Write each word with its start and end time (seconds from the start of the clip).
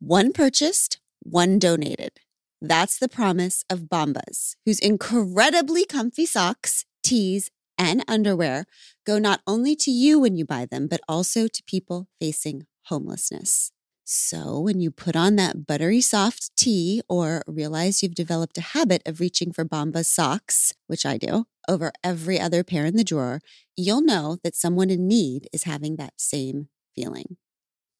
One 0.00 0.32
purchased, 0.32 1.00
one 1.22 1.58
donated. 1.58 2.20
That's 2.60 2.98
the 2.98 3.08
promise 3.08 3.64
of 3.68 3.88
Bombas, 3.88 4.54
whose 4.64 4.78
incredibly 4.78 5.84
comfy 5.84 6.24
socks, 6.24 6.84
tees, 7.02 7.50
and 7.76 8.04
underwear 8.06 8.64
go 9.04 9.18
not 9.18 9.40
only 9.44 9.74
to 9.76 9.90
you 9.90 10.20
when 10.20 10.36
you 10.36 10.44
buy 10.44 10.66
them, 10.66 10.86
but 10.86 11.00
also 11.08 11.48
to 11.48 11.62
people 11.66 12.06
facing 12.20 12.66
homelessness. 12.84 13.72
So 14.04 14.60
when 14.60 14.80
you 14.80 14.92
put 14.92 15.16
on 15.16 15.34
that 15.36 15.66
buttery 15.66 16.00
soft 16.00 16.56
tee 16.56 17.02
or 17.08 17.42
realize 17.46 18.00
you've 18.02 18.14
developed 18.14 18.56
a 18.56 18.62
habit 18.62 19.02
of 19.04 19.18
reaching 19.18 19.52
for 19.52 19.64
Bombas 19.64 20.06
socks, 20.06 20.72
which 20.86 21.04
I 21.04 21.18
do, 21.18 21.46
over 21.68 21.92
every 22.04 22.40
other 22.40 22.62
pair 22.62 22.86
in 22.86 22.96
the 22.96 23.04
drawer, 23.04 23.40
you'll 23.76 24.00
know 24.00 24.38
that 24.44 24.54
someone 24.54 24.90
in 24.90 25.08
need 25.08 25.48
is 25.52 25.64
having 25.64 25.96
that 25.96 26.14
same 26.16 26.68
feeling. 26.94 27.36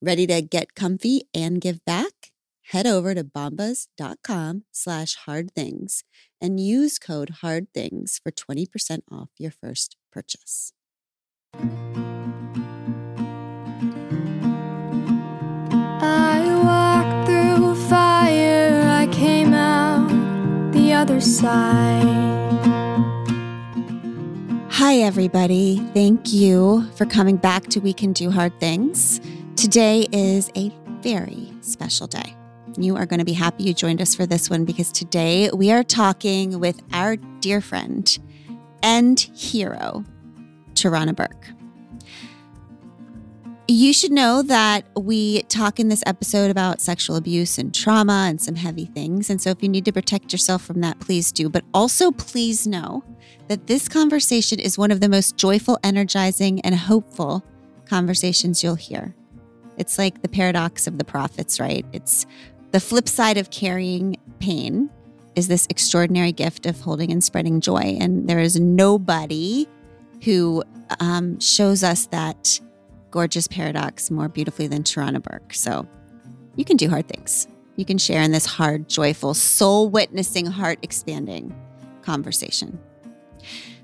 Ready 0.00 0.28
to 0.28 0.42
get 0.42 0.76
comfy 0.76 1.22
and 1.34 1.60
give 1.60 1.84
back? 1.84 2.30
Head 2.70 2.86
over 2.86 3.16
to 3.16 3.24
bombas.com 3.24 4.62
slash 4.70 5.16
hard 5.16 5.50
things 5.56 6.04
and 6.40 6.60
use 6.60 7.00
code 7.00 7.30
hard 7.40 7.66
things 7.74 8.20
for 8.22 8.30
20% 8.30 9.00
off 9.10 9.30
your 9.38 9.50
first 9.50 9.96
purchase. 10.12 10.72
I 16.00 16.44
walked 16.62 17.26
through 17.26 17.74
fire, 17.88 18.84
I 18.86 19.08
came 19.10 19.52
out 19.52 20.72
the 20.72 20.92
other 20.92 21.20
side. 21.20 22.06
Hi, 24.70 24.98
everybody. 24.98 25.78
Thank 25.92 26.32
you 26.32 26.88
for 26.94 27.04
coming 27.04 27.36
back 27.36 27.64
to 27.70 27.80
We 27.80 27.92
Can 27.92 28.12
Do 28.12 28.30
Hard 28.30 28.60
Things. 28.60 29.20
Today 29.58 30.06
is 30.12 30.52
a 30.54 30.70
very 31.02 31.52
special 31.62 32.06
day. 32.06 32.36
You 32.76 32.94
are 32.96 33.06
going 33.06 33.18
to 33.18 33.24
be 33.24 33.32
happy 33.32 33.64
you 33.64 33.74
joined 33.74 34.00
us 34.00 34.14
for 34.14 34.24
this 34.24 34.48
one 34.48 34.64
because 34.64 34.92
today 34.92 35.50
we 35.52 35.72
are 35.72 35.82
talking 35.82 36.60
with 36.60 36.80
our 36.92 37.16
dear 37.16 37.60
friend 37.60 38.16
and 38.84 39.18
hero, 39.18 40.04
Tarana 40.74 41.12
Burke. 41.12 41.48
You 43.66 43.92
should 43.92 44.12
know 44.12 44.42
that 44.42 44.84
we 44.96 45.42
talk 45.42 45.80
in 45.80 45.88
this 45.88 46.04
episode 46.06 46.52
about 46.52 46.80
sexual 46.80 47.16
abuse 47.16 47.58
and 47.58 47.74
trauma 47.74 48.26
and 48.28 48.40
some 48.40 48.54
heavy 48.54 48.84
things. 48.84 49.28
And 49.28 49.42
so 49.42 49.50
if 49.50 49.60
you 49.60 49.68
need 49.68 49.84
to 49.86 49.92
protect 49.92 50.30
yourself 50.30 50.62
from 50.62 50.82
that, 50.82 51.00
please 51.00 51.32
do. 51.32 51.48
But 51.48 51.64
also, 51.74 52.12
please 52.12 52.64
know 52.64 53.02
that 53.48 53.66
this 53.66 53.88
conversation 53.88 54.60
is 54.60 54.78
one 54.78 54.92
of 54.92 55.00
the 55.00 55.08
most 55.08 55.36
joyful, 55.36 55.80
energizing, 55.82 56.60
and 56.60 56.76
hopeful 56.76 57.42
conversations 57.86 58.62
you'll 58.62 58.76
hear. 58.76 59.16
It's 59.78 59.98
like 59.98 60.22
the 60.22 60.28
paradox 60.28 60.86
of 60.86 60.98
the 60.98 61.04
prophets, 61.04 61.60
right? 61.60 61.86
It's 61.92 62.26
the 62.72 62.80
flip 62.80 63.08
side 63.08 63.38
of 63.38 63.50
carrying 63.50 64.16
pain 64.40 64.90
is 65.36 65.48
this 65.48 65.66
extraordinary 65.70 66.32
gift 66.32 66.66
of 66.66 66.80
holding 66.80 67.12
and 67.12 67.22
spreading 67.22 67.60
joy. 67.60 67.96
And 68.00 68.28
there 68.28 68.40
is 68.40 68.58
nobody 68.58 69.68
who 70.24 70.64
um, 71.00 71.38
shows 71.38 71.82
us 71.82 72.06
that 72.06 72.60
gorgeous 73.10 73.46
paradox 73.46 74.10
more 74.10 74.28
beautifully 74.28 74.66
than 74.66 74.82
Tarana 74.82 75.22
Burke. 75.22 75.54
So 75.54 75.86
you 76.56 76.64
can 76.64 76.76
do 76.76 76.88
hard 76.90 77.08
things. 77.08 77.46
You 77.76 77.84
can 77.84 77.98
share 77.98 78.22
in 78.22 78.32
this 78.32 78.44
hard, 78.44 78.88
joyful, 78.88 79.32
soul 79.34 79.88
witnessing, 79.88 80.46
heart 80.46 80.80
expanding 80.82 81.54
conversation. 82.02 82.78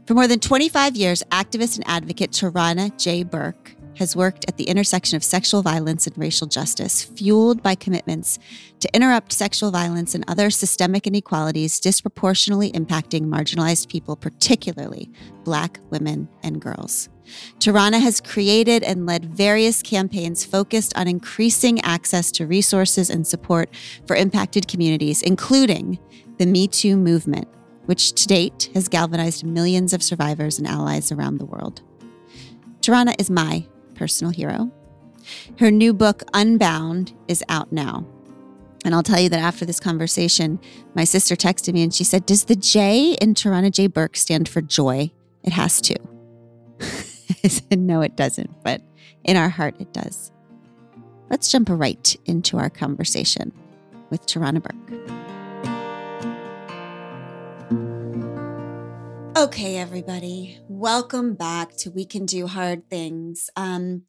For 0.07 0.15
more 0.15 0.27
than 0.27 0.41
25 0.41 0.97
years, 0.97 1.23
activist 1.31 1.77
and 1.77 1.89
advocate 1.89 2.33
Tarana 2.33 2.97
J. 2.99 3.23
Burke 3.23 3.74
has 3.97 4.17
worked 4.17 4.45
at 4.49 4.57
the 4.57 4.65
intersection 4.65 5.17
of 5.17 5.25
sexual 5.25 5.63
violence 5.63 6.07
and 6.07 6.17
racial 6.19 6.47
justice, 6.47 7.05
fueled 7.05 7.63
by 7.63 7.75
commitments 7.75 8.39
to 8.81 8.95
interrupt 8.95 9.33
sexual 9.33 9.71
violence 9.71 10.15
and 10.15 10.25
other 10.29 10.51
systemic 10.51 11.07
inequalities 11.07 11.81
disproportionately 11.81 12.73
impacting 12.73 13.23
marginalized 13.23 13.89
people, 13.89 14.17
particularly 14.17 15.11
Black 15.45 15.79
women 15.91 16.29
and 16.43 16.61
girls. 16.61 17.09
Tarana 17.59 18.01
has 18.01 18.21
created 18.21 18.83
and 18.83 19.07
led 19.07 19.25
various 19.25 19.83
campaigns 19.83 20.45
focused 20.45 20.97
on 20.97 21.09
increasing 21.09 21.81
access 21.81 22.31
to 22.33 22.47
resources 22.47 23.11
and 23.11 23.27
support 23.27 23.71
for 24.07 24.17
impacted 24.17 24.69
communities, 24.69 25.23
including 25.23 25.99
the 26.39 26.47
Me 26.47 26.67
Too 26.67 26.97
movement, 26.97 27.49
which 27.87 28.13
to 28.13 28.27
date 28.27 28.71
has 28.75 28.89
galvanized 28.89 29.45
millions 29.45 29.93
of 29.93 30.03
survivors 30.03 30.59
and 30.59 30.67
allies 30.67 31.13
around 31.13 31.39
the 31.39 31.47
world. 31.47 31.83
Tarana 32.81 33.19
is 33.19 33.31
my 33.31 33.67
personal 33.95 34.33
hero. 34.33 34.71
Her 35.59 35.71
new 35.71 35.95
book, 35.95 36.23
Unbound, 36.35 37.13
is 37.29 37.43
out 37.49 37.73
now. 37.73 38.07
And 38.85 38.95
I'll 38.95 39.03
tell 39.03 39.21
you 39.21 39.31
that 39.31 39.41
after 39.41 39.65
this 39.65 39.81
conversation, 39.81 40.61
my 40.95 41.05
sister 41.05 41.35
texted 41.35 41.73
me 41.73 41.83
and 41.83 41.95
she 41.95 42.05
said, 42.05 42.27
Does 42.27 42.45
the 42.45 42.57
J 42.57 43.17
in 43.21 43.35
Tarana 43.35 43.71
J. 43.71 43.87
Burke 43.87 44.17
stand 44.17 44.49
for 44.49 44.61
joy? 44.61 45.11
It 45.43 45.53
has 45.53 45.81
to. 45.83 45.97
I 46.81 47.49
said, 47.49 47.79
No, 47.79 48.03
it 48.03 48.17
doesn't, 48.17 48.63
but 48.63 48.83
in 49.25 49.37
our 49.37 49.49
heart, 49.49 49.77
it 49.81 49.93
does. 49.95 50.31
Let's 51.31 51.51
jump 51.51 51.71
right 51.71 52.15
into 52.27 52.59
our 52.59 52.69
conversation 52.69 53.53
with 54.11 54.27
Tarana 54.27 54.63
Burke. 54.63 55.24
Okay, 59.37 59.79
everybody, 59.79 60.61
welcome 60.69 61.35
back 61.35 61.75
to 61.79 61.91
We 61.91 62.05
Can 62.05 62.25
Do 62.25 62.47
Hard 62.47 62.89
Things. 62.89 63.51
Um, 63.57 64.03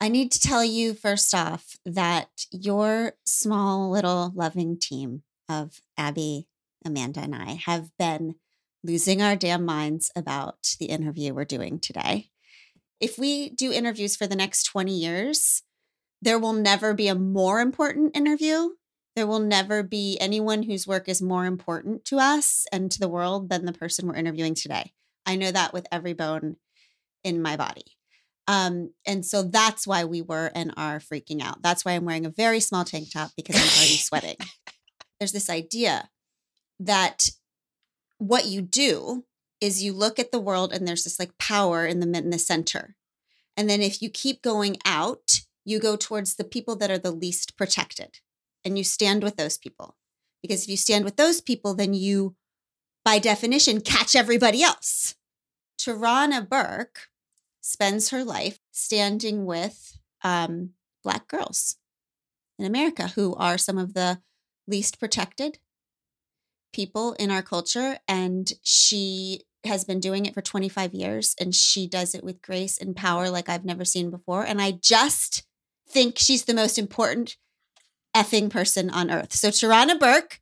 I 0.00 0.08
need 0.08 0.30
to 0.30 0.38
tell 0.38 0.64
you 0.64 0.94
first 0.94 1.34
off 1.34 1.74
that 1.84 2.28
your 2.52 3.14
small 3.24 3.90
little 3.90 4.30
loving 4.36 4.78
team 4.78 5.24
of 5.48 5.80
Abby, 5.98 6.46
Amanda, 6.84 7.20
and 7.20 7.34
I 7.34 7.58
have 7.66 7.90
been 7.98 8.36
losing 8.84 9.20
our 9.20 9.34
damn 9.34 9.64
minds 9.64 10.12
about 10.14 10.76
the 10.78 10.86
interview 10.86 11.34
we're 11.34 11.44
doing 11.44 11.80
today. 11.80 12.28
If 13.00 13.18
we 13.18 13.48
do 13.48 13.72
interviews 13.72 14.14
for 14.14 14.28
the 14.28 14.36
next 14.36 14.62
20 14.62 14.92
years, 14.96 15.64
there 16.22 16.38
will 16.38 16.52
never 16.52 16.94
be 16.94 17.08
a 17.08 17.16
more 17.16 17.60
important 17.60 18.16
interview. 18.16 18.68
There 19.16 19.26
will 19.26 19.40
never 19.40 19.82
be 19.82 20.18
anyone 20.20 20.62
whose 20.62 20.86
work 20.86 21.08
is 21.08 21.22
more 21.22 21.46
important 21.46 22.04
to 22.04 22.18
us 22.18 22.66
and 22.70 22.92
to 22.92 23.00
the 23.00 23.08
world 23.08 23.48
than 23.48 23.64
the 23.64 23.72
person 23.72 24.06
we're 24.06 24.14
interviewing 24.14 24.54
today. 24.54 24.92
I 25.24 25.36
know 25.36 25.50
that 25.50 25.72
with 25.72 25.86
every 25.90 26.12
bone 26.12 26.56
in 27.24 27.40
my 27.40 27.56
body. 27.56 27.96
Um, 28.46 28.92
and 29.06 29.24
so 29.24 29.42
that's 29.42 29.86
why 29.86 30.04
we 30.04 30.20
were 30.20 30.52
and 30.54 30.72
are 30.76 30.98
freaking 30.98 31.42
out. 31.42 31.62
That's 31.62 31.82
why 31.82 31.92
I'm 31.92 32.04
wearing 32.04 32.26
a 32.26 32.30
very 32.30 32.60
small 32.60 32.84
tank 32.84 33.10
top 33.10 33.30
because 33.36 33.56
I'm 33.56 33.62
already 33.62 33.96
sweating. 33.96 34.36
There's 35.18 35.32
this 35.32 35.48
idea 35.48 36.10
that 36.78 37.30
what 38.18 38.44
you 38.44 38.60
do 38.60 39.24
is 39.62 39.82
you 39.82 39.94
look 39.94 40.18
at 40.18 40.30
the 40.30 40.38
world 40.38 40.74
and 40.74 40.86
there's 40.86 41.04
this 41.04 41.18
like 41.18 41.36
power 41.38 41.86
in 41.86 42.00
the 42.00 42.18
in 42.18 42.28
the 42.28 42.38
center. 42.38 42.94
And 43.56 43.68
then 43.68 43.80
if 43.80 44.02
you 44.02 44.10
keep 44.10 44.42
going 44.42 44.76
out, 44.84 45.40
you 45.64 45.80
go 45.80 45.96
towards 45.96 46.36
the 46.36 46.44
people 46.44 46.76
that 46.76 46.90
are 46.90 46.98
the 46.98 47.10
least 47.10 47.56
protected 47.56 48.18
and 48.66 48.76
you 48.76 48.84
stand 48.84 49.22
with 49.22 49.36
those 49.36 49.56
people. 49.56 49.96
Because 50.42 50.64
if 50.64 50.68
you 50.68 50.76
stand 50.76 51.04
with 51.04 51.16
those 51.16 51.40
people, 51.40 51.74
then 51.74 51.94
you, 51.94 52.34
by 53.04 53.18
definition, 53.18 53.80
catch 53.80 54.14
everybody 54.14 54.62
else. 54.62 55.14
Tarana 55.80 56.46
Burke 56.46 57.08
spends 57.60 58.10
her 58.10 58.24
life 58.24 58.58
standing 58.72 59.46
with 59.46 59.98
um, 60.22 60.70
Black 61.02 61.28
girls 61.28 61.76
in 62.58 62.66
America 62.66 63.08
who 63.08 63.34
are 63.36 63.56
some 63.56 63.78
of 63.78 63.94
the 63.94 64.20
least 64.66 64.98
protected 64.98 65.58
people 66.72 67.12
in 67.14 67.30
our 67.30 67.42
culture. 67.42 67.98
And 68.08 68.52
she 68.62 69.42
has 69.64 69.84
been 69.84 70.00
doing 70.00 70.26
it 70.26 70.34
for 70.34 70.42
25 70.42 70.92
years 70.94 71.34
and 71.40 71.54
she 71.54 71.86
does 71.86 72.14
it 72.14 72.24
with 72.24 72.42
grace 72.42 72.78
and 72.78 72.96
power 72.96 73.30
like 73.30 73.48
I've 73.48 73.64
never 73.64 73.84
seen 73.84 74.10
before. 74.10 74.44
And 74.44 74.60
I 74.60 74.72
just 74.72 75.44
think 75.88 76.18
she's 76.18 76.44
the 76.44 76.54
most 76.54 76.78
important 76.78 77.36
effing 78.16 78.48
person 78.50 78.88
on 78.90 79.10
earth. 79.10 79.32
So, 79.34 79.50
Tarana 79.50 79.98
Burke, 80.00 80.40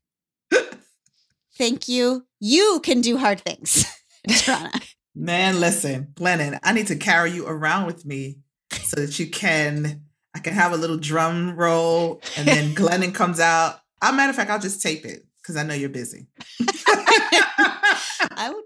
thank 1.58 1.88
you. 1.88 2.26
You 2.40 2.80
can 2.84 3.00
do 3.00 3.16
hard 3.18 3.40
things, 3.40 3.84
Tarana. 4.28 4.82
Man, 5.14 5.60
listen, 5.60 6.08
Glennon, 6.14 6.58
I 6.62 6.72
need 6.72 6.86
to 6.88 6.96
carry 6.96 7.32
you 7.32 7.46
around 7.46 7.86
with 7.86 8.04
me 8.04 8.38
so 8.82 9.00
that 9.00 9.18
you 9.18 9.28
can, 9.28 10.02
I 10.34 10.38
can 10.40 10.54
have 10.54 10.72
a 10.72 10.76
little 10.76 10.96
drum 10.96 11.56
roll 11.56 12.20
and 12.36 12.46
then 12.46 12.74
Glennon 12.74 13.14
comes 13.14 13.38
out. 13.40 13.80
As 14.02 14.10
a 14.10 14.12
matter 14.12 14.30
of 14.30 14.36
fact, 14.36 14.50
I'll 14.50 14.58
just 14.58 14.82
tape 14.82 15.04
it 15.04 15.24
because 15.40 15.56
I 15.56 15.62
know 15.62 15.74
you're 15.74 15.88
busy. 15.88 16.26
I 18.36 18.50
would. 18.52 18.64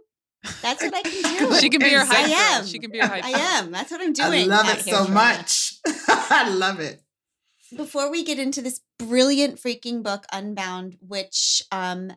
That's 0.62 0.82
what 0.82 0.94
I 0.94 1.02
can 1.02 1.38
do. 1.50 1.54
She 1.56 1.68
can 1.68 1.80
be 1.80 1.90
your 1.90 2.04
hype 2.04 2.24
I 2.24 2.28
girl. 2.28 2.60
am. 2.60 2.66
She 2.66 2.78
can 2.78 2.90
be 2.90 2.98
your 2.98 3.06
hype 3.06 3.24
I 3.24 3.30
am. 3.30 3.70
That's 3.70 3.90
what 3.90 4.00
I'm 4.00 4.12
doing. 4.12 4.50
I 4.50 4.56
love 4.56 4.68
it 4.70 4.80
so 4.84 5.06
much. 5.06 5.74
I 6.08 6.48
love 6.50 6.80
it. 6.80 7.02
Before 7.76 8.10
we 8.10 8.24
get 8.24 8.38
into 8.38 8.62
this 8.62 8.80
brilliant 8.98 9.56
freaking 9.56 10.02
book 10.02 10.24
unbound 10.32 10.96
which 11.00 11.62
um 11.70 12.12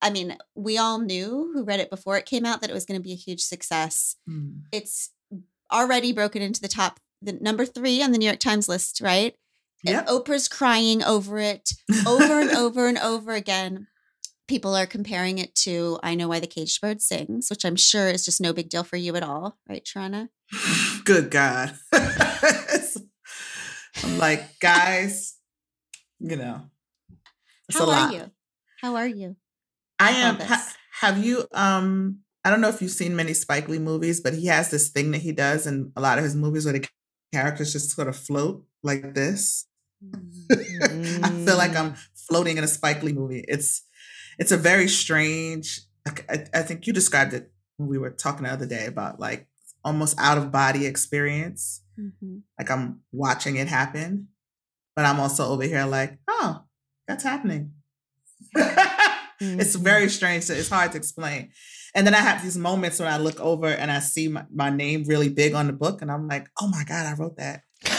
i 0.00 0.08
mean 0.10 0.36
we 0.54 0.78
all 0.78 0.98
knew 0.98 1.50
who 1.52 1.62
read 1.64 1.78
it 1.80 1.90
before 1.90 2.16
it 2.16 2.24
came 2.26 2.44
out 2.46 2.60
that 2.60 2.70
it 2.70 2.74
was 2.74 2.84
going 2.86 2.98
to 2.98 3.02
be 3.04 3.12
a 3.12 3.16
huge 3.16 3.40
success 3.42 4.16
Mm. 4.28 4.62
it's 4.72 5.10
already 5.70 6.12
broken 6.12 6.40
into 6.42 6.60
the 6.60 6.68
top 6.68 7.00
the 7.20 7.32
number 7.34 7.64
three 7.66 8.02
on 8.02 8.12
the 8.12 8.18
new 8.18 8.26
york 8.26 8.38
times 8.40 8.68
list 8.68 9.00
right 9.02 9.34
Yep. 9.84 10.06
Oprah's 10.06 10.46
crying 10.48 11.02
over 11.02 11.38
it 11.40 11.70
over 12.06 12.40
and 12.40 12.50
over 12.52 12.86
and 12.86 12.98
over 12.98 13.32
again. 13.32 13.88
People 14.46 14.76
are 14.76 14.86
comparing 14.86 15.38
it 15.38 15.56
to 15.56 15.98
I 16.04 16.14
Know 16.14 16.28
Why 16.28 16.38
the 16.38 16.46
Caged 16.46 16.80
Bird 16.80 17.02
Sings, 17.02 17.50
which 17.50 17.64
I'm 17.64 17.74
sure 17.74 18.06
is 18.06 18.24
just 18.24 18.40
no 18.40 18.52
big 18.52 18.68
deal 18.68 18.84
for 18.84 18.96
you 18.96 19.16
at 19.16 19.24
all, 19.24 19.58
right, 19.68 19.84
Tarana? 19.84 20.28
Good 21.04 21.32
God. 21.32 21.74
I'm 24.02 24.18
like, 24.18 24.58
guys, 24.60 25.36
you 26.18 26.36
know, 26.36 26.62
it's 27.68 27.78
How 27.78 27.90
a 27.90 27.94
are 27.94 28.12
you? 28.12 28.30
How 28.80 28.96
are 28.96 29.06
you? 29.06 29.36
I 29.98 30.10
am. 30.10 30.40
Ha, 30.40 30.72
have 31.00 31.24
you? 31.24 31.46
Um, 31.52 32.20
I 32.44 32.50
don't 32.50 32.60
know 32.60 32.68
if 32.68 32.82
you've 32.82 32.90
seen 32.90 33.14
many 33.14 33.34
Spike 33.34 33.68
Lee 33.68 33.78
movies, 33.78 34.20
but 34.20 34.34
he 34.34 34.46
has 34.46 34.70
this 34.70 34.88
thing 34.88 35.12
that 35.12 35.22
he 35.22 35.32
does 35.32 35.66
in 35.66 35.92
a 35.96 36.00
lot 36.00 36.18
of 36.18 36.24
his 36.24 36.34
movies 36.34 36.64
where 36.64 36.72
the 36.72 36.86
characters 37.32 37.72
just 37.72 37.90
sort 37.90 38.08
of 38.08 38.16
float 38.16 38.64
like 38.82 39.14
this. 39.14 39.66
I 40.52 41.30
feel 41.44 41.56
like 41.56 41.76
I'm 41.76 41.94
floating 42.14 42.58
in 42.58 42.64
a 42.64 42.68
Spike 42.68 43.02
Lee 43.02 43.12
movie. 43.12 43.44
It's 43.46 43.82
it's 44.38 44.52
a 44.52 44.56
very 44.56 44.88
strange. 44.88 45.80
I, 46.28 46.46
I 46.52 46.62
think 46.62 46.86
you 46.86 46.92
described 46.92 47.32
it 47.32 47.52
when 47.76 47.88
we 47.88 47.98
were 47.98 48.10
talking 48.10 48.44
the 48.44 48.50
other 48.50 48.66
day 48.66 48.86
about 48.86 49.20
like 49.20 49.46
almost 49.84 50.18
out 50.18 50.38
of 50.38 50.50
body 50.50 50.86
experience. 50.86 51.81
Mhm. 51.98 52.42
Like 52.58 52.70
I'm 52.70 53.00
watching 53.12 53.56
it 53.56 53.68
happen, 53.68 54.28
but 54.96 55.04
I'm 55.04 55.20
also 55.20 55.46
over 55.48 55.62
here 55.64 55.84
like, 55.84 56.18
oh, 56.28 56.62
that's 57.06 57.24
happening. 57.24 57.72
it's 58.54 59.74
Mm-hmm. 59.76 59.82
very 59.84 60.08
strange. 60.08 60.46
to- 60.46 60.56
It's 60.58 60.68
hard 60.68 60.92
to 60.92 60.98
explain. 60.98 61.50
And 61.94 62.06
then 62.06 62.14
I 62.14 62.18
have 62.18 62.42
these 62.42 62.56
moments 62.56 62.98
when 63.00 63.08
I 63.12 63.18
look 63.18 63.38
over 63.40 63.66
and 63.66 63.90
I 63.90 63.98
see 63.98 64.28
my, 64.28 64.44
my 64.54 64.70
name 64.70 65.04
really 65.06 65.28
big 65.28 65.52
on 65.54 65.66
the 65.66 65.72
book, 65.72 66.00
and 66.00 66.10
I'm 66.10 66.26
like, 66.28 66.48
oh 66.60 66.68
my 66.68 66.84
God, 66.84 67.06
I 67.06 67.14
wrote 67.14 67.36
that. 67.38 67.62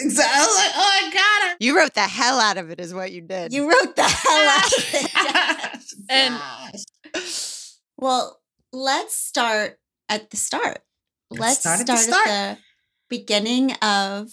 Exactly. 0.00 0.32
I 0.32 0.46
was 0.46 0.56
like, 0.56 0.72
oh 0.76 1.00
my 1.02 1.12
God. 1.50 1.56
You 1.58 1.76
wrote 1.76 1.94
the 1.94 2.02
hell 2.02 2.38
out 2.38 2.56
of 2.56 2.70
it, 2.70 2.78
is 2.78 2.94
what 2.94 3.10
you 3.10 3.20
did. 3.20 3.52
You 3.52 3.68
wrote 3.68 3.96
the 3.96 4.04
hell 4.04 4.48
out 4.48 4.72
of 4.78 4.94
it. 4.94 5.10
I- 5.14 5.80
And- 6.08 6.40
Gosh. 7.14 7.72
Well, 7.96 8.38
let's 8.72 9.16
start 9.16 9.78
at 10.08 10.30
the 10.30 10.36
start. 10.36 10.78
Let's, 11.30 11.60
start 11.60 11.80
start, 11.80 12.00
at 12.00 12.06
the 12.06 12.30
at, 12.30 12.56
the 12.56 12.58
beginning 13.08 13.72
of 13.74 14.30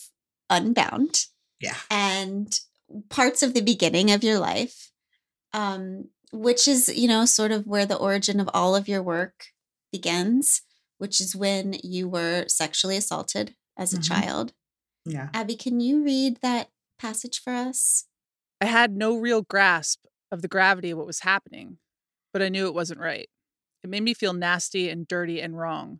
Unbound 0.49 1.25
yeah. 1.59 1.75
and 1.89 2.59
parts 3.09 3.41
of 3.43 3.53
the 3.53 3.61
beginning 3.61 4.11
of 4.11 4.23
your 4.23 4.39
life, 4.39 4.91
um, 5.53 6.09
which 6.31 6.67
is, 6.67 6.87
you 6.95 7.07
know, 7.07 7.25
sort 7.25 7.51
of 7.51 7.65
where 7.65 7.85
the 7.85 7.97
origin 7.97 8.39
of 8.39 8.49
all 8.53 8.75
of 8.75 8.87
your 8.87 9.01
work 9.01 9.47
begins, 9.91 10.61
which 10.97 11.19
is 11.19 11.35
when 11.35 11.75
you 11.83 12.07
were 12.07 12.45
sexually 12.47 12.95
assaulted 12.97 13.55
as 13.77 13.93
a 13.93 13.97
Mhm. 13.97 14.07
child. 14.07 14.53
Yeah. 15.05 15.29
Abby, 15.33 15.55
can 15.55 15.79
you 15.79 16.03
read 16.03 16.37
that 16.41 16.69
passage 16.99 17.41
for 17.41 17.53
us? 17.53 18.05
I 18.61 18.65
had 18.65 18.95
no 18.95 19.17
real 19.17 19.41
grasp 19.41 20.05
of 20.31 20.41
the 20.41 20.47
gravity 20.47 20.91
of 20.91 20.97
what 20.97 21.07
was 21.07 21.19
happening, 21.21 21.79
but 22.31 22.41
I 22.41 22.49
knew 22.49 22.67
it 22.67 22.73
wasn't 22.73 22.99
right. 22.99 23.29
It 23.83 23.89
made 23.89 24.03
me 24.03 24.13
feel 24.13 24.33
nasty 24.33 24.89
and 24.89 25.07
dirty 25.07 25.41
and 25.41 25.57
wrong, 25.57 25.99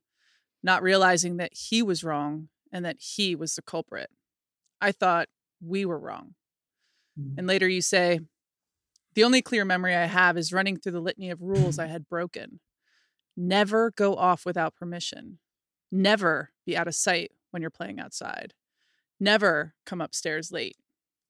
not 0.66 0.82
realizing 0.82 1.38
that 1.38 1.54
he 1.54 1.84
was 1.84 2.04
wrong 2.04 2.50
and 2.72 2.84
that 2.84 2.98
he 3.00 3.36
was 3.36 3.54
the 3.54 3.62
culprit. 3.62 4.10
I 4.82 4.92
thought 4.92 5.30
we 5.62 5.86
were 5.86 6.00
wrong. 6.00 6.34
Mm. 7.20 7.38
And 7.38 7.48
later 7.48 7.70
you 7.70 7.82
say, 7.82 8.20
the 9.14 9.24
only 9.24 9.44
clear 9.44 9.64
memory 9.64 9.96
I 9.96 10.06
have 10.06 10.38
is 10.38 10.52
running 10.52 10.78
through 10.78 10.94
the 10.94 11.00
litany 11.00 11.30
of 11.30 11.40
rules 11.44 11.78
I 11.78 11.86
had 11.96 12.10
broken. 12.10 12.60
Never 13.38 13.92
go 13.92 14.16
off 14.16 14.44
without 14.44 14.76
permission. 14.76 15.38
Never 15.92 16.50
be 16.66 16.76
out 16.76 16.88
of 16.88 16.96
sight 16.96 17.32
when 17.52 17.62
you're 17.62 17.70
playing 17.70 18.00
outside. 18.00 18.56
Never 19.20 19.76
come 19.86 20.02
upstairs 20.02 20.52
late. 20.52 20.78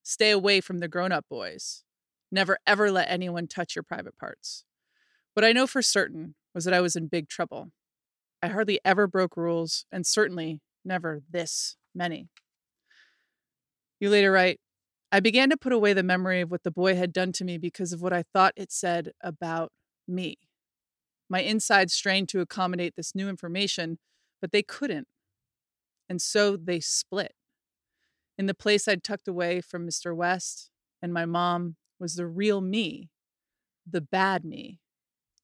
Stay 0.01 0.31
away 0.31 0.61
from 0.61 0.79
the 0.79 0.87
grown 0.87 1.11
up 1.11 1.25
boys. 1.29 1.83
Never 2.31 2.57
ever 2.65 2.89
let 2.89 3.11
anyone 3.11 3.47
touch 3.47 3.75
your 3.75 3.83
private 3.83 4.17
parts. 4.17 4.63
What 5.33 5.43
I 5.43 5.51
know 5.51 5.67
for 5.67 5.81
certain 5.81 6.35
was 6.53 6.63
that 6.63 6.73
I 6.73 6.79
was 6.79 6.95
in 6.95 7.07
big 7.07 7.27
trouble. 7.27 7.71
I 8.45 8.49
hardly 8.49 8.79
ever 8.85 9.07
broke 9.07 9.37
rules, 9.37 9.87
and 9.91 10.05
certainly 10.05 10.61
never 10.83 11.23
this 11.27 11.77
many. 11.95 12.27
You 13.99 14.11
later 14.11 14.31
write, 14.31 14.59
I 15.11 15.19
began 15.19 15.49
to 15.49 15.57
put 15.57 15.73
away 15.73 15.93
the 15.93 16.03
memory 16.03 16.41
of 16.41 16.51
what 16.51 16.61
the 16.61 16.69
boy 16.69 16.95
had 16.95 17.11
done 17.11 17.31
to 17.31 17.43
me 17.43 17.57
because 17.57 17.91
of 17.91 18.03
what 18.03 18.13
I 18.13 18.21
thought 18.21 18.53
it 18.55 18.71
said 18.71 19.13
about 19.19 19.71
me. 20.07 20.37
My 21.27 21.39
insides 21.39 21.95
strained 21.95 22.29
to 22.29 22.39
accommodate 22.39 22.93
this 22.95 23.15
new 23.15 23.29
information, 23.29 23.97
but 24.39 24.51
they 24.51 24.61
couldn't. 24.61 25.07
And 26.07 26.21
so 26.21 26.55
they 26.55 26.79
split. 26.79 27.33
In 28.37 28.45
the 28.45 28.53
place 28.53 28.87
I'd 28.87 29.03
tucked 29.03 29.27
away 29.27 29.59
from 29.59 29.87
Mr. 29.87 30.15
West 30.15 30.69
and 31.01 31.11
my 31.11 31.25
mom 31.25 31.77
was 31.99 32.13
the 32.13 32.27
real 32.27 32.61
me, 32.61 33.09
the 33.89 34.01
bad 34.01 34.45
me. 34.45 34.81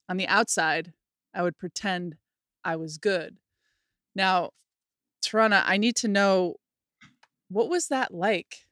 On 0.07 0.17
the 0.17 0.27
outside, 0.27 0.93
I 1.33 1.41
would 1.41 1.57
pretend 1.57 2.17
I 2.63 2.75
was 2.75 2.97
good. 2.97 3.37
Now, 4.15 4.51
Tarana, 5.25 5.63
I 5.65 5.77
need 5.77 5.95
to 5.97 6.07
know 6.07 6.55
what 7.49 7.69
was 7.69 7.87
that 7.87 8.13
like 8.13 8.65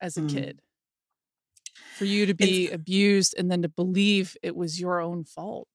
as 0.00 0.16
a 0.16 0.22
Mm. 0.22 0.28
kid? 0.32 0.60
For 1.98 2.04
you 2.06 2.26
to 2.26 2.34
be 2.34 2.70
abused 2.70 3.34
and 3.38 3.50
then 3.50 3.62
to 3.62 3.68
believe 3.68 4.36
it 4.42 4.56
was 4.56 4.80
your 4.80 5.00
own 5.00 5.24
fault. 5.24 5.68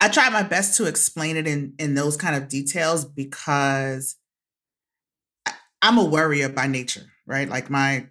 I 0.00 0.08
try 0.08 0.28
my 0.30 0.42
best 0.42 0.76
to 0.78 0.86
explain 0.86 1.36
it 1.36 1.46
in 1.46 1.74
in 1.78 1.94
those 1.94 2.16
kind 2.16 2.34
of 2.36 2.48
details 2.48 3.04
because 3.04 4.16
I- 5.46 5.54
I'm 5.82 5.98
a 5.98 6.04
worrier 6.04 6.48
by 6.48 6.66
nature, 6.66 7.06
right? 7.26 7.48
Like 7.48 7.70
my 7.70 8.08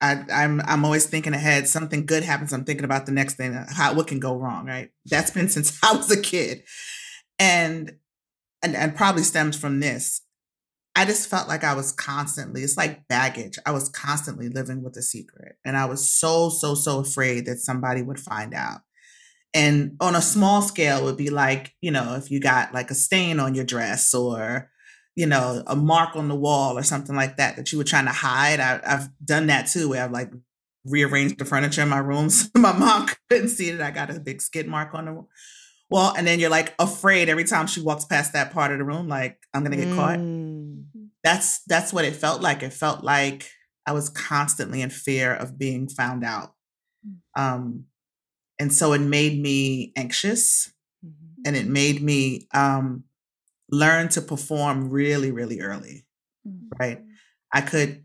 I, 0.00 0.24
I'm 0.32 0.60
I'm 0.60 0.84
always 0.84 1.06
thinking 1.06 1.34
ahead. 1.34 1.66
Something 1.68 2.06
good 2.06 2.22
happens. 2.22 2.52
I'm 2.52 2.64
thinking 2.64 2.84
about 2.84 3.06
the 3.06 3.12
next 3.12 3.34
thing. 3.34 3.54
uh, 3.54 3.66
How 3.72 3.94
what 3.94 4.06
can 4.06 4.20
go 4.20 4.36
wrong, 4.36 4.66
right? 4.66 4.90
That's 5.06 5.30
been 5.30 5.48
since 5.56 5.78
I 5.82 5.96
was 5.96 6.10
a 6.10 6.20
kid, 6.20 6.64
and 7.38 7.96
and 8.62 8.74
and 8.76 8.96
probably 8.96 9.22
stems 9.22 9.56
from 9.56 9.80
this. 9.80 10.22
I 10.96 11.04
just 11.04 11.28
felt 11.28 11.48
like 11.48 11.62
I 11.62 11.74
was 11.74 11.92
constantly. 11.92 12.62
It's 12.62 12.76
like 12.76 13.06
baggage. 13.08 13.58
I 13.64 13.70
was 13.70 13.88
constantly 13.88 14.48
living 14.48 14.82
with 14.82 14.96
a 14.96 15.02
secret, 15.02 15.56
and 15.64 15.76
I 15.76 15.84
was 15.84 16.10
so 16.10 16.48
so 16.48 16.74
so 16.74 17.00
afraid 17.00 17.46
that 17.46 17.58
somebody 17.58 18.02
would 18.02 18.20
find 18.20 18.54
out. 18.54 18.80
And 19.54 19.96
on 20.00 20.14
a 20.14 20.20
small 20.20 20.60
scale, 20.60 20.98
it 20.98 21.04
would 21.04 21.16
be 21.16 21.30
like 21.30 21.74
you 21.80 21.90
know 21.90 22.14
if 22.16 22.30
you 22.30 22.40
got 22.40 22.74
like 22.74 22.90
a 22.90 22.94
stain 22.94 23.40
on 23.40 23.54
your 23.54 23.64
dress 23.64 24.12
or 24.14 24.70
you 25.18 25.26
know, 25.26 25.64
a 25.66 25.74
mark 25.74 26.14
on 26.14 26.28
the 26.28 26.34
wall 26.36 26.78
or 26.78 26.84
something 26.84 27.16
like 27.16 27.38
that 27.38 27.56
that 27.56 27.72
you 27.72 27.78
were 27.78 27.82
trying 27.82 28.04
to 28.04 28.12
hide. 28.12 28.60
I, 28.60 28.80
I've 28.86 29.08
done 29.24 29.48
that 29.48 29.66
too, 29.66 29.88
where 29.88 30.04
I've 30.04 30.12
like 30.12 30.30
rearranged 30.84 31.38
the 31.38 31.44
furniture 31.44 31.82
in 31.82 31.88
my 31.88 31.98
room 31.98 32.30
so 32.30 32.48
my 32.54 32.72
mom 32.72 33.08
couldn't 33.28 33.48
see 33.48 33.72
that 33.72 33.84
I 33.84 33.90
got 33.90 34.14
a 34.14 34.20
big 34.20 34.40
skid 34.40 34.68
mark 34.68 34.94
on 34.94 35.06
the 35.06 35.24
wall. 35.90 36.14
And 36.16 36.26
then 36.26 36.38
you're 36.40 36.50
like 36.50 36.74
afraid 36.78 37.28
every 37.28 37.44
time 37.44 37.66
she 37.66 37.80
walks 37.80 38.04
past 38.04 38.32
that 38.32 38.52
part 38.52 38.72
of 38.72 38.78
the 38.78 38.84
room, 38.84 39.08
like 39.08 39.38
I'm 39.54 39.62
gonna 39.62 39.76
get 39.76 39.94
caught. 39.94 40.18
Mm. 40.18 40.84
That's 41.24 41.62
that's 41.66 41.92
what 41.92 42.04
it 42.04 42.14
felt 42.16 42.40
like. 42.42 42.62
It 42.62 42.72
felt 42.72 43.02
like 43.04 43.50
I 43.86 43.92
was 43.92 44.08
constantly 44.08 44.82
in 44.82 44.90
fear 44.90 45.32
of 45.34 45.58
being 45.58 45.88
found 45.88 46.24
out. 46.24 46.54
Um, 47.36 47.84
and 48.58 48.72
so 48.72 48.92
it 48.92 49.00
made 49.00 49.40
me 49.40 49.92
anxious 49.96 50.70
Mhm. 51.04 51.36
and 51.46 51.56
it 51.56 51.66
made 51.66 52.02
me 52.02 52.48
um, 52.52 53.04
learn 53.70 54.08
to 54.10 54.20
perform 54.20 54.90
really, 54.90 55.30
really 55.30 55.60
early. 55.60 56.06
Right. 56.78 57.02
I 57.52 57.60
could, 57.60 58.04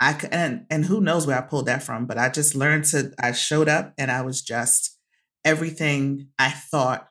I 0.00 0.12
could, 0.14 0.32
and 0.32 0.66
and 0.70 0.84
who 0.86 1.00
knows 1.00 1.26
where 1.26 1.38
I 1.38 1.42
pulled 1.42 1.66
that 1.66 1.82
from, 1.82 2.06
but 2.06 2.18
I 2.18 2.28
just 2.28 2.54
learned 2.54 2.84
to. 2.86 3.12
I 3.18 3.32
showed 3.32 3.68
up 3.68 3.94
and 3.96 4.10
I 4.10 4.22
was 4.22 4.42
just 4.42 4.98
everything 5.44 6.28
I 6.38 6.50
thought 6.50 7.08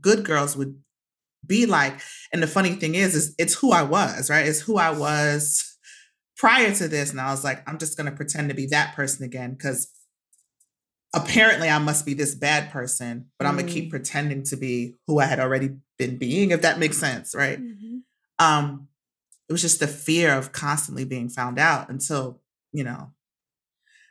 good 0.00 0.24
girls 0.24 0.56
would 0.56 0.76
be 1.46 1.66
like. 1.66 2.00
And 2.32 2.42
the 2.42 2.46
funny 2.46 2.70
thing 2.74 2.94
is, 2.94 3.14
is 3.14 3.34
it's 3.38 3.54
who 3.54 3.72
I 3.72 3.82
was. 3.82 4.30
Right. 4.30 4.46
It's 4.46 4.60
who 4.60 4.76
I 4.78 4.90
was 4.90 5.76
prior 6.36 6.72
to 6.74 6.88
this, 6.88 7.10
and 7.10 7.20
I 7.20 7.30
was 7.30 7.44
like, 7.44 7.68
I'm 7.68 7.78
just 7.78 7.96
going 7.96 8.10
to 8.10 8.16
pretend 8.16 8.48
to 8.48 8.54
be 8.54 8.66
that 8.66 8.94
person 8.96 9.24
again 9.24 9.52
because 9.52 9.90
apparently 11.14 11.68
I 11.68 11.78
must 11.78 12.06
be 12.06 12.14
this 12.14 12.34
bad 12.34 12.70
person, 12.70 13.26
but 13.38 13.46
I'm 13.46 13.56
gonna 13.56 13.68
keep 13.70 13.86
Mm. 13.88 13.90
pretending 13.90 14.42
to 14.44 14.56
be 14.56 14.96
who 15.06 15.18
I 15.18 15.26
had 15.26 15.40
already 15.40 15.76
been 15.98 16.16
being, 16.16 16.50
if 16.52 16.62
that 16.62 16.78
makes 16.78 16.96
sense, 16.96 17.34
right? 17.34 17.60
Mhm. 17.60 18.00
Um, 18.38 18.88
it 19.48 19.52
was 19.52 19.60
just 19.60 19.78
the 19.80 19.86
fear 19.86 20.32
of 20.32 20.52
constantly 20.52 21.04
being 21.04 21.28
found 21.28 21.58
out 21.58 21.90
until, 21.90 22.40
you 22.72 22.82
know, 22.82 23.12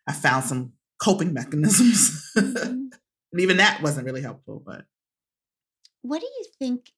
I 0.08 0.14
found 0.14 0.46
some 0.46 0.74
coping 1.00 1.34
mechanisms. 1.34 2.24
and 2.36 2.94
even 3.40 3.58
that 3.58 3.82
wasn't 3.82 4.06
really 4.06 4.22
helpful, 4.22 4.62
but 4.64 4.86
what 6.02 6.20
do 6.22 6.28
you 6.28 6.46
think 6.60 6.92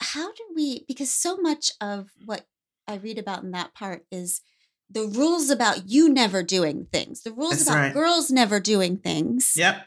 how 0.00 0.32
do 0.32 0.42
we 0.54 0.84
because 0.88 1.12
so 1.12 1.36
much 1.36 1.72
of 1.80 2.10
what 2.24 2.46
i 2.88 2.96
read 2.96 3.18
about 3.18 3.42
in 3.42 3.50
that 3.50 3.74
part 3.74 4.04
is 4.10 4.40
the 4.88 5.04
rules 5.04 5.50
about 5.50 5.88
you 5.88 6.08
never 6.08 6.42
doing 6.42 6.86
things 6.92 7.22
the 7.22 7.32
rules 7.32 7.58
That's 7.58 7.68
about 7.68 7.78
right. 7.78 7.94
girls 7.94 8.30
never 8.30 8.60
doing 8.60 8.96
things 8.96 9.52
yep. 9.56 9.86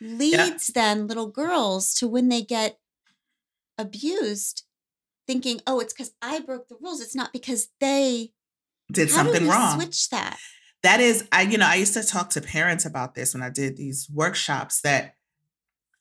leads 0.00 0.68
then 0.68 1.06
little 1.06 1.28
girls 1.28 1.94
to 1.94 2.08
when 2.08 2.28
they 2.28 2.42
get 2.42 2.78
abused 3.78 4.64
thinking 5.26 5.60
oh 5.66 5.80
it's 5.80 5.92
because 5.94 6.12
i 6.20 6.40
broke 6.40 6.68
the 6.68 6.76
rules 6.80 7.00
it's 7.00 7.16
not 7.16 7.32
because 7.32 7.68
they 7.80 8.32
did 8.90 9.08
How 9.08 9.16
something 9.16 9.48
wrong. 9.48 9.80
Switch 9.80 10.10
that. 10.10 10.38
that 10.82 11.00
is 11.00 11.26
i 11.32 11.42
you 11.42 11.56
know 11.56 11.66
i 11.66 11.76
used 11.76 11.94
to 11.94 12.02
talk 12.02 12.28
to 12.30 12.40
parents 12.40 12.84
about 12.84 13.14
this 13.14 13.32
when 13.32 13.42
i 13.42 13.48
did 13.48 13.76
these 13.76 14.08
workshops 14.12 14.80
that 14.82 15.14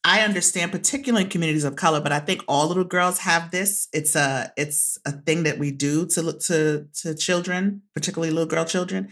i 0.04 0.22
understand 0.22 0.72
particularly 0.72 1.24
in 1.24 1.30
communities 1.30 1.64
of 1.64 1.76
color 1.76 2.02
but 2.02 2.12
i 2.12 2.20
think 2.20 2.44
all 2.48 2.68
little 2.68 2.84
girls 2.84 3.20
have 3.20 3.52
this. 3.52 3.88
It's 3.94 4.16
a 4.16 4.52
it's 4.58 4.98
a 5.06 5.12
thing 5.12 5.44
that 5.44 5.60
we 5.60 5.72
do 5.72 6.06
to 6.08 6.22
look 6.22 6.40
to 6.42 6.88
to 7.02 7.16
children 7.16 7.84
particularly 7.94 8.32
little 8.32 8.50
girl 8.50 8.66
children 8.66 9.10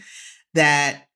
that 0.54 1.06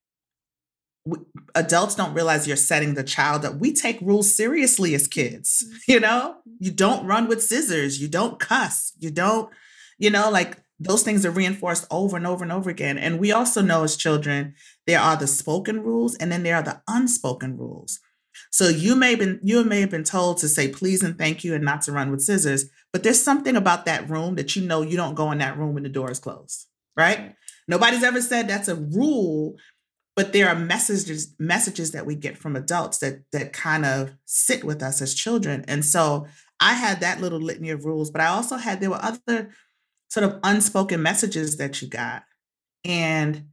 w- 1.06 1.26
adults 1.54 1.94
don't 1.94 2.14
realize 2.14 2.46
you're 2.46 2.56
setting 2.56 2.94
the 2.94 3.02
child 3.02 3.44
up. 3.44 3.56
We 3.56 3.72
take 3.72 4.00
rules 4.00 4.34
seriously 4.34 4.94
as 4.94 5.08
kids 5.08 5.64
you 5.88 6.00
know? 6.00 6.36
You 6.58 6.70
mm-hmm. 6.70 6.76
don't 6.76 7.06
run 7.06 7.28
with 7.28 7.42
scissors. 7.42 8.00
You 8.00 8.08
don't 8.08 8.38
cuss. 8.38 8.92
You 8.98 9.10
don't 9.10 9.50
you 9.98 10.10
know 10.10 10.30
like 10.30 10.58
those 10.80 11.02
things 11.02 11.24
are 11.24 11.30
reinforced 11.30 11.86
over 11.90 12.16
and 12.16 12.26
over 12.26 12.42
and 12.42 12.52
over 12.52 12.68
again. 12.68 12.98
And 12.98 13.18
we 13.18 13.32
also 13.32 13.62
know 13.62 13.84
as 13.84 13.96
children 13.96 14.54
there 14.86 15.00
are 15.00 15.16
the 15.16 15.26
spoken 15.26 15.82
rules 15.82 16.14
and 16.16 16.30
then 16.30 16.42
there 16.42 16.56
are 16.56 16.62
the 16.62 16.82
unspoken 16.88 17.56
rules 17.56 18.00
so 18.50 18.68
you 18.68 18.94
may 18.94 19.10
have 19.10 19.18
been 19.18 19.40
you 19.42 19.64
may 19.64 19.80
have 19.80 19.90
been 19.90 20.04
told 20.04 20.38
to 20.38 20.48
say 20.48 20.68
please 20.68 21.02
and 21.02 21.18
thank 21.18 21.44
you 21.44 21.54
and 21.54 21.64
not 21.64 21.82
to 21.82 21.92
run 21.92 22.10
with 22.10 22.22
scissors 22.22 22.66
but 22.92 23.02
there's 23.02 23.22
something 23.22 23.56
about 23.56 23.84
that 23.86 24.08
room 24.08 24.34
that 24.36 24.54
you 24.54 24.62
know 24.62 24.82
you 24.82 24.96
don't 24.96 25.14
go 25.14 25.30
in 25.30 25.38
that 25.38 25.58
room 25.58 25.74
when 25.74 25.82
the 25.82 25.88
door 25.88 26.10
is 26.10 26.18
closed 26.18 26.66
right? 26.96 27.34
Nobody's 27.66 28.04
ever 28.04 28.20
said 28.20 28.48
that's 28.48 28.68
a 28.68 28.76
rule 28.76 29.56
but 30.16 30.32
there 30.32 30.48
are 30.48 30.54
messages 30.54 31.34
messages 31.38 31.90
that 31.90 32.06
we 32.06 32.14
get 32.14 32.38
from 32.38 32.54
adults 32.56 32.98
that 32.98 33.22
that 33.32 33.52
kind 33.52 33.84
of 33.84 34.12
sit 34.26 34.62
with 34.64 34.82
us 34.82 35.02
as 35.02 35.14
children. 35.14 35.64
And 35.68 35.84
so 35.84 36.26
i 36.60 36.74
had 36.74 37.00
that 37.00 37.20
little 37.20 37.40
litany 37.40 37.70
of 37.70 37.84
rules 37.84 38.12
but 38.12 38.20
i 38.20 38.26
also 38.26 38.56
had 38.56 38.80
there 38.80 38.90
were 38.90 39.02
other 39.02 39.50
sort 40.08 40.22
of 40.22 40.38
unspoken 40.44 41.02
messages 41.02 41.56
that 41.56 41.82
you 41.82 41.88
got. 41.88 42.22
And 42.84 43.46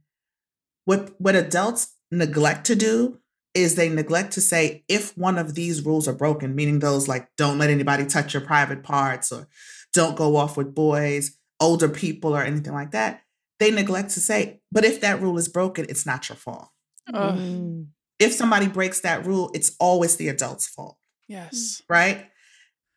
what 0.84 1.14
what 1.18 1.34
adults 1.34 1.96
neglect 2.10 2.66
to 2.66 2.76
do 2.76 3.18
is 3.54 3.74
they 3.74 3.88
neglect 3.88 4.32
to 4.32 4.40
say 4.40 4.84
if 4.88 5.16
one 5.16 5.38
of 5.38 5.54
these 5.54 5.84
rules 5.84 6.08
are 6.08 6.14
broken 6.14 6.54
meaning 6.54 6.78
those 6.78 7.08
like 7.08 7.28
don't 7.36 7.58
let 7.58 7.70
anybody 7.70 8.06
touch 8.06 8.34
your 8.34 8.42
private 8.42 8.82
parts 8.82 9.30
or 9.30 9.48
don't 9.92 10.16
go 10.16 10.36
off 10.36 10.56
with 10.56 10.74
boys 10.74 11.36
older 11.60 11.88
people 11.88 12.34
or 12.34 12.42
anything 12.42 12.72
like 12.72 12.92
that 12.92 13.22
they 13.58 13.70
neglect 13.70 14.10
to 14.10 14.20
say 14.20 14.60
but 14.70 14.84
if 14.84 15.00
that 15.00 15.20
rule 15.20 15.38
is 15.38 15.48
broken 15.48 15.86
it's 15.88 16.06
not 16.06 16.28
your 16.28 16.36
fault. 16.36 16.68
Mm. 17.12 17.88
if 18.18 18.32
somebody 18.32 18.68
breaks 18.68 19.00
that 19.00 19.26
rule 19.26 19.50
it's 19.54 19.74
always 19.78 20.16
the 20.16 20.28
adult's 20.28 20.68
fault. 20.68 20.96
Yes. 21.28 21.82
right? 21.88 22.28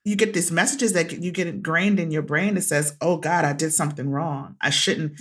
You 0.03 0.15
get 0.15 0.33
these 0.33 0.51
messages 0.51 0.93
that 0.93 1.11
you 1.11 1.31
get 1.31 1.47
ingrained 1.47 1.99
in 1.99 2.11
your 2.11 2.21
brain 2.21 2.55
that 2.55 2.61
says 2.61 2.95
oh 3.01 3.17
god 3.17 3.43
i 3.43 3.53
did 3.53 3.73
something 3.73 4.09
wrong. 4.09 4.55
I 4.61 4.69
shouldn't 4.69 5.19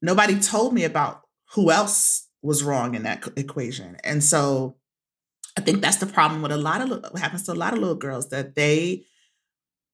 nobody 0.00 0.38
told 0.38 0.72
me 0.72 0.84
about 0.84 1.22
who 1.54 1.70
else 1.70 2.28
was 2.42 2.62
wrong 2.62 2.94
in 2.94 3.02
that 3.02 3.26
equation 3.36 3.96
and 4.04 4.22
so 4.22 4.76
i 5.56 5.60
think 5.60 5.80
that's 5.80 5.98
the 5.98 6.06
problem 6.06 6.42
with 6.42 6.52
a 6.52 6.56
lot 6.56 6.80
of 6.80 6.90
what 6.90 7.18
happens 7.18 7.44
to 7.44 7.52
a 7.52 7.54
lot 7.54 7.72
of 7.72 7.78
little 7.78 7.94
girls 7.94 8.28
that 8.28 8.54
they 8.54 9.04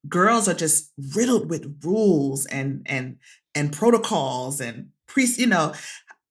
girls 0.09 0.49
are 0.49 0.55
just 0.55 0.93
riddled 1.15 1.51
with 1.51 1.81
rules 1.85 2.47
and 2.47 2.83
and 2.87 3.17
and 3.55 3.73
protocols 3.73 4.61
and 4.61 4.89
priests 5.07 5.39
you 5.39 5.47
know 5.47 5.73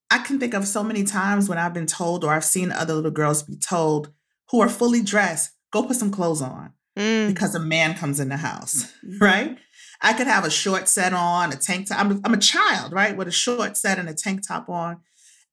i 0.10 0.18
can 0.20 0.40
think 0.40 0.54
of 0.54 0.68
so 0.68 0.84
many 0.84 1.04
times 1.04 1.48
when 1.48 1.58
i've 1.58 1.74
been 1.74 1.86
told 1.86 2.24
or 2.24 2.34
i've 2.34 2.46
seen 2.46 2.72
other 2.72 2.94
little 2.94 3.12
girls 3.12 3.44
be 3.44 3.56
told 3.56 4.12
who 4.50 4.62
are 4.62 4.70
fully 4.70 5.02
dressed 5.02 5.52
go 5.72 5.84
put 5.84 5.96
some 5.96 6.12
clothes 6.12 6.42
on 6.42 6.74
Mm. 6.98 7.28
because 7.28 7.54
a 7.54 7.60
man 7.60 7.94
comes 7.94 8.20
in 8.20 8.30
the 8.30 8.38
house, 8.38 8.92
right? 9.22 9.56
I 10.02 10.14
could 10.14 10.26
have 10.26 10.46
a 10.46 10.50
short 10.50 10.88
set 10.88 11.14
on, 11.14 11.54
a 11.54 11.56
tank 11.56 11.88
top. 11.88 12.00
I'm, 12.00 12.20
I'm 12.26 12.34
a 12.34 12.40
child, 12.40 12.92
right? 12.92 13.16
With 13.16 13.28
a 13.28 13.32
short 13.32 13.78
set 13.78 14.00
and 14.00 14.10
a 14.10 14.16
tank 14.16 14.48
top 14.48 14.68
on. 14.68 14.98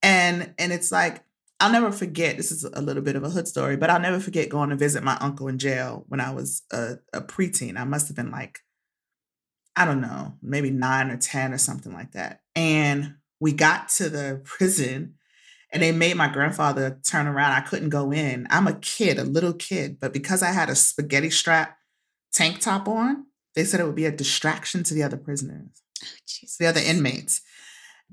And 0.05 0.53
and 0.59 0.71
it's 0.71 0.93
like, 0.93 1.25
I'll 1.59 1.73
never 1.73 1.91
forget, 1.91 2.37
this 2.37 2.53
is 2.53 2.65
a 2.65 2.83
little 2.83 3.03
bit 3.03 3.17
of 3.17 3.25
a 3.25 3.31
hood 3.31 3.49
story, 3.49 3.77
but 3.77 3.89
I'll 3.89 4.01
never 4.01 4.21
forget 4.21 4.51
going 4.51 4.69
to 4.69 4.77
visit 4.77 5.03
my 5.03 5.17
uncle 5.17 5.49
in 5.49 5.59
jail 5.59 6.05
when 6.09 6.21
I 6.21 6.31
was 6.31 6.63
a, 6.71 6.97
a 7.15 7.23
preteen. 7.23 7.79
I 7.79 7.85
must 7.85 8.09
have 8.09 8.17
been 8.17 8.31
like, 8.31 8.61
I 9.75 9.87
don't 9.87 10.03
know, 10.03 10.35
maybe 10.43 10.71
nine 10.71 11.11
or 11.11 11.17
10 11.17 11.55
or 11.55 11.59
something 11.59 11.93
like 11.93 12.13
that. 12.13 12.43
And 12.55 13.15
we 13.41 13.53
got 13.53 13.89
to 13.91 14.11
the 14.11 14.43
prison 14.45 15.15
and 15.73 15.83
they 15.83 15.91
made 15.91 16.17
my 16.17 16.29
grandfather 16.29 17.01
turn 17.03 17.27
around. 17.27 17.53
I 17.53 17.61
couldn't 17.61 17.89
go 17.89 18.13
in. 18.13 18.47
I'm 18.51 18.69
a 18.69 18.75
kid, 18.75 19.19
a 19.19 19.25
little 19.25 19.55
kid, 19.55 19.99
but 19.99 20.13
because 20.13 20.43
I 20.43 20.53
had 20.53 20.69
a 20.69 20.77
spaghetti 20.77 21.31
strap 21.31 21.79
tank 22.31 22.61
top 22.61 22.89
on, 22.89 23.27
they 23.55 23.65
said 23.65 23.81
it 23.81 23.87
would 23.87 23.95
be 23.95 24.05
a 24.05 24.13
distraction 24.13 24.83
to 24.85 24.95
the 24.95 25.03
other 25.03 25.17
prisoners, 25.17 25.83
Oh, 26.03 26.47
the 26.59 26.67
other 26.67 26.81
inmates. 26.85 27.41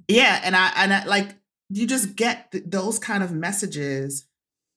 Yeah, 0.07 0.39
and 0.43 0.55
I 0.55 0.71
and 0.75 0.93
I, 0.93 1.05
like 1.05 1.35
you 1.71 1.87
just 1.87 2.15
get 2.15 2.51
th- 2.51 2.63
those 2.67 2.99
kind 2.99 3.23
of 3.23 3.31
messages 3.31 4.25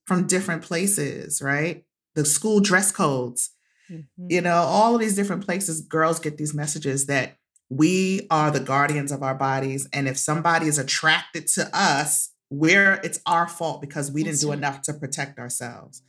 from 0.06 0.26
different 0.26 0.62
places, 0.62 1.40
right? 1.42 1.84
The 2.14 2.24
school 2.24 2.60
dress 2.60 2.92
codes, 2.92 3.50
Mhm. 3.90 4.06
you 4.28 4.40
know, 4.40 4.56
all 4.56 4.94
of 4.94 5.00
these 5.00 5.16
different 5.16 5.44
places. 5.44 5.80
Girls 5.80 6.18
get 6.20 6.36
these 6.36 6.54
messages 6.54 7.06
that 7.06 7.36
we 7.70 8.26
are 8.30 8.50
the 8.50 8.60
guardians 8.60 9.10
of 9.12 9.22
our 9.22 9.34
bodies, 9.34 9.88
and 9.92 10.06
if 10.08 10.16
somebody 10.18 10.68
is 10.68 10.78
attracted 10.78 11.46
to 11.48 11.68
us, 11.76 12.30
we're 12.50 13.00
it's 13.02 13.20
our 13.26 13.48
fault 13.48 13.80
because 13.80 14.12
we 14.12 14.22
That's 14.22 14.38
didn't 14.38 14.40
do 14.42 14.48
right. 14.50 14.58
enough 14.58 14.82
to 14.82 14.94
protect 14.94 15.38
ourselves. 15.38 16.02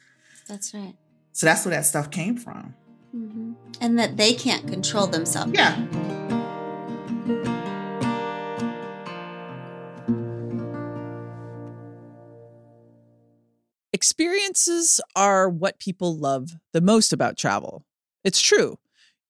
That's 0.47 0.73
right. 0.73 0.95
So 1.31 1.45
that's 1.47 1.65
where 1.65 1.73
that 1.75 1.85
stuff 1.85 2.11
came 2.11 2.37
from. 2.37 2.75
hmm 3.11 3.53
And 3.81 3.97
that 3.97 4.17
they 4.17 4.33
can't 4.33 4.67
control 4.67 5.07
themselves. 5.07 5.53
Yeah. 5.55 5.75
Experiences 14.05 15.01
are 15.15 15.49
what 15.49 15.79
people 15.79 16.15
love 16.15 16.57
the 16.73 16.79
most 16.79 17.11
about 17.11 17.39
travel. 17.39 17.87
It's 18.23 18.39
true. 18.39 18.77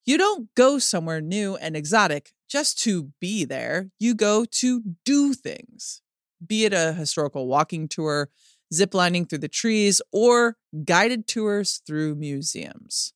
You 0.06 0.18
don't 0.18 0.54
go 0.54 0.80
somewhere 0.80 1.22
new 1.22 1.56
and 1.56 1.78
exotic 1.78 2.34
just 2.50 2.78
to 2.80 3.14
be 3.22 3.46
there. 3.46 3.92
You 4.00 4.14
go 4.14 4.44
to 4.44 4.84
do 5.06 5.34
things, 5.34 6.02
be 6.46 6.66
it 6.66 6.74
a 6.74 6.92
historical 6.92 7.48
walking 7.48 7.88
tour, 7.88 8.30
ziplining 8.74 9.30
through 9.30 9.38
the 9.38 9.48
trees, 9.48 10.02
or 10.12 10.58
guided 10.84 11.26
tours 11.26 11.82
through 11.88 12.16
museums. 12.16 13.14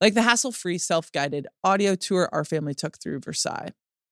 Like 0.00 0.14
the 0.14 0.22
hassle 0.22 0.50
free 0.50 0.78
self 0.78 1.12
guided 1.12 1.46
audio 1.62 1.94
tour 1.94 2.28
our 2.32 2.44
family 2.44 2.74
took 2.74 2.98
through 2.98 3.20
Versailles. 3.20 3.70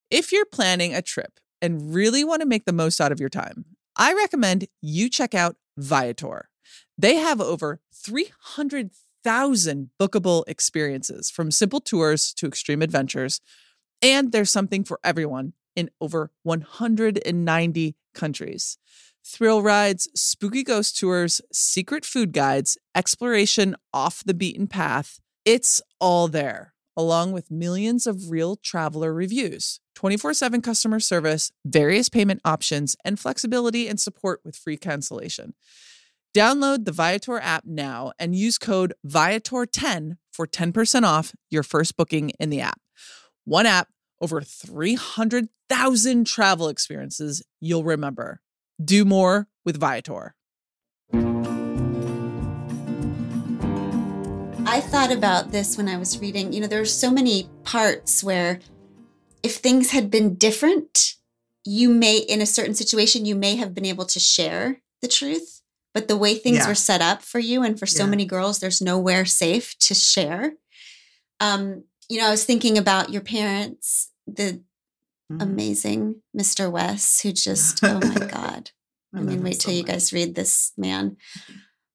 If 0.09 0.31
you're 0.31 0.47
planning 0.47 0.95
a 0.95 1.03
trip 1.03 1.41
and 1.61 1.93
really 1.93 2.23
want 2.23 2.43
to 2.43 2.49
make 2.49 2.65
the 2.65 2.73
most 2.73 3.01
out 3.01 3.11
of 3.11 3.19
your 3.19 3.29
time, 3.29 3.65
I 3.97 4.13
recommend 4.15 4.69
you 4.81 5.11
check 5.11 5.35
out 5.35 5.57
Viator. 5.77 6.49
They 6.99 7.17
have 7.17 7.41
over 7.41 7.81
300,000 7.93 9.91
bookable 10.01 10.45
experiences 10.47 11.31
from 11.31 11.51
simple 11.51 11.81
tours 11.81 12.33
to 12.35 12.47
extreme 12.47 12.81
adventures, 12.81 13.41
and 14.01 14.33
there's 14.33 14.51
something 14.51 14.83
for 14.85 14.99
everyone 15.05 15.53
in 15.75 15.91
over 16.01 16.31
190 16.43 17.97
countries. 18.15 18.79
Thrill 19.25 19.61
rides, 19.61 20.09
spooky 20.15 20.63
ghost 20.63 20.99
tours, 20.99 21.43
secret 21.53 22.05
food 22.05 22.33
guides, 22.33 22.79
exploration 22.95 23.77
off 23.93 24.25
the 24.25 24.35
beaten 24.35 24.67
path. 24.67 25.21
It's 25.45 25.83
all 26.01 26.29
there, 26.29 26.73
along 26.97 27.33
with 27.33 27.51
millions 27.51 28.07
of 28.07 28.31
real 28.31 28.57
traveler 28.57 29.13
reviews, 29.13 29.81
24 29.97 30.33
7 30.33 30.63
customer 30.63 31.01
service, 31.01 31.53
various 31.65 32.09
payment 32.09 32.41
options, 32.45 32.97
and 33.05 33.19
flexibility 33.19 33.87
and 33.87 34.01
support 34.01 34.41
with 34.45 34.57
free 34.57 34.77
cancellation. 34.77 35.55
Download 36.37 36.85
the 36.85 36.93
Viator 36.93 37.39
app 37.39 37.65
now 37.65 38.13
and 38.19 38.37
use 38.37 38.59
code 38.59 38.93
Viator10 39.07 40.19
for 40.31 40.47
10% 40.47 41.03
off 41.03 41.33
your 41.49 41.63
first 41.63 41.97
booking 41.97 42.29
in 42.39 42.51
the 42.51 42.61
app. 42.61 42.79
One 43.47 43.65
app, 43.65 43.89
over 44.21 44.43
300,000 44.43 46.27
travel 46.27 46.69
experiences 46.69 47.43
you'll 47.59 47.85
remember. 47.85 48.43
Do 48.85 49.07
more 49.07 49.49
with 49.65 49.81
Viator. 49.81 50.35
I 54.67 54.83
thought 54.83 55.13
about 55.13 55.53
this 55.53 55.79
when 55.79 55.89
I 55.89 55.97
was 55.97 56.21
reading. 56.21 56.53
You 56.53 56.61
know, 56.61 56.67
there 56.67 56.83
are 56.83 56.85
so 56.85 57.11
many 57.11 57.49
parts 57.65 58.23
where 58.23 58.61
if 59.43 59.57
things 59.57 59.93
had 59.93 60.11
been 60.11 60.35
different, 60.35 61.15
you 61.65 61.89
may, 61.89 62.19
in 62.19 62.43
a 62.43 62.47
certain 62.47 62.75
situation, 62.75 63.25
you 63.25 63.35
may 63.35 63.57
have 63.57 63.73
been 63.73 63.87
able 63.87 64.05
to 64.05 64.21
share 64.21 64.83
the 65.01 65.09
truth. 65.09 65.56
But 65.97 66.09
the 66.09 66.17
way 66.19 66.35
things 66.35 66.59
Yeah. 66.59 66.69
were 66.69 66.75
set 66.75 67.01
up 67.01 67.23
for 67.23 67.39
you 67.39 67.63
and 67.63 67.79
for 67.79 67.87
so 67.87 68.05
Yeah. 68.05 68.11
many 68.11 68.27
girls, 68.27 68.59
there's 68.59 68.83
nowhere 68.83 69.25
safe 69.25 69.75
to 69.79 69.95
share. 69.95 70.57
Um, 71.41 71.85
you 72.11 72.19
know, 72.19 72.27
I 72.27 72.31
was 72.31 72.45
thinking 72.45 72.77
about 72.77 73.11
your 73.11 73.23
parents, 73.23 74.11
the 74.27 74.61
Mhm. 75.33 75.41
amazing 75.43 76.23
Mr. 76.37 76.71
West, 76.71 77.23
who 77.23 77.33
just, 77.33 77.81
oh 77.83 77.99
my 78.01 78.27
God. 78.29 78.73
I, 79.15 79.21
love 79.21 79.27
mean, 79.27 79.43
wait 79.43 79.55
so 79.63 79.69
till 79.69 79.75
you 79.75 79.83
much. 79.85 79.93
guys 79.93 80.13
read 80.13 80.35
this 80.35 80.73
man. 80.77 81.17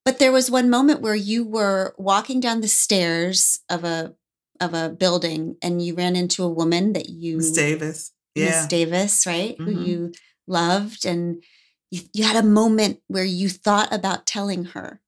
But 0.03 0.17
there 0.17 0.31
was 0.31 0.49
one 0.49 0.67
moment 0.71 1.01
where 1.01 1.13
you 1.13 1.43
were 1.45 1.93
walking 1.99 2.39
down 2.39 2.61
the 2.61 2.67
stairs 2.67 3.59
of 3.69 3.83
a 3.83 4.15
of 4.59 4.73
a 4.75 4.89
building 4.89 5.57
and 5.61 5.79
you 5.83 5.93
ran 5.95 6.15
into 6.15 6.43
a 6.43 6.49
woman 6.49 6.93
that 6.93 7.09
you 7.09 7.37
Miss 7.37 7.51
Davis. 7.51 8.11
Miss 8.35 8.45
Yeah. 8.45 8.67
Davis, 8.67 9.25
right? 9.27 9.55
Who 9.59 9.65
Mhm. 9.75 9.85
you 9.85 10.11
loved 10.47 11.05
and 11.05 11.43
you, 11.91 12.01
you 12.13 12.23
had 12.23 12.41
a 12.41 12.47
moment 12.47 13.01
where 13.07 13.25
you 13.25 13.49
thought 13.49 13.93
about 13.93 14.25
telling 14.25 14.65
her 14.65 15.01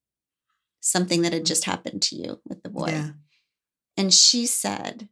something 0.82 1.22
that 1.22 1.34
had 1.34 1.44
mm. 1.44 1.48
just 1.48 1.66
happened 1.66 2.02
to 2.04 2.16
you 2.16 2.42
with 2.48 2.62
the 2.62 2.70
boy. 2.70 2.90
Yeah. 2.90 3.10
And 3.98 4.14
she 4.14 4.46
said, 4.46 5.08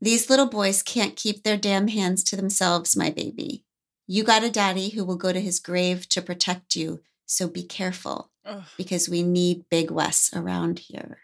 These 0.00 0.28
little 0.28 0.46
boys 0.46 0.82
can't 0.82 1.16
keep 1.16 1.42
their 1.42 1.56
damn 1.56 1.88
hands 1.88 2.24
to 2.24 2.36
themselves, 2.36 2.96
my 2.96 3.10
baby. 3.10 3.64
You 4.06 4.24
got 4.24 4.42
a 4.42 4.50
daddy 4.50 4.90
who 4.90 5.04
will 5.04 5.16
go 5.16 5.32
to 5.32 5.40
his 5.40 5.60
grave 5.60 6.08
to 6.08 6.20
protect 6.20 6.74
you. 6.74 7.00
So 7.26 7.46
be 7.46 7.62
careful 7.62 8.30
Ugh. 8.44 8.64
because 8.76 9.08
we 9.08 9.22
need 9.22 9.66
Big 9.70 9.90
Wes 9.92 10.30
around 10.34 10.80
here. 10.80 11.18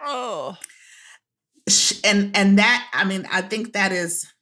Oh. 0.00 0.56
And 2.04 2.34
and 2.34 2.58
that 2.58 2.88
i 2.94 3.04
mean 3.04 3.28
i 3.30 3.42
think 3.42 3.74
that 3.74 3.92
is 3.92 4.32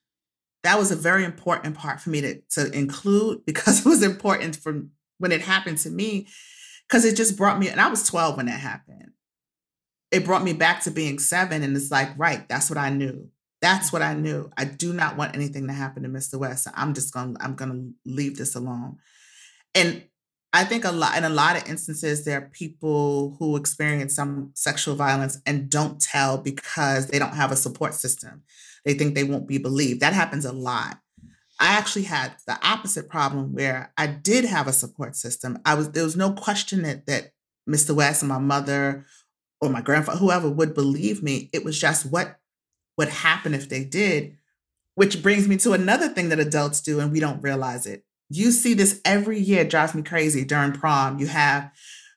that 0.67 0.81
was 0.81 0.91
a 0.91 0.97
very 0.97 1.25
important 1.25 1.77
part 1.77 2.01
for 2.01 2.11
me 2.11 2.21
to 2.21 2.41
to 2.51 2.71
include 2.77 3.45
because 3.47 3.81
it 3.81 3.89
was 3.89 4.03
important 4.03 4.57
for 4.57 4.83
when 5.19 5.33
it 5.33 5.41
happened 5.41 5.79
to 5.79 5.91
me 5.91 6.27
because 6.87 7.05
it 7.05 7.17
just 7.17 7.37
brought 7.37 7.59
me 7.59 7.69
and 7.69 7.81
i 7.81 7.89
was 7.89 8.07
12 8.07 8.37
when 8.37 8.47
that 8.47 8.61
happened. 8.61 9.13
It 10.13 10.25
brought 10.25 10.45
me 10.45 10.53
back 10.53 10.83
to 10.83 10.91
being 10.91 11.19
seven 11.19 11.63
and 11.63 11.77
it's 11.77 11.91
like 11.91 12.11
right 12.19 12.49
that's 12.49 12.69
what 12.69 12.79
i 12.79 12.91
knew. 12.91 13.31
That's 13.63 13.93
what 13.93 14.03
i 14.03 14.15
knew. 14.15 14.51
I 14.57 14.65
do 14.65 14.93
not 14.93 15.17
want 15.17 15.35
anything 15.35 15.69
to 15.69 15.73
happen 15.73 16.03
to 16.03 16.09
mr 16.09 16.39
west 16.39 16.67
i'm 16.75 16.95
just 16.95 17.15
gonna 17.15 17.37
i'm 17.41 17.55
gonna 17.55 17.91
leave 18.05 18.37
this 18.37 18.55
alone. 18.57 18.99
And 19.75 20.05
I 20.53 20.65
think 20.65 20.87
a 20.87 20.91
lot 20.91 21.19
in 21.19 21.25
a 21.25 21.29
lot 21.29 21.57
of 21.57 21.69
instances 21.69 22.25
there 22.25 22.39
are 22.39 22.51
people 22.51 23.37
who 23.39 23.57
experience 23.57 24.15
some 24.15 24.53
sexual 24.55 24.95
violence 24.95 25.39
and 25.45 25.69
don't 25.69 26.01
tell 26.01 26.39
because 26.39 27.09
they 27.09 27.19
don't 27.19 27.35
have 27.35 27.53
a 27.53 27.57
support 27.57 27.93
system. 27.93 28.43
They 28.87 28.95
think 28.95 29.15
they 29.15 29.25
won't 29.25 29.47
be 29.47 29.59
believed. 29.59 30.01
That 30.01 30.15
happens 30.15 30.47
a 30.47 30.53
lot. 30.53 31.01
I 31.61 31.77
actually 31.77 32.05
had 32.05 32.37
the 32.47 32.59
opposite 32.67 33.11
problem 33.11 33.53
where 33.53 33.93
I 33.99 34.07
did 34.07 34.45
have 34.47 34.67
a 34.67 34.73
support 34.73 35.17
system. 35.17 35.59
I 35.67 35.75
was 35.75 35.91
there 35.91 36.05
was 36.05 36.17
no 36.17 36.33
question 36.33 36.83
that 36.85 37.07
that 37.07 37.33
Mr. 37.69 37.95
West 37.95 38.23
and 38.23 38.31
my 38.31 38.39
mother 38.39 39.05
or 39.61 39.69
my 39.69 39.83
grandfather, 39.83 40.19
whoever 40.19 40.49
would 40.49 40.75
believe 40.75 41.23
me. 41.23 41.51
It 41.53 41.65
was 41.65 41.79
just 41.79 42.07
what 42.07 42.39
would 42.97 43.09
happen 43.09 43.53
if 43.53 43.69
they 43.69 43.85
did, 43.85 44.39
which 44.95 45.23
brings 45.23 45.49
me 45.49 45.57
to 45.59 45.73
another 45.73 46.09
thing 46.09 46.31
that 46.31 46.39
adults 46.39 46.81
do 46.81 47.01
and 47.01 47.13
we 47.13 47.21
don't 47.21 47.43
realize 47.43 47.87
it 47.87 48.07
you 48.29 48.51
see 48.51 48.75
this 48.75 49.01
every 49.05 49.39
year, 49.39 49.65
drives 49.65 49.95
me 49.95 50.03
crazy 50.03 50.45
during 50.45 50.73
prom. 50.73 51.19
You 51.19 51.27
have 51.29 51.71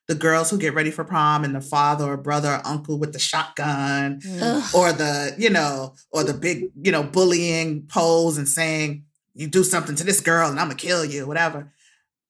the 0.09 0.15
girls 0.15 0.49
who 0.49 0.57
get 0.57 0.73
ready 0.73 0.89
for 0.89 1.03
prom 1.03 1.43
and 1.43 1.55
the 1.55 1.61
father 1.61 2.03
or 2.03 2.17
brother 2.17 2.49
or 2.55 2.61
uncle 2.65 2.97
with 2.97 3.13
the 3.13 3.19
shotgun 3.19 4.19
mm. 4.19 4.39
Ugh. 4.41 4.75
or 4.75 4.91
the, 4.91 5.35
you 5.37 5.51
know, 5.51 5.93
or 6.11 6.23
the 6.23 6.33
big, 6.33 6.71
you 6.81 6.91
know, 6.91 7.03
bullying 7.03 7.83
pose 7.87 8.37
and 8.37 8.49
saying, 8.49 9.05
you 9.35 9.45
do 9.47 9.63
something 9.63 9.95
to 9.95 10.03
this 10.03 10.19
girl 10.19 10.49
and 10.49 10.59
I'm 10.59 10.65
gonna 10.65 10.79
kill 10.79 11.05
you, 11.05 11.27
whatever. 11.27 11.71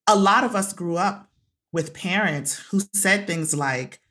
A 0.07 0.15
lot 0.15 0.43
of 0.43 0.55
us 0.55 0.73
grew 0.73 0.97
up 0.97 1.29
with 1.71 1.93
parents 1.93 2.57
who 2.69 2.81
said 2.93 3.25
things 3.25 3.55
like, 3.55 4.01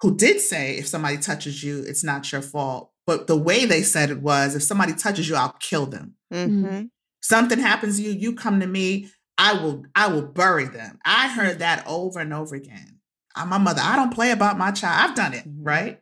who 0.00 0.16
did 0.16 0.40
say, 0.40 0.78
if 0.78 0.86
somebody 0.86 1.18
touches 1.18 1.62
you, 1.62 1.84
it's 1.86 2.02
not 2.02 2.32
your 2.32 2.40
fault. 2.40 2.90
But 3.06 3.26
the 3.26 3.36
way 3.36 3.66
they 3.66 3.82
said 3.82 4.10
it 4.10 4.22
was, 4.22 4.56
if 4.56 4.62
somebody 4.62 4.94
touches 4.94 5.28
you, 5.28 5.36
I'll 5.36 5.56
kill 5.60 5.84
them 5.84 6.14
Mm-hmm. 6.32 6.64
Mm. 6.64 6.90
something 7.20 7.58
happens 7.58 7.96
to 7.96 8.02
you 8.04 8.12
you 8.12 8.36
come 8.36 8.60
to 8.60 8.66
me 8.68 9.08
i 9.36 9.52
will 9.52 9.84
i 9.96 10.06
will 10.06 10.22
bury 10.22 10.66
them 10.66 11.00
i 11.04 11.26
heard 11.26 11.56
mm. 11.56 11.58
that 11.58 11.84
over 11.88 12.20
and 12.20 12.32
over 12.32 12.54
again 12.54 12.99
Uh, 13.36 13.46
my 13.46 13.58
mother 13.58 13.80
i 13.84 13.94
don't 13.96 14.12
play 14.14 14.30
about 14.32 14.58
my 14.58 14.70
child 14.70 15.10
i've 15.10 15.16
done 15.16 15.32
it 15.34 15.44
Mhm. 15.48 15.58
right 15.62 16.00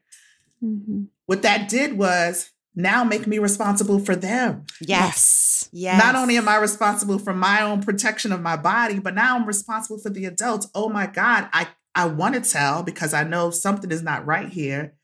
Mhm. 0.64 1.08
what 1.26 1.42
that 1.42 1.68
did 1.68 1.96
was 1.98 2.50
now 2.74 3.04
make 3.04 3.26
me 3.26 3.38
responsible 3.38 3.98
for 4.00 4.16
them 4.16 4.64
Yes. 4.80 5.68
Yes. 5.72 6.02
not 6.02 6.14
only 6.14 6.36
am 6.36 6.48
i 6.48 6.56
responsible 6.56 7.18
for 7.18 7.34
my 7.34 7.60
own 7.62 7.82
protection 7.82 8.32
of 8.32 8.40
my 8.40 8.56
body 8.56 8.98
but 8.98 9.14
now 9.14 9.36
i'm 9.36 9.46
responsible 9.46 9.98
for 9.98 10.10
the 10.10 10.24
adults 10.24 10.68
oh 10.74 10.88
my 10.88 11.06
god 11.06 11.48
i 11.52 11.68
i 11.94 12.06
want 12.06 12.34
to 12.34 12.40
tell 12.40 12.82
because 12.82 13.12
i 13.14 13.24
know 13.24 13.50
something 13.50 13.90
is 13.90 14.02
not 14.02 14.24
right 14.26 14.48
here 14.50 14.94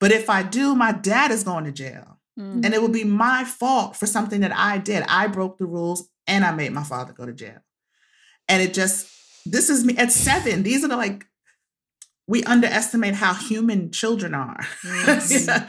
but 0.00 0.10
if 0.12 0.28
i 0.28 0.42
do 0.42 0.74
my 0.74 0.92
dad 0.92 1.30
is 1.30 1.44
going 1.44 1.64
to 1.64 1.72
jail 1.72 2.10
Mm. 2.36 2.64
and 2.64 2.74
it 2.74 2.82
would 2.82 2.92
be 2.92 3.04
my 3.04 3.44
fault 3.44 3.94
for 3.94 4.06
something 4.06 4.40
that 4.40 4.50
I 4.52 4.78
did. 4.78 5.04
I 5.06 5.28
broke 5.28 5.56
the 5.56 5.66
rules 5.66 6.08
and 6.26 6.44
I 6.44 6.50
made 6.50 6.72
my 6.72 6.82
father 6.82 7.12
go 7.12 7.24
to 7.24 7.32
jail. 7.32 7.58
And 8.48 8.60
it 8.60 8.74
just, 8.74 9.06
this 9.46 9.70
is 9.70 9.84
me 9.84 9.96
at 9.96 10.10
seven. 10.10 10.64
These 10.64 10.82
are 10.84 10.88
the 10.88 10.96
like, 10.96 11.26
we 12.26 12.42
underestimate 12.44 13.14
how 13.14 13.34
human 13.34 13.90
children 13.90 14.34
are. 14.34 14.60
Yes. 14.84 15.46
Yeah. 15.46 15.68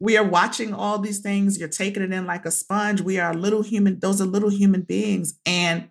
We 0.00 0.16
are 0.16 0.22
watching 0.24 0.72
all 0.72 1.00
these 1.00 1.18
things. 1.18 1.58
You're 1.58 1.68
taking 1.68 2.04
it 2.04 2.12
in 2.12 2.24
like 2.24 2.46
a 2.46 2.52
sponge. 2.52 3.00
We 3.00 3.18
are 3.18 3.34
little 3.34 3.62
human, 3.62 3.98
those 3.98 4.20
are 4.20 4.26
little 4.26 4.48
human 4.50 4.82
beings. 4.82 5.34
And 5.44 5.90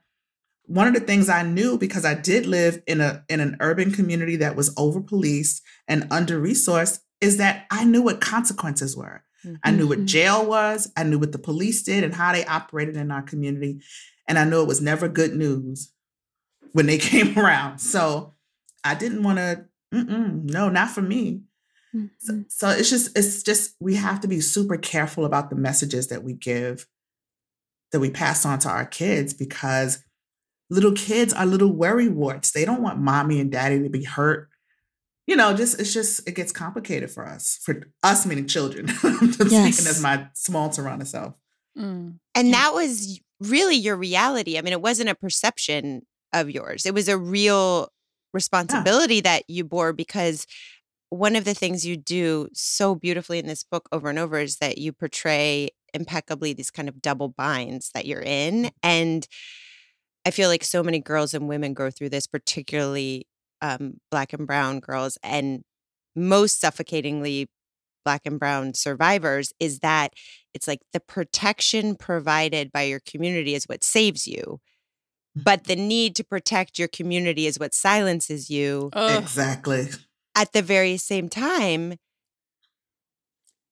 one 0.63 0.87
of 0.87 0.93
the 0.93 1.01
things 1.01 1.27
I 1.27 1.43
knew 1.43 1.77
because 1.77 2.05
I 2.05 2.13
did 2.13 2.45
live 2.45 2.81
in 2.87 3.01
a 3.01 3.25
in 3.27 3.41
an 3.41 3.57
urban 3.59 3.91
community 3.91 4.37
that 4.37 4.55
was 4.55 4.73
over 4.77 5.01
policed 5.01 5.61
and 5.89 6.07
under 6.09 6.39
resourced 6.41 6.99
is 7.19 7.35
that 7.37 7.65
I 7.69 7.83
knew 7.83 8.01
what 8.01 8.21
consequences 8.21 8.95
were. 8.95 9.23
I 9.63 9.71
knew 9.71 9.87
what 9.87 9.99
Mhm. 9.99 10.05
jail 10.07 10.45
was. 10.45 10.89
I 10.95 11.03
knew 11.03 11.19
what 11.19 11.33
the 11.33 11.37
police 11.39 11.83
did 11.83 12.05
and 12.05 12.13
how 12.13 12.31
they 12.31 12.45
operated 12.45 12.95
in 12.95 13.11
our 13.11 13.21
community. 13.21 13.81
And 14.25 14.39
I 14.39 14.45
knew 14.45 14.61
it 14.61 14.67
was 14.67 14.79
never 14.81 15.09
good 15.09 15.35
news 15.35 15.91
when 16.71 16.85
they 16.85 16.97
came 17.11 17.37
around. 17.37 17.79
So 17.79 18.35
I 18.85 18.95
didn't 18.95 19.23
want 19.23 19.37
to, 19.39 19.65
no, 20.03 20.69
not 20.69 20.89
for 20.91 21.01
me. 21.01 21.41
So, 22.19 22.33
Mhm. 22.33 22.45
so 22.51 22.69
it's 22.69 22.89
just, 22.89 23.17
it's 23.17 23.41
just, 23.43 23.75
we 23.79 23.95
have 23.95 24.19
to 24.21 24.27
be 24.27 24.41
super 24.41 24.77
careful 24.77 25.25
about 25.25 25.49
the 25.49 25.55
messages 25.55 26.07
that 26.07 26.23
we 26.23 26.33
give, 26.33 26.85
that 27.91 27.99
we 27.99 28.09
pass 28.09 28.45
on 28.45 28.59
to 28.59 28.69
our 28.69 28.85
kids 28.85 29.33
because 29.33 30.03
little 30.69 30.91
kids 30.91 31.33
are 31.33 31.45
little 31.45 31.71
worry 31.73 32.09
warts. 32.09 32.51
They 32.51 32.65
don't 32.65 32.81
want 32.81 32.99
mommy 32.99 33.39
and 33.39 33.51
daddy 33.51 33.81
to 33.83 33.89
be 33.89 34.03
hurt 34.03 34.49
you 35.29 35.35
know, 35.35 35.53
just 35.53 35.77
it's 35.77 35.93
just 35.93 36.25
it 36.25 36.35
gets 36.35 36.53
complicated 36.53 37.11
for 37.11 37.27
us, 37.27 37.59
for 37.61 37.83
us 38.01 38.25
meaning 38.25 38.47
children. 38.47 38.87
I'm 39.03 39.33
speaking 39.33 39.51
Yes. 39.51 39.85
as 39.85 40.01
my 40.01 40.29
small 40.33 40.69
Tarana 40.69 41.05
self. 41.05 41.35
Mm. 41.77 42.19
And 42.33 42.53
that 42.53 42.73
was 42.73 43.19
really 43.41 43.75
your 43.75 43.97
reality. 43.97 44.57
I 44.57 44.61
mean, 44.61 44.71
it 44.71 44.81
wasn't 44.81 45.09
a 45.09 45.15
perception 45.15 46.03
of 46.31 46.49
yours. 46.49 46.85
It 46.85 46.93
was 46.93 47.09
a 47.09 47.17
real 47.17 47.89
responsibility 48.33 49.21
that 49.21 49.43
you 49.47 49.63
bore 49.63 49.93
because 49.93 50.45
one 51.09 51.35
of 51.35 51.45
the 51.45 51.53
things 51.53 51.85
you 51.85 51.95
do 51.95 52.49
so 52.53 52.93
beautifully 52.93 53.39
in 53.39 53.47
this 53.47 53.63
book 53.63 53.87
over 53.91 54.09
and 54.09 54.19
over 54.19 54.39
is 54.39 54.57
that 54.57 54.77
you 54.77 54.91
portray 54.91 55.69
impeccably 55.93 56.53
these 56.53 56.71
kind 56.71 56.89
of 56.89 57.01
double 57.01 57.29
binds 57.29 57.91
that 57.93 58.05
you're 58.05 58.21
in. 58.21 58.69
And 58.83 59.27
I 60.25 60.31
feel 60.31 60.49
like 60.49 60.63
so 60.63 60.83
many 60.83 60.99
girls 60.99 61.33
and 61.33 61.47
women 61.47 61.73
go 61.73 61.89
through 61.89 62.09
this, 62.09 62.27
particularly 62.27 63.27
um, 63.61 63.95
black 64.11 64.33
and 64.33 64.45
brown 64.45 64.79
girls, 64.81 65.17
and 65.23 65.63
most 66.15 66.59
suffocatingly, 66.59 67.49
black 68.03 68.21
and 68.25 68.39
brown 68.39 68.73
survivors, 68.73 69.53
is 69.59 69.79
that 69.79 70.13
it's 70.53 70.67
like 70.67 70.81
the 70.91 70.99
protection 70.99 71.95
provided 71.95 72.71
by 72.71 72.83
your 72.83 72.99
community 72.99 73.55
is 73.55 73.65
what 73.65 73.83
saves 73.83 74.27
you. 74.27 74.59
But 75.43 75.65
the 75.65 75.75
need 75.75 76.15
to 76.15 76.23
protect 76.23 76.79
your 76.79 76.87
community 76.87 77.47
is 77.47 77.59
what 77.59 77.73
silences 77.73 78.49
you. 78.49 78.89
Ugh. 78.93 79.21
Exactly. 79.21 79.89
At 80.35 80.53
the 80.53 80.61
very 80.61 80.97
same 80.97 81.29
time, 81.29 81.95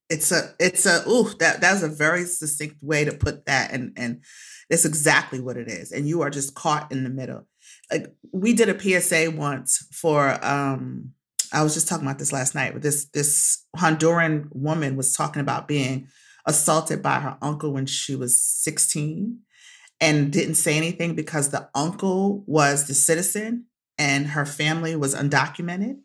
It's 0.09 0.31
a 0.31 0.53
it's 0.59 0.85
a 0.85 1.03
ooh, 1.09 1.33
that 1.39 1.61
that's 1.61 1.81
a 1.81 1.87
very 1.87 2.25
succinct 2.25 2.77
way 2.81 3.05
to 3.05 3.11
put 3.11 3.45
that. 3.45 3.71
And 3.71 3.93
and 3.97 4.23
it's 4.69 4.85
exactly 4.85 5.39
what 5.39 5.57
it 5.57 5.67
is. 5.67 5.91
And 5.91 6.07
you 6.07 6.21
are 6.21 6.29
just 6.29 6.53
caught 6.55 6.91
in 6.91 7.03
the 7.03 7.09
middle. 7.09 7.47
Like 7.91 8.13
we 8.31 8.53
did 8.53 8.69
a 8.69 8.79
PSA 8.79 9.31
once 9.31 9.87
for 9.91 10.43
um 10.45 11.11
I 11.53 11.63
was 11.63 11.73
just 11.73 11.87
talking 11.87 12.05
about 12.05 12.19
this 12.19 12.33
last 12.33 12.55
night, 12.55 12.73
but 12.73 12.81
this 12.81 13.05
this 13.13 13.63
Honduran 13.77 14.47
woman 14.51 14.95
was 14.95 15.13
talking 15.13 15.41
about 15.41 15.67
being 15.67 16.07
assaulted 16.45 17.01
by 17.01 17.19
her 17.19 17.37
uncle 17.41 17.73
when 17.73 17.85
she 17.85 18.15
was 18.15 18.41
16 18.41 19.39
and 20.01 20.31
didn't 20.31 20.55
say 20.55 20.77
anything 20.77 21.15
because 21.15 21.49
the 21.49 21.69
uncle 21.73 22.43
was 22.47 22.87
the 22.87 22.93
citizen 22.93 23.65
and 23.97 24.27
her 24.27 24.45
family 24.45 24.95
was 24.95 25.15
undocumented 25.15 25.97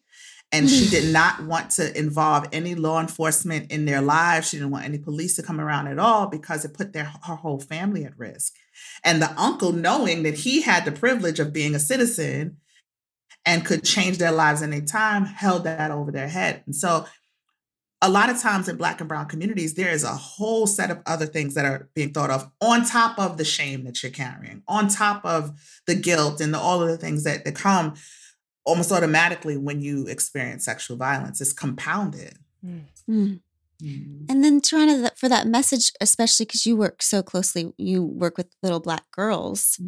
and 0.53 0.69
she 0.69 0.89
did 0.89 1.13
not 1.13 1.45
want 1.45 1.71
to 1.73 1.97
involve 1.99 2.47
any 2.53 2.75
law 2.75 3.01
enforcement 3.01 3.71
in 3.71 3.85
their 3.85 4.01
lives. 4.01 4.49
She 4.49 4.57
didn't 4.57 4.73
want 4.73 4.85
any 4.85 4.99
police 4.99 5.37
to 5.37 5.43
come 5.43 5.61
around 5.61 5.89
at 5.89 5.99
all 5.99 6.27
because 6.27 6.65
it 6.65 6.75
put 6.75 6.93
their 6.93 7.05
her 7.05 7.37
whole 7.37 7.61
family 7.61 8.05
at 8.05 8.19
risk. 8.19 8.55
And 9.05 9.21
the 9.21 9.33
uncle 9.41 9.73
knowing 9.73 10.23
that 10.23 10.35
he 10.35 10.63
had 10.63 10.85
the 10.85 10.93
privilege 10.93 11.41
of 11.41 11.53
being 11.53 11.75
a 11.75 11.81
citizen 11.81 12.57
and 13.47 13.65
could 13.65 13.85
change 13.85 14.19
their 14.19 14.33
lives 14.33 14.63
any 14.63 14.83
time 14.83 15.25
held 15.25 15.65
that 15.65 15.91
over 15.91 16.11
their 16.11 16.29
head. 16.29 16.63
And 16.67 16.77
so 16.77 17.07
a 18.03 18.09
lot 18.09 18.31
of 18.31 18.41
times 18.41 18.69
in 18.69 18.77
black 18.77 19.01
and 19.01 19.09
brown 19.09 19.27
communities 19.27 19.75
there 19.75 19.91
is 19.91 20.05
a 20.05 20.09
whole 20.09 20.67
set 20.67 20.91
of 20.91 21.01
other 21.07 21.27
things 21.27 21.55
that 21.55 21.65
are 21.65 21.89
being 21.95 22.13
thought 22.13 22.31
of 22.31 22.51
on 22.61 22.85
top 22.85 23.19
of 23.19 23.37
the 23.37 23.45
shame 23.45 23.85
that 23.85 24.03
you're 24.03 24.13
carrying 24.13 24.63
on 24.67 24.89
top 24.89 25.25
of 25.25 25.53
the 25.87 25.95
guilt 25.95 26.41
and 26.41 26.55
the, 26.55 26.59
all 26.59 26.83
of 26.83 26.89
the 26.89 26.97
things 26.99 27.25
that, 27.25 27.45
that 27.45 27.55
come 27.55 27.95
almost 28.65 28.91
automatically 28.93 29.57
when 29.57 29.81
you 29.81 30.07
experience 30.07 30.65
sexual 30.65 30.97
violence 30.97 31.41
it's 31.41 31.53
compounded 31.53 32.39
Mm. 33.09 33.41
Mhm. 33.83 34.27
And 34.29 34.45
then 34.45 34.61
Tarana, 34.61 35.01
that 35.03 35.19
for 35.19 35.29
that 35.31 35.47
message, 35.47 35.91
especially 36.01 36.45
because 36.45 36.67
you 36.67 36.77
work 36.77 37.03
so 37.03 37.23
closely, 37.23 37.73
you 37.79 38.03
work 38.03 38.37
with 38.37 38.49
little 38.63 38.81
black 38.81 39.11
girls. 39.11 39.81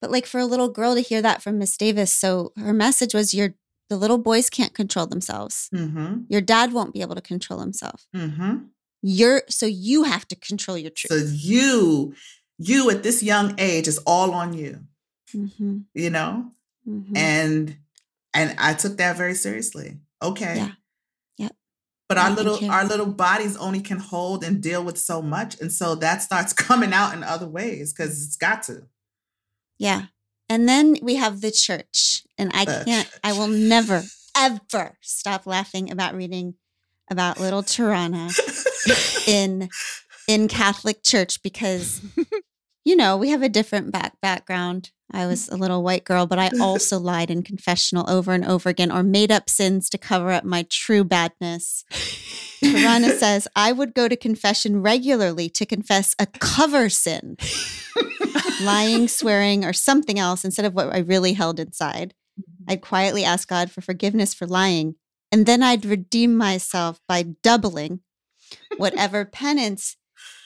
But 0.00 0.10
like 0.12 0.26
for 0.26 0.38
a 0.38 0.46
little 0.46 0.68
girl 0.68 0.94
to 0.94 1.00
hear 1.00 1.20
that 1.22 1.42
from 1.42 1.58
Miss 1.58 1.76
Davis, 1.76 2.12
so 2.12 2.52
her 2.56 2.72
message 2.72 3.14
was 3.14 3.34
your 3.34 3.54
the 3.90 3.96
little 3.96 4.18
boys 4.18 4.48
can't 4.50 4.74
control 4.74 5.06
themselves. 5.06 5.68
Mhm. 5.74 6.26
Your 6.28 6.40
dad 6.40 6.72
won't 6.72 6.92
be 6.94 7.00
able 7.02 7.14
to 7.14 7.20
control 7.20 7.60
himself. 7.60 8.06
Mhm. 8.14 8.68
You're 9.02 9.42
so 9.48 9.66
you 9.66 10.04
have 10.04 10.26
to 10.28 10.36
control 10.36 10.78
your 10.78 10.90
truth. 10.90 11.10
So 11.12 11.26
you, 11.34 12.14
you 12.58 12.88
at 12.90 13.02
this 13.02 13.22
young 13.22 13.54
age 13.58 13.86
is 13.86 13.98
all 14.06 14.32
on 14.32 14.52
you. 14.54 14.86
hmm 15.32 15.78
You 15.94 16.10
know, 16.10 16.50
hmm 16.84 17.16
and 17.16 17.76
and 18.32 18.54
I 18.58 18.74
took 18.74 18.96
that 18.96 19.16
very 19.16 19.34
seriously. 19.34 19.98
Okay. 20.22 20.56
Yeah. 20.56 20.72
Yep. 21.38 21.56
But 22.08 22.18
our 22.18 22.30
little 22.30 22.58
our 22.70 22.84
little 22.86 23.06
bodies 23.06 23.56
only 23.56 23.80
can 23.80 23.98
hold 23.98 24.42
and 24.44 24.62
deal 24.62 24.82
with 24.82 24.98
so 24.98 25.20
much, 25.20 25.60
and 25.60 25.70
so 25.72 25.94
that 25.96 26.22
starts 26.22 26.52
coming 26.68 26.92
out 26.94 27.12
in 27.14 27.22
other 27.22 27.46
ways 27.48 27.92
because 27.92 28.24
it's 28.24 28.36
got 28.36 28.62
to. 28.64 28.88
yeah. 29.78 30.06
And 30.54 30.68
then 30.68 30.96
we 31.02 31.16
have 31.16 31.40
the 31.40 31.50
church. 31.50 32.22
And 32.38 32.52
I 32.54 32.64
The 32.64 32.84
can't, 32.84 33.10
I 33.24 33.32
will 33.32 33.48
never, 33.48 34.04
ever 34.36 34.96
stop 35.00 35.46
laughing 35.46 35.90
about 35.90 36.14
reading 36.14 36.54
about 37.10 37.40
little 37.40 37.64
Tarana 37.64 38.30
in 39.28 39.68
in 40.28 40.46
Catholic 40.46 41.02
church 41.02 41.42
because 41.42 42.00
you 42.84 42.94
know, 42.94 43.16
we 43.16 43.30
have 43.30 43.42
a 43.42 43.48
different 43.48 43.90
back 43.90 44.20
background. 44.20 44.92
I 45.10 45.26
was 45.26 45.48
a 45.48 45.56
little 45.56 45.82
white 45.82 46.04
girl, 46.04 46.26
but 46.26 46.38
I 46.38 46.50
also 46.60 46.98
lied 47.12 47.32
in 47.32 47.42
confessional 47.42 48.08
over 48.08 48.32
and 48.32 48.44
over 48.44 48.68
again 48.68 48.92
or 48.92 49.02
made 49.02 49.32
up 49.32 49.50
sins 49.50 49.90
to 49.90 49.98
cover 49.98 50.30
up 50.30 50.44
my 50.44 50.66
true 50.70 51.02
badness. 51.02 51.84
Tarana 52.64 53.16
says, 53.18 53.48
I 53.54 53.72
would 53.72 53.94
go 53.94 54.08
to 54.08 54.16
confession 54.16 54.82
regularly 54.82 55.48
to 55.50 55.66
confess 55.66 56.14
a 56.18 56.26
cover 56.26 56.88
sin, 56.88 57.36
lying, 58.62 59.08
swearing, 59.08 59.64
or 59.64 59.72
something 59.72 60.18
else 60.18 60.44
instead 60.44 60.64
of 60.64 60.74
what 60.74 60.92
I 60.92 60.98
really 60.98 61.34
held 61.34 61.60
inside. 61.60 62.14
Mm-hmm. 62.40 62.72
I'd 62.72 62.80
quietly 62.82 63.24
ask 63.24 63.48
God 63.48 63.70
for 63.70 63.80
forgiveness 63.80 64.34
for 64.34 64.46
lying, 64.46 64.96
and 65.30 65.46
then 65.46 65.62
I'd 65.62 65.84
redeem 65.84 66.36
myself 66.36 67.00
by 67.08 67.22
doubling 67.42 68.00
whatever 68.76 69.24
penance 69.32 69.96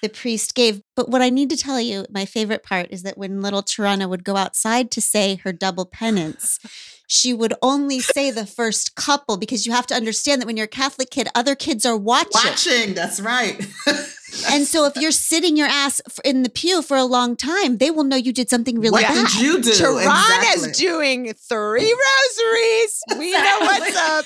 the 0.03 0.09
priest 0.09 0.55
gave. 0.55 0.83
But 0.97 1.09
what 1.09 1.23
I 1.23 1.31
need 1.31 1.51
to 1.51 1.57
tell 1.57 1.81
you, 1.81 2.07
my 2.11 2.25
favorite 2.25 2.63
part 2.63 2.89
is 2.91 3.03
that 3.03 3.19
when 3.19 3.41
little 3.43 3.63
Tarana 3.63 4.09
would 4.09 4.25
go 4.25 4.37
outside 4.37 4.91
to 4.93 5.01
say 5.01 5.37
her 5.45 5.53
double 5.53 5.85
penance, 5.87 6.59
she 7.07 7.33
would 7.33 7.55
only 7.63 8.01
say 8.01 8.31
the 8.31 8.47
first 8.47 8.95
couple 8.95 9.37
because 9.37 9.67
you 9.67 9.73
have 9.73 9.87
to 9.89 9.95
understand 9.95 10.41
that 10.41 10.47
when 10.47 10.57
you're 10.57 10.65
a 10.65 10.69
Catholic 10.69 11.11
kid, 11.11 11.29
other 11.35 11.55
kids 11.55 11.87
are 11.87 11.97
watching. 11.97 12.31
Watching, 12.35 12.95
that's 12.95 13.21
right. 13.21 13.67
And 14.51 14.67
so 14.67 14.85
if 14.85 14.95
you're 14.97 15.11
sitting 15.11 15.57
your 15.57 15.69
ass 15.69 16.03
in 16.23 16.43
the 16.43 16.51
pew 16.51 16.83
for 16.83 16.99
a 16.99 17.05
long 17.05 17.35
time, 17.35 17.79
they 17.79 17.91
will 17.91 18.05
know 18.05 18.15
you 18.15 18.31
did 18.31 18.51
something 18.51 18.77
really 18.79 18.91
what 18.91 19.03
bad. 19.05 19.27
did 19.27 19.41
you 19.41 19.63
do? 19.63 19.71
Tarana's 19.71 20.67
Exactly. 20.67 20.73
doing 20.73 21.33
three 21.33 21.97
rosaries. 22.37 23.03
We 23.19 23.33
know 23.33 23.57
what's 23.61 23.97
up. 23.97 24.25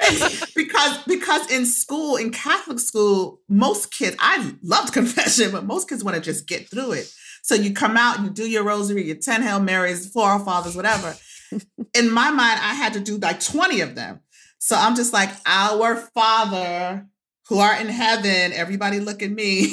because 0.56 1.02
because 1.04 1.50
in 1.50 1.66
school, 1.66 2.16
in 2.16 2.30
Catholic 2.30 2.78
school, 2.78 3.40
most 3.48 3.92
kids, 3.92 4.16
I 4.18 4.54
loved 4.62 4.92
confession, 4.92 5.52
but 5.52 5.64
most 5.64 5.88
kids 5.88 6.04
want 6.04 6.16
to 6.16 6.22
just 6.22 6.46
get 6.46 6.68
through 6.68 6.92
it. 6.92 7.12
So 7.42 7.54
you 7.54 7.72
come 7.72 7.96
out, 7.96 8.20
you 8.20 8.30
do 8.30 8.48
your 8.48 8.64
rosary, 8.64 9.04
your 9.04 9.16
10 9.16 9.42
Hail 9.42 9.60
Marys, 9.60 10.10
four 10.10 10.26
Our 10.26 10.40
Fathers, 10.40 10.76
whatever. 10.76 11.16
in 11.94 12.10
my 12.10 12.30
mind, 12.30 12.60
I 12.62 12.74
had 12.74 12.92
to 12.94 13.00
do 13.00 13.16
like 13.16 13.40
20 13.40 13.80
of 13.80 13.94
them. 13.94 14.20
So 14.58 14.76
I'm 14.76 14.94
just 14.94 15.12
like, 15.12 15.30
Our 15.46 15.96
Father 15.96 17.06
who 17.50 17.58
art 17.58 17.80
in 17.80 17.88
heaven, 17.88 18.52
everybody 18.52 19.00
look 19.00 19.22
at 19.22 19.30
me. 19.30 19.64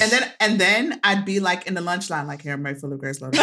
and 0.00 0.12
then 0.12 0.32
and 0.38 0.60
then 0.60 1.00
I'd 1.02 1.24
be 1.24 1.40
like 1.40 1.66
in 1.66 1.74
the 1.74 1.80
lunch 1.80 2.08
line, 2.08 2.28
like, 2.28 2.42
Hail 2.42 2.56
Mary, 2.56 2.76
full 2.76 2.92
of 2.92 3.00
grace, 3.00 3.20
Lord. 3.20 3.34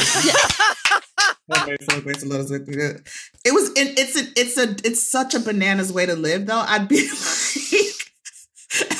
Is 1.30 1.36
with 1.48 1.48
thee." 1.48 1.56
Hail 1.56 1.66
Mary, 1.66 1.78
full 1.90 1.98
of 1.98 2.04
grace, 2.04 2.22
the 2.22 2.28
Lord 2.30 2.42
is 2.42 2.52
with 2.52 2.66
thee." 2.68 3.02
It 3.46 3.54
was 3.54 3.70
it, 3.72 4.00
it's 4.00 4.16
a 4.16 4.40
it's 4.40 4.58
a 4.58 4.88
it's 4.88 5.02
such 5.10 5.34
a 5.34 5.40
bananas 5.40 5.92
way 5.92 6.06
to 6.06 6.16
live 6.16 6.46
though. 6.46 6.60
I'd 6.68 6.88
be 6.88 7.08
like 7.10 8.94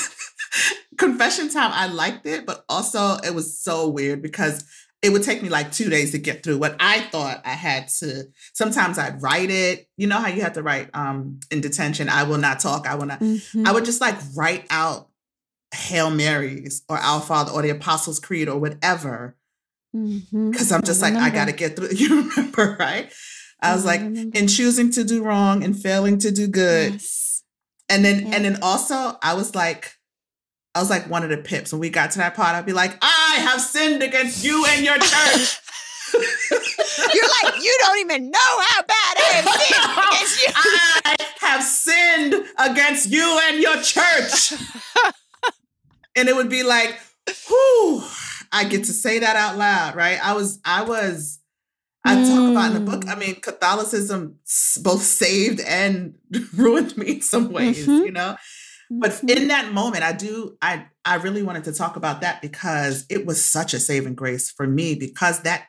confession 0.96 1.48
time, 1.48 1.70
I 1.72 1.86
liked 1.86 2.26
it, 2.26 2.46
but 2.46 2.64
also 2.68 3.16
it 3.18 3.34
was 3.34 3.58
so 3.58 3.88
weird 3.88 4.22
because 4.22 4.64
it 5.00 5.10
would 5.10 5.22
take 5.22 5.42
me 5.42 5.48
like 5.48 5.70
two 5.70 5.88
days 5.88 6.10
to 6.10 6.18
get 6.18 6.42
through 6.42 6.58
what 6.58 6.76
I 6.80 7.00
thought 7.00 7.40
I 7.44 7.50
had 7.50 7.86
to. 8.00 8.24
Sometimes 8.52 8.98
I'd 8.98 9.22
write 9.22 9.50
it. 9.50 9.86
You 9.96 10.08
know 10.08 10.18
how 10.18 10.26
you 10.28 10.42
have 10.42 10.54
to 10.54 10.62
write 10.62 10.90
um 10.94 11.38
in 11.50 11.60
detention, 11.60 12.08
I 12.08 12.24
will 12.24 12.38
not 12.38 12.60
talk, 12.60 12.86
I 12.86 12.96
will 12.96 13.06
not. 13.06 13.20
Mhm. 13.20 13.66
I 13.66 13.72
would 13.72 13.84
just 13.84 14.00
like 14.00 14.16
write 14.34 14.66
out 14.70 15.08
Hail 15.72 16.10
Marys 16.10 16.82
or 16.88 16.98
Our 16.98 17.20
Father 17.20 17.52
or 17.52 17.62
the 17.62 17.68
Apostles' 17.68 18.18
Creed 18.18 18.48
or 18.48 18.58
whatever. 18.58 19.36
Mhm. 19.98 20.52
Because 20.52 20.70
I'm 20.72 20.82
just 20.82 21.02
like, 21.02 21.14
I 21.14 21.30
gotta 21.30 21.52
get 21.52 21.76
through. 21.76 21.88
You 21.92 22.22
remember, 22.22 22.76
right? 22.78 23.12
I 23.60 23.74
was 23.74 23.84
like, 23.84 24.00
in 24.00 24.46
choosing 24.46 24.90
to 24.92 25.02
do 25.04 25.22
wrong 25.24 25.64
and 25.64 25.76
failing 25.80 26.18
to 26.18 26.30
do 26.30 26.46
good. 26.46 26.92
Yes. 26.92 27.42
And 27.88 28.04
then 28.04 28.26
Yeah. 28.26 28.36
and 28.36 28.44
then 28.44 28.58
also 28.62 29.18
I 29.22 29.34
was 29.34 29.54
like, 29.54 29.94
I 30.74 30.80
was 30.80 30.90
like 30.90 31.10
one 31.10 31.24
of 31.24 31.30
the 31.30 31.38
pips. 31.38 31.72
When 31.72 31.80
we 31.80 31.90
got 31.90 32.12
to 32.12 32.18
that 32.18 32.34
part, 32.34 32.54
I'd 32.54 32.66
be 32.66 32.72
like, 32.72 32.96
I 33.02 33.38
have 33.40 33.60
sinned 33.60 34.02
against 34.02 34.44
you 34.44 34.64
and 34.68 34.84
your 34.84 34.98
church. 34.98 35.58
You're 36.14 37.28
like, 37.42 37.62
you 37.62 37.76
don't 37.80 37.98
even 37.98 38.30
know 38.30 38.38
how 38.68 38.82
bad 38.82 39.16
I 39.18 39.30
have 39.34 39.44
you. 40.40 40.52
I 41.04 41.16
have 41.40 41.62
sinned 41.62 42.34
against 42.58 43.10
you 43.10 43.40
and 43.44 43.60
your 43.60 43.76
church. 43.82 44.52
and 46.16 46.28
it 46.28 46.34
would 46.36 46.48
be 46.48 46.62
like, 46.62 46.98
whew, 47.46 48.02
I 48.52 48.64
get 48.64 48.84
to 48.84 48.92
say 48.92 49.18
that 49.20 49.36
out 49.36 49.56
loud, 49.56 49.94
right? 49.96 50.18
I 50.24 50.34
was, 50.34 50.60
I 50.64 50.82
was, 50.82 51.38
I 52.04 52.14
talk 52.14 52.50
about 52.50 52.74
in 52.76 52.84
the 52.84 52.90
book, 52.90 53.04
I 53.08 53.14
mean, 53.16 53.36
Catholicism 53.40 54.38
both 54.82 55.02
saved 55.02 55.60
and 55.60 56.14
ruined 56.56 56.96
me 56.96 57.12
in 57.16 57.22
some 57.22 57.52
ways, 57.52 57.86
Mhm. 57.86 58.04
you 58.06 58.12
know? 58.12 58.36
But 58.90 59.10
Mhm. 59.10 59.36
in 59.36 59.48
that 59.48 59.72
moment, 59.74 60.02
I 60.02 60.12
do, 60.12 60.56
I, 60.62 60.86
I 61.04 61.16
really 61.16 61.42
wanted 61.42 61.64
to 61.64 61.72
talk 61.72 61.96
about 61.96 62.22
that 62.22 62.40
because 62.40 63.04
it 63.10 63.26
was 63.26 63.44
such 63.44 63.74
a 63.74 63.80
saving 63.80 64.14
grace 64.14 64.50
for 64.50 64.66
me 64.66 64.94
because 64.94 65.40
that, 65.42 65.66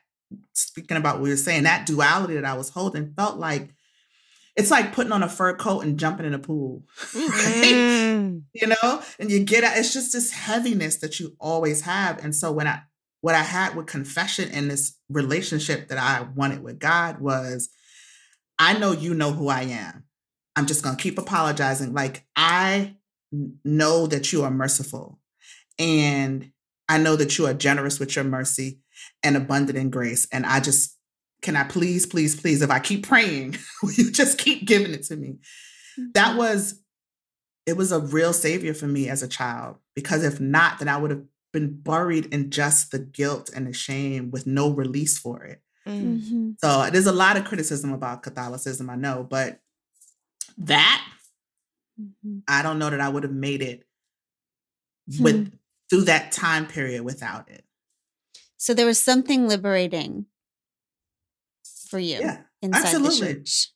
speaking 0.54 0.96
about 0.98 1.16
what 1.16 1.24
we 1.24 1.30
were 1.30 1.36
saying, 1.38 1.64
that 1.64 1.86
duality 1.86 2.36
that 2.36 2.46
I 2.46 2.54
was 2.54 2.70
holding 2.70 3.14
felt 3.14 3.38
like, 3.38 3.70
it's 4.60 4.70
like 4.70 4.92
putting 4.92 5.14
on 5.14 5.24
a 5.24 5.30
fur 5.30 5.56
coat 5.56 5.86
and 5.86 5.98
jumping 5.98 6.26
in 6.26 6.34
a 6.34 6.40
pool, 6.40 6.84
right? 7.16 7.64
Mm. 7.64 8.42
you 8.54 8.68
know? 8.68 9.02
And 9.18 9.32
you 9.32 9.46
get 9.46 9.64
out 9.64 9.78
it's 9.78 9.94
just 9.94 10.12
this 10.12 10.32
heaviness 10.32 10.98
that 10.98 11.18
you 11.18 11.34
always 11.40 11.82
have. 11.82 12.24
And 12.24 12.36
so 12.36 12.52
when 12.52 12.68
i 12.68 12.82
what 13.22 13.36
i 13.36 13.42
had 13.42 13.76
with 13.76 13.86
confession 13.86 14.50
and 14.52 14.70
this 14.70 14.98
relationship 15.10 15.90
that 15.90 15.98
i 15.98 16.22
wanted 16.36 16.64
with 16.64 16.80
god 16.80 17.20
was 17.20 17.70
i 18.58 18.78
know 18.78 18.92
you 18.92 19.14
know 19.14 19.32
who 19.32 19.48
i 19.48 19.62
am. 19.62 20.04
I'm 20.56 20.66
just 20.66 20.84
going 20.84 20.98
to 20.98 21.02
keep 21.02 21.18
apologizing. 21.18 21.94
Like 21.94 22.26
I 22.36 22.96
know 23.64 24.08
that 24.08 24.34
you 24.34 24.44
are 24.44 24.52
merciful. 24.52 25.20
And 25.78 26.52
i 26.90 26.98
know 26.98 27.16
that 27.16 27.38
you 27.38 27.48
are 27.48 27.54
generous 27.54 27.98
with 27.98 28.16
your 28.16 28.26
mercy 28.26 28.82
and 29.24 29.38
abundant 29.38 29.78
in 29.78 29.90
grace. 29.90 30.28
And 30.34 30.46
i 30.46 30.60
just 30.60 30.98
can 31.42 31.56
i 31.56 31.64
please 31.64 32.06
please 32.06 32.40
please 32.40 32.62
if 32.62 32.70
i 32.70 32.80
keep 32.80 33.08
praying 33.08 33.56
will 33.84 33.92
you 33.94 34.12
just 34.12 34.38
keep 34.38 34.66
giving 34.66 34.94
it 34.94 35.04
to 35.04 35.16
me 35.16 35.38
that 36.14 36.38
was 36.38 36.82
it 37.66 37.78
was 37.78 37.92
a 37.92 38.00
real 38.00 38.34
savior 38.34 38.74
for 38.74 38.88
me 38.88 39.10
as 39.10 39.22
a 39.24 39.28
child 39.28 39.78
because 39.96 40.24
if 40.24 40.40
not 40.40 40.80
then 40.80 40.88
i 40.88 40.98
would 40.98 41.12
have 41.12 41.24
been 41.52 41.74
buried 41.82 42.26
in 42.34 42.52
just 42.52 42.92
the 42.92 43.00
guilt 43.00 43.50
and 43.56 43.66
the 43.68 43.74
shame 43.74 44.30
with 44.32 44.46
no 44.46 44.70
release 44.70 45.18
for 45.18 45.44
it 45.44 45.62
Mm. 45.88 46.20
Mhm. 46.22 46.56
so 46.60 46.90
there's 46.92 47.08
a 47.08 47.12
lot 47.14 47.38
of 47.38 47.46
criticism 47.46 47.94
about 47.94 48.22
catholicism 48.22 48.90
i 48.90 48.96
know 48.96 49.26
but 49.28 49.60
that 50.58 51.04
Mhm. 52.00 52.44
i 52.50 52.62
don't 52.62 52.80
know 52.80 52.90
that 52.90 53.00
i 53.00 53.08
would 53.10 53.24
have 53.24 53.32
made 53.34 53.62
it 53.62 53.88
with 55.20 55.52
through 55.90 56.02
that 56.04 56.32
time 56.32 56.68
period 56.68 57.04
without 57.04 57.50
it 57.50 57.64
So 58.58 58.74
there 58.74 58.86
was 58.86 59.02
something 59.02 59.48
liberating 59.48 60.26
for 61.90 62.00
you 62.00 62.20
yeah 62.20 62.42
inside 62.62 62.86
absolutely. 62.86 63.28
the 63.28 63.34
church. 63.36 63.70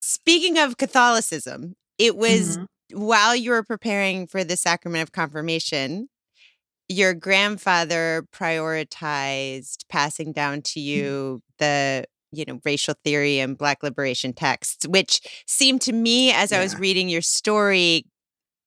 Speaking 0.00 0.58
of 0.58 0.76
Catholicism, 0.76 1.74
it 1.98 2.16
was 2.16 2.58
Mhm. 2.58 2.66
while 2.92 3.34
you 3.36 3.50
were 3.50 3.62
preparing 3.64 4.26
for 4.26 4.44
the 4.44 4.56
sacrament 4.56 5.02
of 5.02 5.12
confirmation, 5.12 6.08
your 6.88 7.12
grandfather 7.14 8.26
prioritized 8.32 9.84
passing 9.88 10.32
down 10.32 10.62
to 10.62 10.80
you 10.80 11.42
the 11.58 12.04
you 12.32 12.44
know 12.46 12.60
racial 12.64 12.94
theory 13.04 13.38
and 13.40 13.56
black 13.58 13.82
liberation 13.82 14.32
texts 14.32 14.86
which 14.86 15.20
seemed 15.46 15.80
to 15.80 15.92
me 15.94 16.30
as 16.30 16.52
i 16.52 16.60
was 16.62 16.78
reading 16.78 17.08
your 17.08 17.22
story 17.22 18.04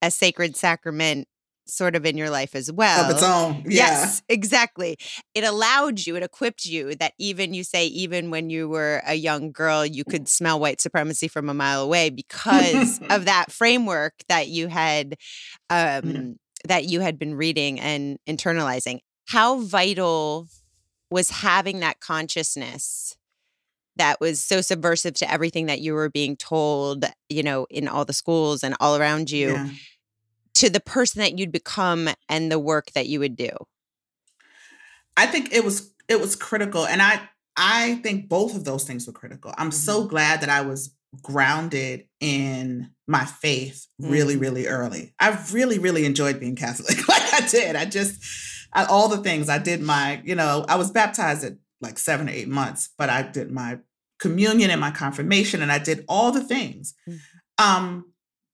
a 0.01 0.09
sacred 0.09 0.55
sacrament 0.55 1.27
sort 1.71 1.95
of 1.95 2.05
in 2.05 2.17
your 2.17 2.29
life 2.29 2.53
as 2.53 2.71
well 2.71 3.05
of 3.05 3.11
its 3.11 3.23
own 3.23 3.63
yeah 3.65 3.91
Yes, 3.91 4.21
exactly. 4.27 4.97
It 5.33 5.43
allowed 5.43 6.05
you, 6.05 6.15
it 6.15 6.23
equipped 6.23 6.65
you 6.65 6.95
that 6.95 7.13
even 7.17 7.53
you 7.53 7.63
say, 7.63 7.85
even 7.87 8.29
when 8.29 8.49
you 8.49 8.67
were 8.67 9.01
a 9.05 9.15
young 9.15 9.51
girl, 9.51 9.85
you 9.85 10.03
could 10.03 10.27
smell 10.27 10.59
white 10.59 10.81
supremacy 10.81 11.27
from 11.27 11.49
a 11.49 11.53
mile 11.53 11.81
away 11.81 12.09
because 12.09 12.99
of 13.09 13.25
that 13.25 13.51
framework 13.51 14.13
that 14.27 14.49
you 14.49 14.67
had 14.67 15.15
um, 15.69 16.35
that 16.67 16.85
you 16.85 16.99
had 16.99 17.17
been 17.17 17.35
reading 17.35 17.79
and 17.79 18.17
internalizing. 18.27 18.99
How 19.29 19.59
vital 19.59 20.47
was 21.09 21.29
having 21.29 21.79
that 21.79 21.99
consciousness 21.99 23.15
that 23.97 24.19
was 24.19 24.41
so 24.41 24.61
subversive 24.61 25.13
to 25.15 25.31
everything 25.31 25.65
that 25.67 25.81
you 25.81 25.93
were 25.93 26.09
being 26.09 26.35
told, 26.35 27.05
you 27.29 27.43
know, 27.43 27.67
in 27.69 27.87
all 27.87 28.05
the 28.05 28.13
schools 28.13 28.63
and 28.63 28.75
all 28.79 28.95
around 28.95 29.29
you 29.29 29.51
Yeah. 29.53 29.69
To 30.55 30.69
the 30.69 30.79
person 30.79 31.19
that 31.21 31.37
you'd 31.37 31.51
become 31.51 32.09
and 32.29 32.51
the 32.51 32.59
work 32.59 32.91
that 32.93 33.07
you 33.07 33.19
would 33.19 33.35
do? 33.35 33.51
I 35.17 35.25
think 35.27 35.53
it 35.53 35.63
was 35.63 35.93
it 36.07 36.19
was 36.19 36.35
critical, 36.35 36.85
and 36.85 37.01
I 37.01 37.21
I 37.55 37.95
think 37.95 38.29
both 38.29 38.55
of 38.55 38.63
those 38.63 38.83
things 38.85 39.05
were 39.07 39.13
critical. 39.13 39.53
I'm 39.57 39.71
so 39.71 40.05
glad 40.05 40.41
that 40.41 40.49
I 40.49 40.61
was 40.61 40.93
grounded 41.21 42.07
in 42.21 42.89
my 43.07 43.25
faith 43.25 43.87
really, 43.99 44.35
Mhm. 44.37 44.41
really 44.41 44.67
early. 44.67 45.13
I 45.19 45.37
really, 45.51 45.77
really 45.77 46.05
enjoyed 46.05 46.39
being 46.39 46.55
Catholic. 46.55 46.97
like 47.07 47.33
I 47.33 47.47
did. 47.47 47.75
I 47.75 47.85
just 47.85 48.21
I, 48.73 48.85
all 48.85 49.09
the 49.09 49.17
things 49.17 49.49
I 49.49 49.57
did. 49.57 49.81
My 49.81 50.21
you 50.23 50.35
know 50.35 50.65
I 50.67 50.75
was 50.75 50.91
baptized 50.91 51.43
at 51.43 51.53
like 51.81 51.97
seven 51.99 52.29
or 52.29 52.31
eight 52.31 52.47
months, 52.47 52.89
but 52.97 53.09
I 53.09 53.23
did 53.23 53.51
my 53.51 53.79
communion 54.19 54.69
and 54.69 54.79
my 54.79 54.91
confirmation, 54.91 55.61
and 55.61 55.71
I 55.71 55.79
did 55.79 56.05
all 56.07 56.31
the 56.31 56.43
things. 56.43 56.93
Mhm. 57.07 57.19
Um, 57.57 58.10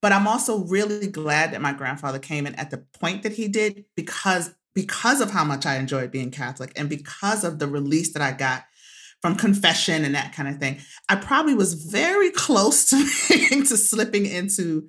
but 0.08 0.14
I'm 0.14 0.26
also 0.26 0.60
really 0.60 1.08
glad 1.08 1.52
that 1.52 1.60
my 1.60 1.74
grandfather 1.74 2.18
came 2.18 2.48
in 2.48 2.56
at 2.56 2.72
the 2.72 2.78
point 2.78 3.24
that 3.24 3.34
he 3.34 3.50
did 3.50 3.84
because 3.94 4.56
because 4.74 5.20
of 5.20 5.32
how 5.32 5.44
much 5.44 5.66
I 5.66 5.76
enjoyed 5.76 6.12
being 6.12 6.32
Catholic 6.32 6.72
and 6.78 6.88
because 6.88 7.44
of 7.44 7.60
the 7.60 7.68
release 7.68 8.14
that 8.14 8.22
I 8.22 8.32
got 8.32 8.64
from 9.22 9.36
confession 9.36 10.06
and 10.06 10.16
that 10.16 10.32
kind 10.32 10.48
of 10.48 10.60
thing. 10.60 10.80
I 11.10 11.18
probably 11.18 11.56
was 11.56 11.74
very 11.74 12.32
close 12.46 12.90
to 12.90 12.96
to 13.66 13.76
slipping 13.76 14.26
into 14.26 14.88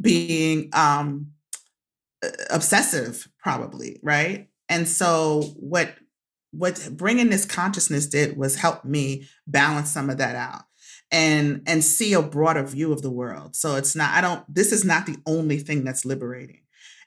being 0.00 0.68
um 0.72 1.28
uh, 2.24 2.30
obsessive 2.50 3.28
probably, 3.38 4.00
right? 4.02 4.48
And 4.68 4.88
so 4.88 5.42
what 5.60 5.94
what 6.50 6.88
bringing 6.90 7.30
this 7.30 7.44
consciousness 7.44 8.08
did 8.08 8.36
was 8.36 8.56
help 8.56 8.84
me 8.84 9.28
balance 9.46 9.92
some 9.92 10.10
of 10.10 10.18
that 10.18 10.34
out 10.34 10.64
and 11.12 11.62
and 11.66 11.84
see 11.84 12.12
a 12.12 12.22
broader 12.22 12.62
view 12.64 12.92
of 12.92 13.02
the 13.02 13.10
world 13.10 13.54
so 13.54 13.76
it's 13.76 13.94
not 13.94 14.10
i 14.14 14.20
don't 14.20 14.42
this 14.52 14.72
is 14.72 14.84
not 14.84 15.06
the 15.06 15.16
only 15.26 15.58
thing 15.58 15.84
that's 15.84 16.04
liberating 16.04 16.60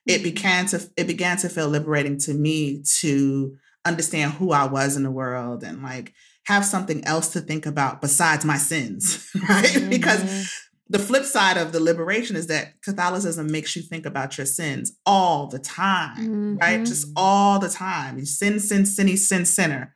it 0.06 0.24
began 0.24 0.66
to 0.66 0.82
it 0.96 1.06
began 1.08 1.38
to 1.38 1.50
feel 1.50 1.68
liberating 1.68 2.18
to 2.18 2.34
me 2.34 2.82
to 3.00 3.56
understand 3.86 4.32
who 4.34 4.52
i 4.52 4.66
was 4.66 4.96
in 4.96 5.04
the 5.04 5.12
world 5.12 5.64
and 5.64 5.84
like 5.84 6.14
have 6.46 6.66
something 6.66 7.04
else 7.06 7.30
to 7.34 7.42
think 7.42 7.66
about 7.66 8.02
besides 8.02 8.46
my 8.46 8.58
sins 8.58 9.30
right 9.50 9.86
because 9.90 10.24
Mhm. 10.24 10.50
the 10.92 11.00
flip 11.00 11.24
side 11.26 11.58
of 11.58 11.72
the 11.72 11.80
liberation 11.80 12.36
is 12.36 12.48
that 12.48 12.82
Catholicism 12.82 13.52
makes 13.52 13.76
you 13.76 13.84
think 13.84 14.08
about 14.08 14.40
your 14.40 14.48
sins 14.48 14.94
all 15.06 15.46
the 15.46 15.60
time, 15.60 16.58
right? 16.60 16.80
Mhm. 16.80 16.88
Just 16.88 17.06
all 17.16 17.60
the 17.60 17.70
time. 17.70 18.18
You 18.18 18.26
sin, 18.26 18.60
sin, 18.60 18.88
sinny, 18.88 19.16
sin, 19.16 19.46
sinner. 19.46 19.94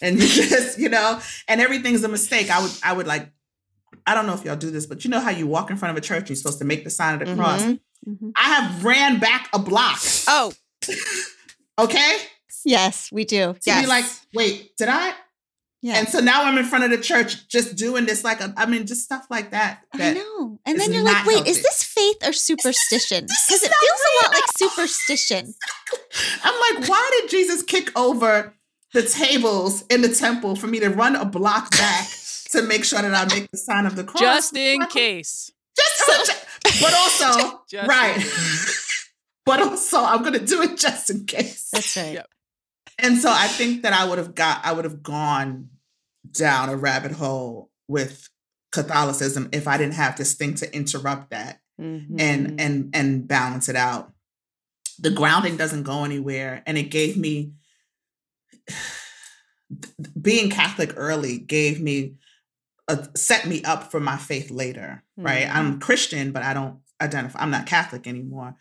And 0.00 0.20
you 0.20 0.26
just, 0.48 0.80
you 0.80 0.88
know, 0.88 1.20
and 1.46 1.60
everything's 1.60 2.02
a 2.02 2.08
mistake. 2.08 2.50
I 2.50 2.60
would, 2.60 2.72
I 2.82 2.92
would 2.92 3.06
like, 3.06 3.30
I 4.06 4.14
don't 4.14 4.26
know 4.26 4.34
if 4.34 4.44
y'all 4.44 4.56
do 4.56 4.70
this, 4.70 4.86
but 4.86 5.04
you 5.04 5.10
know 5.10 5.20
how 5.20 5.30
you 5.30 5.46
walk 5.46 5.70
in 5.70 5.76
front 5.76 5.96
of 5.96 6.02
a 6.02 6.06
church 6.06 6.20
and 6.20 6.28
you're 6.30 6.36
supposed 6.36 6.58
to 6.58 6.64
make 6.64 6.84
the 6.84 6.90
sign 6.90 7.20
of 7.20 7.26
the 7.28 7.34
cross. 7.34 7.62
Mhm. 7.62 7.80
Mhm. 8.08 8.32
I 8.36 8.42
have 8.54 8.84
ran 8.84 9.18
back 9.20 9.48
a 9.52 9.58
block. 9.58 10.00
Oh, 10.28 10.52
Okay. 11.78 12.16
Yes, 12.64 13.10
we 13.10 13.24
do. 13.24 13.54
To 13.54 13.60
Yes. 13.66 13.80
be 13.82 13.86
like, 13.88 14.04
wait, 14.34 14.76
did 14.76 14.88
I? 14.88 15.14
Yeah. 15.80 15.96
And 15.98 16.08
so 16.08 16.20
now 16.20 16.44
I'm 16.44 16.56
in 16.58 16.64
front 16.64 16.84
of 16.84 16.90
the 16.90 16.98
church 16.98 17.48
just 17.48 17.74
doing 17.74 18.06
this, 18.06 18.22
like, 18.22 18.40
I 18.56 18.66
mean, 18.66 18.86
just 18.86 19.02
stuff 19.02 19.26
like 19.30 19.50
that. 19.50 19.80
I 19.94 20.12
know. 20.12 20.60
And 20.64 20.78
then 20.78 20.92
you're 20.92 21.02
like, 21.02 21.26
wait, 21.26 21.34
healthy. 21.36 21.50
is 21.50 21.62
this 21.62 21.82
faith 21.82 22.18
or 22.24 22.32
superstition? 22.32 23.24
Because 23.24 23.62
it 23.64 23.72
feels 23.72 24.00
a 24.00 24.26
lot 24.26 24.34
like 24.34 24.58
superstition. 24.58 25.54
I'm 26.44 26.76
like, 26.80 26.88
why 26.88 27.18
did 27.20 27.30
Jesus 27.30 27.62
kick 27.64 27.90
over 27.98 28.54
the 28.92 29.02
tables 29.02 29.82
in 29.90 30.02
the 30.02 30.08
temple 30.14 30.54
for 30.54 30.68
me 30.68 30.78
to 30.80 30.88
run 30.90 31.16
a 31.16 31.24
block 31.24 31.70
back 31.72 32.06
to 32.52 32.62
make 32.62 32.84
sure 32.84 33.00
that 33.02 33.14
I 33.14 33.34
make 33.34 33.50
the 33.50 33.58
sign 33.58 33.86
of 33.86 33.96
the 33.96 34.04
cross? 34.04 34.20
Just 34.20 34.56
in 34.56 34.86
case. 34.86 35.50
Just, 35.76 36.46
but 36.80 36.94
also, 36.94 37.60
Just 37.70 37.88
right. 37.88 38.24
but 39.46 39.60
also, 39.60 39.98
I'm 40.02 40.20
going 40.20 40.34
to 40.38 40.44
do 40.44 40.62
it 40.62 40.76
just 40.78 41.10
in 41.10 41.24
case. 41.24 41.68
That's 41.72 41.96
right. 41.96 42.14
Yep. 42.14 42.28
And 42.98 43.18
so 43.18 43.30
I 43.30 43.48
think 43.48 43.82
that 43.82 43.92
I 43.92 44.08
would 44.08 44.18
have 44.18 44.34
got, 44.34 44.64
I 44.64 44.72
would 44.72 44.84
have 44.84 45.02
gone 45.02 45.70
down 46.30 46.68
a 46.68 46.76
rabbit 46.76 47.12
hole 47.12 47.70
with 47.88 48.28
Catholicism 48.70 49.48
if 49.52 49.66
I 49.66 49.76
didn't 49.76 49.94
have 49.94 50.16
this 50.16 50.34
thing 50.34 50.54
to 50.56 50.74
interrupt 50.74 51.30
that 51.30 51.58
Mhm. 51.80 52.20
and 52.20 52.60
and 52.60 52.90
and 52.94 53.26
balance 53.26 53.68
it 53.68 53.76
out. 53.76 54.12
The 54.98 55.10
grounding 55.10 55.56
doesn't 55.56 55.82
go 55.82 56.04
anywhere, 56.04 56.62
and 56.66 56.78
it 56.78 56.84
gave 56.90 57.16
me 57.16 57.52
being 60.20 60.50
Catholic 60.50 60.92
early 60.96 61.38
gave 61.38 61.80
me 61.80 62.14
a, 62.92 63.08
set 63.18 63.46
me 63.46 63.62
up 63.64 63.90
for 63.90 64.00
my 64.00 64.16
faith 64.16 64.50
later. 64.50 65.02
Right, 65.16 65.48
I'm 65.48 65.80
Christian, 65.80 66.32
but 66.32 66.42
I 66.42 66.54
don't 66.54 66.78
identify. 67.00 67.40
I'm 67.40 67.50
not 67.50 67.66
Catholic 67.66 68.06
anymore. 68.06 68.56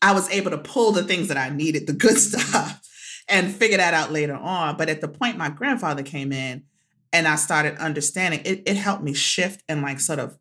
I 0.00 0.12
was 0.12 0.28
able 0.30 0.50
to 0.52 0.58
pull 0.58 0.92
the 0.92 1.02
things 1.02 1.28
that 1.28 1.36
I 1.36 1.48
needed, 1.50 1.86
the 1.86 1.92
good 1.92 2.16
stuff, 2.28 2.80
and 3.28 3.54
figure 3.54 3.78
that 3.78 3.94
out 3.94 4.12
later 4.12 4.34
on. 4.34 4.76
But 4.76 4.88
at 4.88 5.00
the 5.00 5.08
point 5.08 5.36
my 5.36 5.48
grandfather 5.48 6.02
came 6.02 6.32
in 6.32 6.64
and 7.12 7.26
I 7.26 7.36
started 7.36 7.78
understanding, 7.78 8.42
it, 8.44 8.62
it 8.66 8.76
helped 8.76 9.02
me 9.02 9.14
shift 9.14 9.62
and 9.68 9.82
like 9.82 10.00
sort 10.00 10.18
of 10.18 10.38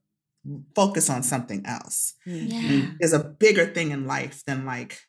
focus 0.75 1.09
on 1.09 1.23
something 1.23 1.65
else. 1.65 2.13
Mhm. 2.27 2.51
Yeah. 2.51 2.87
There's 2.99 3.13
a 3.13 3.23
bigger 3.23 3.65
thing 3.65 3.91
in 3.91 4.05
life 4.05 4.43
than 4.45 4.65
like 4.65 5.01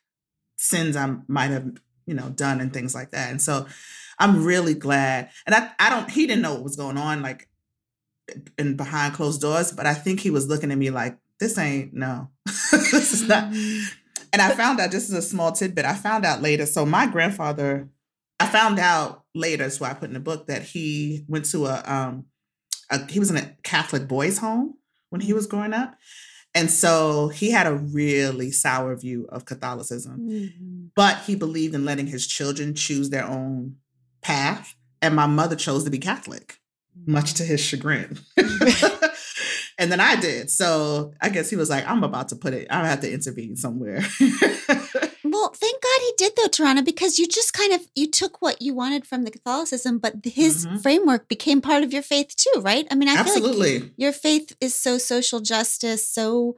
sins 0.57 0.95
I 0.95 1.15
might 1.27 1.51
have, 1.51 1.71
you 2.05 2.13
know, 2.13 2.29
done 2.29 2.59
and 2.59 2.73
things 2.73 2.93
like 2.95 3.11
that. 3.11 3.29
And 3.31 3.41
so 3.41 3.67
I'm 4.19 4.43
really 4.43 4.73
glad. 4.73 5.29
And 5.45 5.55
I, 5.55 5.71
I 5.79 5.89
don't, 5.89 6.09
he 6.09 6.27
didn't 6.27 6.41
know 6.41 6.53
what 6.53 6.63
was 6.63 6.75
going 6.75 6.97
on 6.97 7.21
like 7.21 7.47
in 8.57 8.75
behind 8.75 9.13
closed 9.13 9.41
doors, 9.41 9.71
but 9.71 9.85
I 9.85 9.93
think 9.93 10.19
he 10.19 10.29
was 10.29 10.47
looking 10.47 10.71
at 10.71 10.77
me 10.77 10.89
like, 10.89 11.17
this 11.39 11.57
ain't, 11.57 11.93
no, 11.93 12.29
this 12.45 13.13
is 13.13 13.27
not. 13.27 13.53
And 14.31 14.41
I 14.41 14.53
found 14.55 14.79
out, 14.79 14.91
this 14.91 15.09
is 15.09 15.15
a 15.15 15.21
small 15.21 15.51
tidbit, 15.51 15.85
I 15.85 15.93
found 15.95 16.25
out 16.25 16.41
later. 16.41 16.65
So 16.65 16.85
my 16.85 17.07
grandfather, 17.07 17.89
I 18.39 18.45
found 18.47 18.77
out 18.77 19.23
later, 19.33 19.63
that's 19.63 19.79
why 19.79 19.89
I 19.89 19.93
put 19.93 20.09
in 20.09 20.13
the 20.13 20.19
book 20.19 20.47
that 20.47 20.63
he 20.63 21.23
went 21.27 21.45
to 21.45 21.65
a, 21.67 21.81
um, 21.85 22.25
a, 22.91 23.05
he 23.09 23.19
was 23.19 23.31
in 23.31 23.37
a 23.37 23.55
Catholic 23.63 24.07
boys' 24.07 24.37
home 24.37 24.75
when 25.09 25.21
he 25.21 25.33
was 25.33 25.47
growing 25.47 25.73
up. 25.73 25.95
And 26.55 26.69
so 26.69 27.29
he 27.29 27.51
had 27.51 27.67
a 27.67 27.75
really 27.75 28.51
sour 28.51 28.95
view 28.95 29.27
of 29.29 29.45
Catholicism, 29.45 30.19
Mhm. 30.29 30.89
but 30.95 31.19
he 31.21 31.35
believed 31.35 31.75
in 31.75 31.85
letting 31.85 32.07
his 32.07 32.25
children 32.27 32.73
choose 32.73 33.09
their 33.11 33.25
own 33.25 33.75
path. 34.21 34.75
And 35.01 35.15
my 35.15 35.27
mother 35.27 35.55
chose 35.55 35.83
to 35.85 35.89
be 35.89 35.97
Catholic, 35.99 36.59
much 37.05 37.35
to 37.35 37.43
his 37.43 37.61
chagrin. 37.61 38.19
and 39.77 39.91
then 39.91 39.99
I 40.01 40.15
did. 40.19 40.49
So 40.49 41.13
I 41.21 41.29
guess 41.29 41.49
he 41.49 41.55
was 41.55 41.69
like, 41.69 41.87
I'm 41.87 42.03
about 42.03 42.29
to 42.29 42.35
put 42.35 42.53
it, 42.53 42.67
I 42.69 42.85
have 42.87 43.01
to 43.01 43.11
intervene 43.11 43.55
somewhere. 43.55 44.01
Well, 45.31 45.51
thank 45.53 45.81
God 45.81 45.99
he 46.01 46.13
did 46.17 46.33
though, 46.35 46.47
Tarana, 46.47 46.83
because 46.83 47.19
you 47.19 47.27
just 47.27 47.53
kind 47.53 47.71
of 47.73 47.81
you 47.93 48.09
took 48.09 48.41
what 48.41 48.61
you 48.61 48.73
wanted 48.73 49.05
from 49.05 49.23
the 49.23 49.31
Catholicism, 49.31 49.99
but 49.99 50.15
his 50.23 50.65
Mhm. 50.65 50.81
framework 50.81 51.27
became 51.27 51.61
part 51.61 51.83
of 51.83 51.93
your 51.93 52.01
faith 52.01 52.35
too, 52.35 52.61
right? 52.61 52.87
I 52.89 52.95
mean, 52.95 53.09
I 53.09 53.15
feel 53.23 53.33
like 53.35 53.43
Absolutely. 53.43 53.91
your 53.95 54.11
faith 54.11 54.55
is 54.59 54.73
so 54.73 54.97
social 54.97 55.39
justice, 55.39 56.07
so 56.07 56.55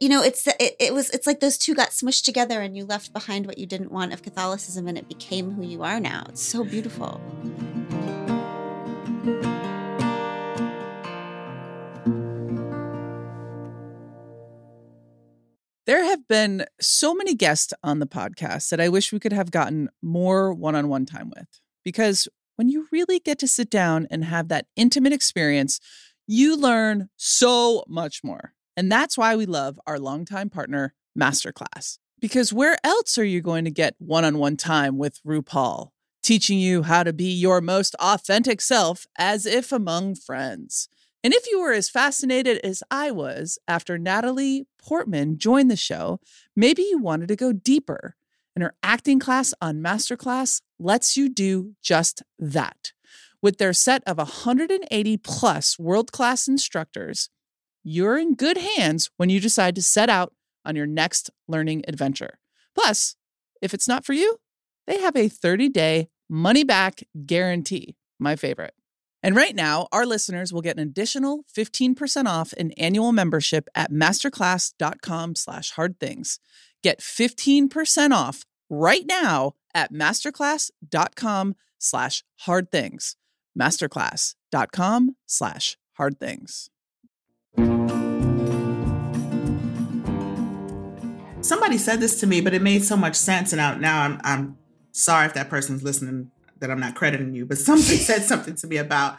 you 0.00 0.08
know, 0.08 0.22
it's 0.22 0.46
it, 0.46 0.76
it 0.78 0.94
was 0.94 1.10
it's 1.10 1.26
like 1.26 1.40
those 1.40 1.58
two 1.58 1.74
got 1.74 1.90
smushed 1.90 2.24
together, 2.24 2.60
and 2.60 2.76
you 2.76 2.84
left 2.84 3.12
behind 3.12 3.46
what 3.46 3.58
you 3.58 3.66
didn't 3.66 3.92
want 3.92 4.12
of 4.12 4.22
Catholicism, 4.22 4.86
and 4.88 4.96
it 4.96 5.08
became 5.08 5.52
who 5.52 5.62
you 5.62 5.82
are 5.82 6.00
now. 6.00 6.24
It's 6.28 6.42
so 6.42 6.64
beautiful. 6.64 7.20
There 15.86 16.02
have 16.02 16.26
been 16.26 16.66
so 16.80 17.14
many 17.14 17.36
guests 17.36 17.72
on 17.84 18.00
the 18.00 18.08
podcast 18.08 18.70
that 18.70 18.80
I 18.80 18.88
wish 18.88 19.12
we 19.12 19.20
could 19.20 19.32
have 19.32 19.52
gotten 19.52 19.88
more 20.02 20.52
one 20.52 20.74
on 20.74 20.88
one 20.88 21.06
time 21.06 21.30
with. 21.30 21.46
Because 21.84 22.26
when 22.56 22.68
you 22.68 22.88
really 22.90 23.20
get 23.20 23.38
to 23.38 23.46
sit 23.46 23.70
down 23.70 24.08
and 24.10 24.24
have 24.24 24.48
that 24.48 24.66
intimate 24.74 25.12
experience, 25.12 25.78
you 26.26 26.56
learn 26.56 27.08
so 27.16 27.84
much 27.86 28.24
more. 28.24 28.52
And 28.76 28.92
that's 28.92 29.16
why 29.16 29.36
we 29.36 29.46
love 29.46 29.80
our 29.86 29.98
longtime 29.98 30.50
partner, 30.50 30.94
Masterclass. 31.18 31.98
Because 32.20 32.52
where 32.52 32.76
else 32.84 33.18
are 33.18 33.24
you 33.24 33.40
going 33.40 33.64
to 33.64 33.70
get 33.70 33.94
one 33.98 34.24
on 34.24 34.38
one 34.38 34.56
time 34.56 34.98
with 34.98 35.22
RuPaul, 35.22 35.90
teaching 36.22 36.58
you 36.58 36.82
how 36.82 37.02
to 37.02 37.12
be 37.12 37.30
your 37.30 37.60
most 37.60 37.94
authentic 37.98 38.60
self 38.60 39.06
as 39.16 39.46
if 39.46 39.72
among 39.72 40.14
friends? 40.14 40.88
And 41.24 41.34
if 41.34 41.46
you 41.50 41.60
were 41.60 41.72
as 41.72 41.90
fascinated 41.90 42.58
as 42.58 42.82
I 42.90 43.10
was 43.10 43.58
after 43.66 43.98
Natalie 43.98 44.66
Portman 44.78 45.38
joined 45.38 45.70
the 45.70 45.76
show, 45.76 46.20
maybe 46.54 46.82
you 46.82 46.98
wanted 46.98 47.28
to 47.28 47.36
go 47.36 47.52
deeper. 47.52 48.14
And 48.54 48.62
her 48.62 48.74
acting 48.82 49.18
class 49.18 49.52
on 49.60 49.82
Masterclass 49.82 50.62
lets 50.78 51.16
you 51.16 51.28
do 51.28 51.74
just 51.82 52.22
that. 52.38 52.92
With 53.42 53.58
their 53.58 53.72
set 53.72 54.02
of 54.06 54.18
180 54.18 55.16
plus 55.18 55.78
world 55.78 56.12
class 56.12 56.48
instructors, 56.48 57.28
you're 57.88 58.18
in 58.18 58.34
good 58.34 58.58
hands 58.58 59.10
when 59.16 59.30
you 59.30 59.38
decide 59.38 59.76
to 59.76 59.82
set 59.82 60.10
out 60.10 60.34
on 60.64 60.74
your 60.74 60.86
next 60.86 61.30
learning 61.46 61.84
adventure. 61.86 62.40
Plus, 62.74 63.14
if 63.62 63.72
it's 63.72 63.86
not 63.86 64.04
for 64.04 64.12
you, 64.12 64.38
they 64.88 64.98
have 64.98 65.14
a 65.14 65.28
30 65.28 65.68
day 65.68 66.08
money 66.28 66.64
back 66.64 67.04
guarantee. 67.26 67.94
My 68.18 68.34
favorite. 68.34 68.74
And 69.22 69.36
right 69.36 69.54
now, 69.54 69.86
our 69.92 70.04
listeners 70.04 70.52
will 70.52 70.62
get 70.62 70.76
an 70.76 70.82
additional 70.82 71.44
15% 71.56 72.26
off 72.26 72.52
an 72.54 72.72
annual 72.72 73.12
membership 73.12 73.68
at 73.74 73.92
masterclass.com 73.92 75.36
slash 75.36 75.70
hard 75.70 76.00
things. 76.00 76.40
Get 76.82 77.00
15% 77.00 78.10
off 78.10 78.44
right 78.68 79.04
now 79.06 79.52
at 79.74 79.92
masterclass.com 79.92 81.54
slash 81.78 82.24
hard 82.40 82.70
things. 82.72 83.16
Masterclass.com 83.58 85.16
slash 85.26 85.76
hard 85.92 86.18
things. 86.18 86.70
Somebody 91.46 91.78
said 91.78 92.00
this 92.00 92.20
to 92.20 92.26
me, 92.26 92.40
but 92.40 92.54
it 92.54 92.62
made 92.62 92.84
so 92.84 92.96
much 92.96 93.14
sense. 93.14 93.52
And 93.52 93.58
now, 93.58 93.76
now 93.76 94.02
I'm, 94.02 94.20
I'm 94.24 94.58
sorry 94.92 95.26
if 95.26 95.34
that 95.34 95.48
person's 95.48 95.82
listening 95.82 96.30
that 96.58 96.70
I'm 96.70 96.80
not 96.80 96.94
crediting 96.94 97.34
you, 97.34 97.46
but 97.46 97.58
somebody 97.58 97.96
said 97.96 98.22
something 98.24 98.54
to 98.56 98.66
me 98.66 98.78
about 98.78 99.18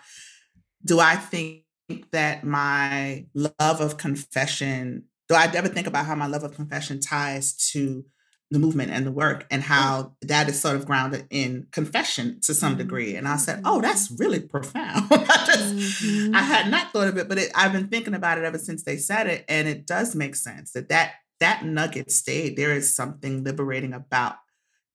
do 0.83 0.99
I 0.99 1.15
think 1.15 1.63
that 2.11 2.43
my 2.43 3.25
love 3.33 3.81
of 3.81 3.97
confession, 3.97 5.05
do 5.29 5.35
I 5.35 5.49
ever 5.53 5.67
think 5.67 5.87
about 5.87 6.05
how 6.05 6.15
my 6.15 6.27
love 6.27 6.43
of 6.43 6.55
confession 6.55 6.99
ties 6.99 7.53
to 7.71 8.05
the 8.51 8.59
movement 8.59 8.91
and 8.91 9.05
the 9.05 9.11
work 9.11 9.45
and 9.51 9.61
how 9.61 10.13
that 10.21 10.47
is 10.47 10.61
sort 10.61 10.75
of 10.77 10.85
grounded 10.85 11.27
in 11.29 11.67
confession 11.71 12.39
to 12.41 12.53
some 12.53 12.77
degree. 12.77 13.15
And 13.15 13.27
I 13.27 13.35
said, 13.35 13.61
oh, 13.65 13.81
that's 13.81 14.09
really 14.17 14.39
profound. 14.39 15.07
I, 15.11 15.43
just, 15.45 15.75
mm-hmm. 15.75 16.33
I 16.33 16.41
had 16.41 16.71
not 16.71 16.93
thought 16.93 17.09
of 17.09 17.17
it, 17.17 17.27
but 17.27 17.37
it, 17.37 17.51
I've 17.55 17.73
been 17.73 17.87
thinking 17.87 18.13
about 18.13 18.37
it 18.37 18.45
ever 18.45 18.57
since 18.57 18.83
they 18.83 18.95
said 18.97 19.27
it. 19.27 19.43
And 19.49 19.67
it 19.67 19.85
does 19.85 20.15
make 20.15 20.35
sense 20.35 20.71
that 20.71 20.87
that, 20.89 21.15
that 21.39 21.65
nugget 21.65 22.11
stayed. 22.11 22.57
There 22.57 22.73
is 22.73 22.95
something 22.95 23.43
liberating 23.43 23.93
about 23.93 24.35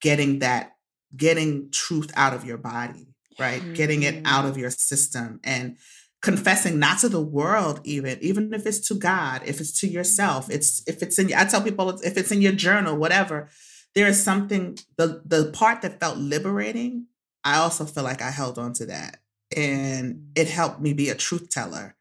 getting 0.01 0.41
that 0.41 0.77
getting 1.17 1.71
truth 1.71 2.11
out 2.15 2.35
of 2.35 2.45
your 2.45 2.59
body, 2.59 3.15
right? 3.39 3.61
Mm-hmm. 3.61 3.75
Getting 3.75 4.03
it 4.03 4.23
out 4.25 4.45
of 4.45 4.53
mm-hmm. 4.53 4.61
your 4.61 4.71
system 4.71 5.41
and 5.45 5.77
confessing 6.23 6.79
not 6.79 7.01
to 7.01 7.09
the 7.09 7.21
world 7.21 7.81
even 7.83 8.17
even 8.23 8.55
if 8.55 8.65
it's 8.65 8.79
to 8.87 8.95
god 8.95 9.43
if 9.45 9.61
it's 9.61 9.79
to 9.81 9.89
yourself 9.89 10.49
it's 10.49 10.81
if 10.87 11.03
it's 11.03 11.19
in 11.19 11.35
i 11.35 11.45
tell 11.45 11.61
people 11.61 11.91
if 12.01 12.17
it's 12.17 12.31
in 12.31 12.41
your 12.41 12.53
journal 12.53 12.97
whatever 12.97 13.49
there 13.97 14.07
is 14.07 14.23
something 14.23 14.79
the 14.97 15.21
the 15.27 15.51
part 15.51 15.83
that 15.83 15.99
felt 15.99 16.17
liberating 16.17 17.07
i 17.43 17.59
also 17.59 17.85
feel 17.85 18.05
like 18.05 18.23
i 18.23 18.31
held 18.31 18.57
on 18.57 18.73
to 18.73 18.87
that 18.87 19.19
and 19.57 20.29
it 20.37 20.49
helped 20.49 20.81
me 20.81 20.93
be 20.93 21.09
a 21.09 21.15
truth 21.15 21.51
teller 21.51 21.97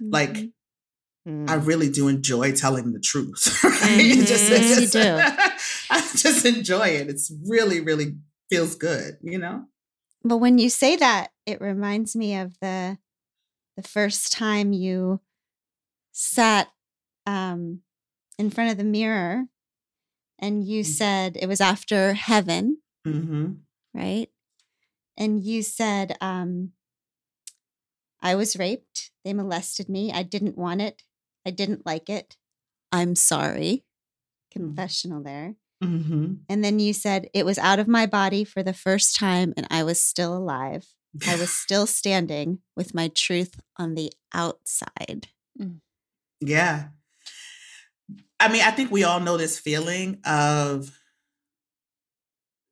mm-hmm. 0.00 0.12
like 0.12 0.36
mm. 1.26 1.48
I 1.48 1.54
really 1.54 1.90
do 1.90 2.08
enjoy 2.08 2.52
telling 2.52 2.92
the 2.92 3.00
truth. 3.00 3.60
Right? 3.84 4.00
Mm-hmm. 4.00 4.24
just, 4.24 4.48
just, 4.48 4.94
you 4.94 5.02
do. 5.02 5.18
I 5.90 6.00
just 6.16 6.46
enjoy 6.46 6.88
it. 6.88 7.10
It's 7.10 7.30
really, 7.46 7.80
really 7.80 8.14
feels 8.50 8.76
good, 8.76 9.18
you 9.20 9.38
know? 9.38 9.66
But 10.22 10.38
when 10.38 10.56
you 10.56 10.70
say 10.70 10.96
that, 10.96 11.32
it 11.44 11.60
reminds 11.60 12.16
me 12.16 12.36
of 12.36 12.58
the 12.60 12.96
the 13.76 13.82
first 13.82 14.32
time 14.32 14.72
you 14.72 15.20
sat 16.12 16.68
um, 17.26 17.80
in 18.38 18.48
front 18.50 18.70
of 18.70 18.76
the 18.76 18.84
mirror 18.84 19.44
and 20.38 20.64
you 20.64 20.82
mm-hmm. 20.82 20.90
said 20.90 21.36
it 21.36 21.48
was 21.48 21.60
after 21.60 22.14
heaven, 22.14 22.78
mm-hmm. 23.06 23.52
right? 23.92 24.28
And 25.16 25.42
you 25.42 25.62
said, 25.62 26.16
um, 26.20 26.72
I 28.20 28.34
was 28.34 28.56
raped. 28.56 29.10
They 29.24 29.32
molested 29.32 29.88
me. 29.88 30.12
I 30.12 30.22
didn't 30.22 30.56
want 30.56 30.80
it. 30.80 31.02
I 31.46 31.50
didn't 31.50 31.86
like 31.86 32.08
it. 32.08 32.36
I'm 32.92 33.14
sorry. 33.14 33.84
Mm. 34.50 34.52
Confessional 34.52 35.22
there. 35.22 35.56
Mm-hmm. 35.82 36.34
And 36.48 36.64
then 36.64 36.78
you 36.78 36.92
said, 36.92 37.28
It 37.34 37.44
was 37.44 37.58
out 37.58 37.78
of 37.78 37.88
my 37.88 38.06
body 38.06 38.44
for 38.44 38.62
the 38.62 38.72
first 38.72 39.16
time 39.16 39.52
and 39.56 39.66
I 39.70 39.82
was 39.82 40.00
still 40.00 40.36
alive. 40.36 40.86
I 41.26 41.36
was 41.36 41.50
still 41.62 41.86
standing 41.86 42.60
with 42.76 42.94
my 42.94 43.08
truth 43.08 43.60
on 43.78 43.94
the 43.94 44.12
outside. 44.32 45.28
Mm. 45.60 45.80
Yeah. 46.40 46.88
I 48.40 48.48
mean, 48.48 48.62
I 48.62 48.70
think 48.70 48.90
we 48.90 49.04
all 49.04 49.20
know 49.20 49.36
this 49.36 49.58
feeling 49.58 50.20
of 50.24 50.90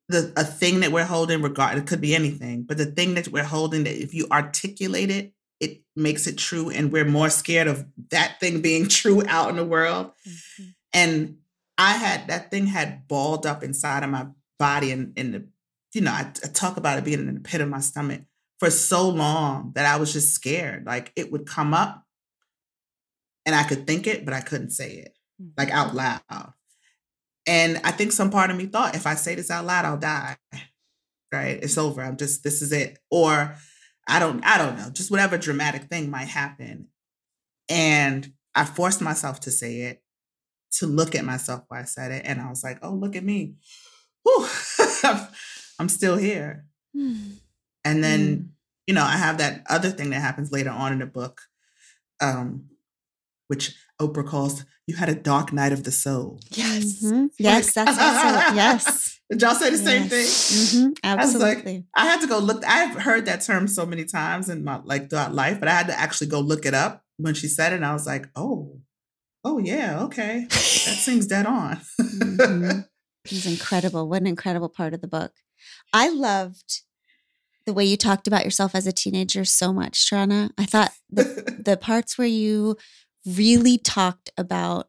the 0.09 0.33
a 0.37 0.45
thing 0.45 0.81
that 0.81 0.93
we're 0.93 1.05
holding, 1.05 1.43
regard 1.43 1.79
it 1.79 1.87
could 1.87 2.01
be 2.01 2.15
anything, 2.15 2.63
but 2.63 2.77
the 2.77 2.87
thing 2.87 3.15
that 3.15 3.29
we're 3.29 3.45
holding 3.45 3.85
that 3.85 4.03
if 4.03 4.13
you 4.13 4.27
articulate 4.31 5.11
it, 5.11 5.33
it 5.63 5.81
makes 5.95 6.27
it 6.27 6.37
true. 6.37 6.71
And 6.71 6.93
we're 6.93 7.05
more 7.05 7.31
scared 7.31 7.69
of 7.69 7.87
that 8.11 8.41
thing 8.41 8.61
being 8.61 8.89
true 8.89 9.23
out 9.27 9.49
in 9.49 9.57
the 9.57 9.65
world. 9.65 10.11
Mm-hmm. 10.29 10.65
And 10.93 11.37
I 11.79 11.93
had 11.93 12.27
that 12.27 12.51
thing 12.51 12.67
had 12.67 13.09
balled 13.09 13.47
up 13.47 13.63
inside 13.63 14.03
of 14.03 14.11
my 14.11 14.27
body 14.59 14.91
and 14.91 15.17
in 15.17 15.33
the, 15.33 15.49
you 15.95 16.01
know, 16.01 16.11
I, 16.11 16.31
I 16.45 16.49
talk 16.49 16.77
about 16.77 16.99
it 16.99 17.05
being 17.05 17.21
in 17.21 17.35
the 17.35 17.41
pit 17.41 17.61
of 17.61 17.69
my 17.69 17.81
stomach 17.81 18.23
for 18.59 18.71
so 18.71 19.09
long 19.09 19.73
that 19.75 19.87
I 19.87 19.99
was 19.99 20.13
just 20.13 20.35
scared. 20.35 20.85
Like 20.85 21.13
it 21.17 21.33
would 21.33 21.47
come 21.47 21.73
up 21.73 22.05
and 23.47 23.55
I 23.55 23.63
could 23.63 23.87
think 23.87 24.07
it, 24.07 24.25
but 24.25 24.35
I 24.35 24.41
couldn't 24.41 24.71
say 24.71 24.95
it 24.95 25.17
like 25.57 25.71
out 25.71 25.89
mm-hmm. 25.89 25.99
loud. 25.99 26.53
And 27.47 27.81
I 27.85 27.93
think 27.93 28.13
some 28.13 28.31
part 28.31 28.51
of 28.51 28.57
me 28.57 28.67
thought 28.67 28.97
if 28.97 29.07
I 29.07 29.15
say 29.15 29.35
this 29.35 29.51
out 29.51 29.65
loud, 29.65 29.85
I'll 29.85 29.97
die. 29.97 30.37
Right? 31.33 31.59
It's 31.63 31.79
over. 31.79 32.03
I'm 32.03 32.17
just, 32.17 32.45
this 32.45 32.61
is 32.61 32.73
it. 32.73 32.99
Or 33.11 33.57
I 34.13 34.19
don't, 34.19 34.45
I 34.45 34.59
don't 34.59 34.77
know, 34.77 34.91
just 34.91 35.11
whatever 35.11 35.39
dramatic 35.39 35.85
thing 35.85 36.11
might 36.11 36.29
happen. 36.29 36.89
And 37.71 38.31
I 38.55 38.67
forced 38.67 39.01
myself 39.01 39.41
to 39.41 39.51
say 39.51 39.83
it 39.83 40.03
to 40.73 40.87
look 40.87 41.15
at 41.15 41.25
myself 41.25 41.63
while 41.69 41.81
I 41.81 41.85
said 41.85 42.13
it. 42.13 42.23
And 42.27 42.39
I 42.39 42.51
was 42.51 42.63
like, 42.63 42.79
oh, 42.83 42.93
look 42.93 43.17
at 43.17 43.25
me. 43.25 43.55
Whew, 44.23 44.47
I'm 45.79 45.89
still 45.89 46.17
here. 46.17 46.67
Mm. 46.95 47.37
And 47.87 48.05
then, 48.05 48.37
mm. 48.37 48.49
you 48.87 48.93
know, 48.93 49.03
I 49.03 49.17
have 49.17 49.39
that 49.39 49.65
other 49.71 49.89
thing 49.89 50.11
that 50.11 50.21
happens 50.21 50.53
later 50.53 50.71
on 50.71 50.93
in 50.93 50.99
the 50.99 51.07
book, 51.07 51.41
um, 52.21 52.67
which 53.49 53.75
Oprah 53.99 54.27
calls 54.27 54.67
you 54.87 54.97
had 54.97 55.09
a 55.09 55.15
dark 55.15 55.55
night 55.55 55.73
of 55.73 55.85
the 55.85 55.93
soul. 55.93 56.39
Yes. 56.51 57.03
Mm-hmm. 57.03 57.27
Yes, 57.39 57.73
that's 57.73 57.99
also, 57.99 58.55
yes. 58.55 59.21
Did 59.33 59.41
y'all 59.41 59.55
say 59.55 59.71
the 59.71 59.83
yes. 59.83 59.85
same 59.85 60.09
thing? 60.11 60.27
Mm-hmm. 60.27 60.93
Absolutely. 61.03 61.73
I, 61.73 61.75
like, 61.75 61.85
I 61.95 62.05
had 62.05 62.21
to 62.21 62.27
go 62.27 62.39
look. 62.39 62.63
I've 62.67 63.01
heard 63.01 63.25
that 63.25 63.41
term 63.41 63.67
so 63.67 63.87
many 63.87 64.05
times 64.05 64.51
in 64.51 64.63
my 64.63 64.81
like 64.85 65.09
throughout 65.09 65.35
life, 65.35 65.59
but 65.59 65.71
I 65.71 65.73
had 65.73 65.87
to 65.87 65.99
actually 65.99 66.27
go 66.27 66.39
look 66.39 66.67
it 66.67 66.75
up 66.75 67.03
when 67.17 67.33
she 67.33 67.49
said 67.49 67.73
it. 67.73 67.77
And 67.77 67.87
I 67.87 67.95
was 67.95 68.07
like, 68.07 68.29
oh, 68.37 68.79
oh 69.43 69.57
yeah, 69.57 70.03
okay, 70.03 70.45
that 70.51 70.59
seems 70.59 71.27
dead 71.27 71.47
on. 71.47 71.81
mm-hmm. 71.99 72.81
It's 73.25 73.47
incredible. 73.47 74.09
What 74.09 74.21
an 74.21 74.27
incredible 74.27 74.69
part 74.69 74.95
of 74.95 75.01
the 75.01 75.07
book. 75.07 75.33
I 75.95 76.09
loved 76.11 76.83
the 77.65 77.73
way 77.73 77.85
you 77.85 77.97
talked 77.97 78.27
about 78.27 78.45
yourself 78.45 78.75
as 78.75 78.85
a 78.85 78.93
teenager 78.93 79.45
so 79.45 79.73
much, 79.73 80.11
Tarana. 80.11 80.51
I 80.59 80.67
thought 80.67 80.91
the, 81.09 81.63
the 81.65 81.77
parts 81.77 82.19
where 82.19 82.27
you 82.27 82.77
really 83.25 83.79
talked 83.79 84.31
about 84.37 84.89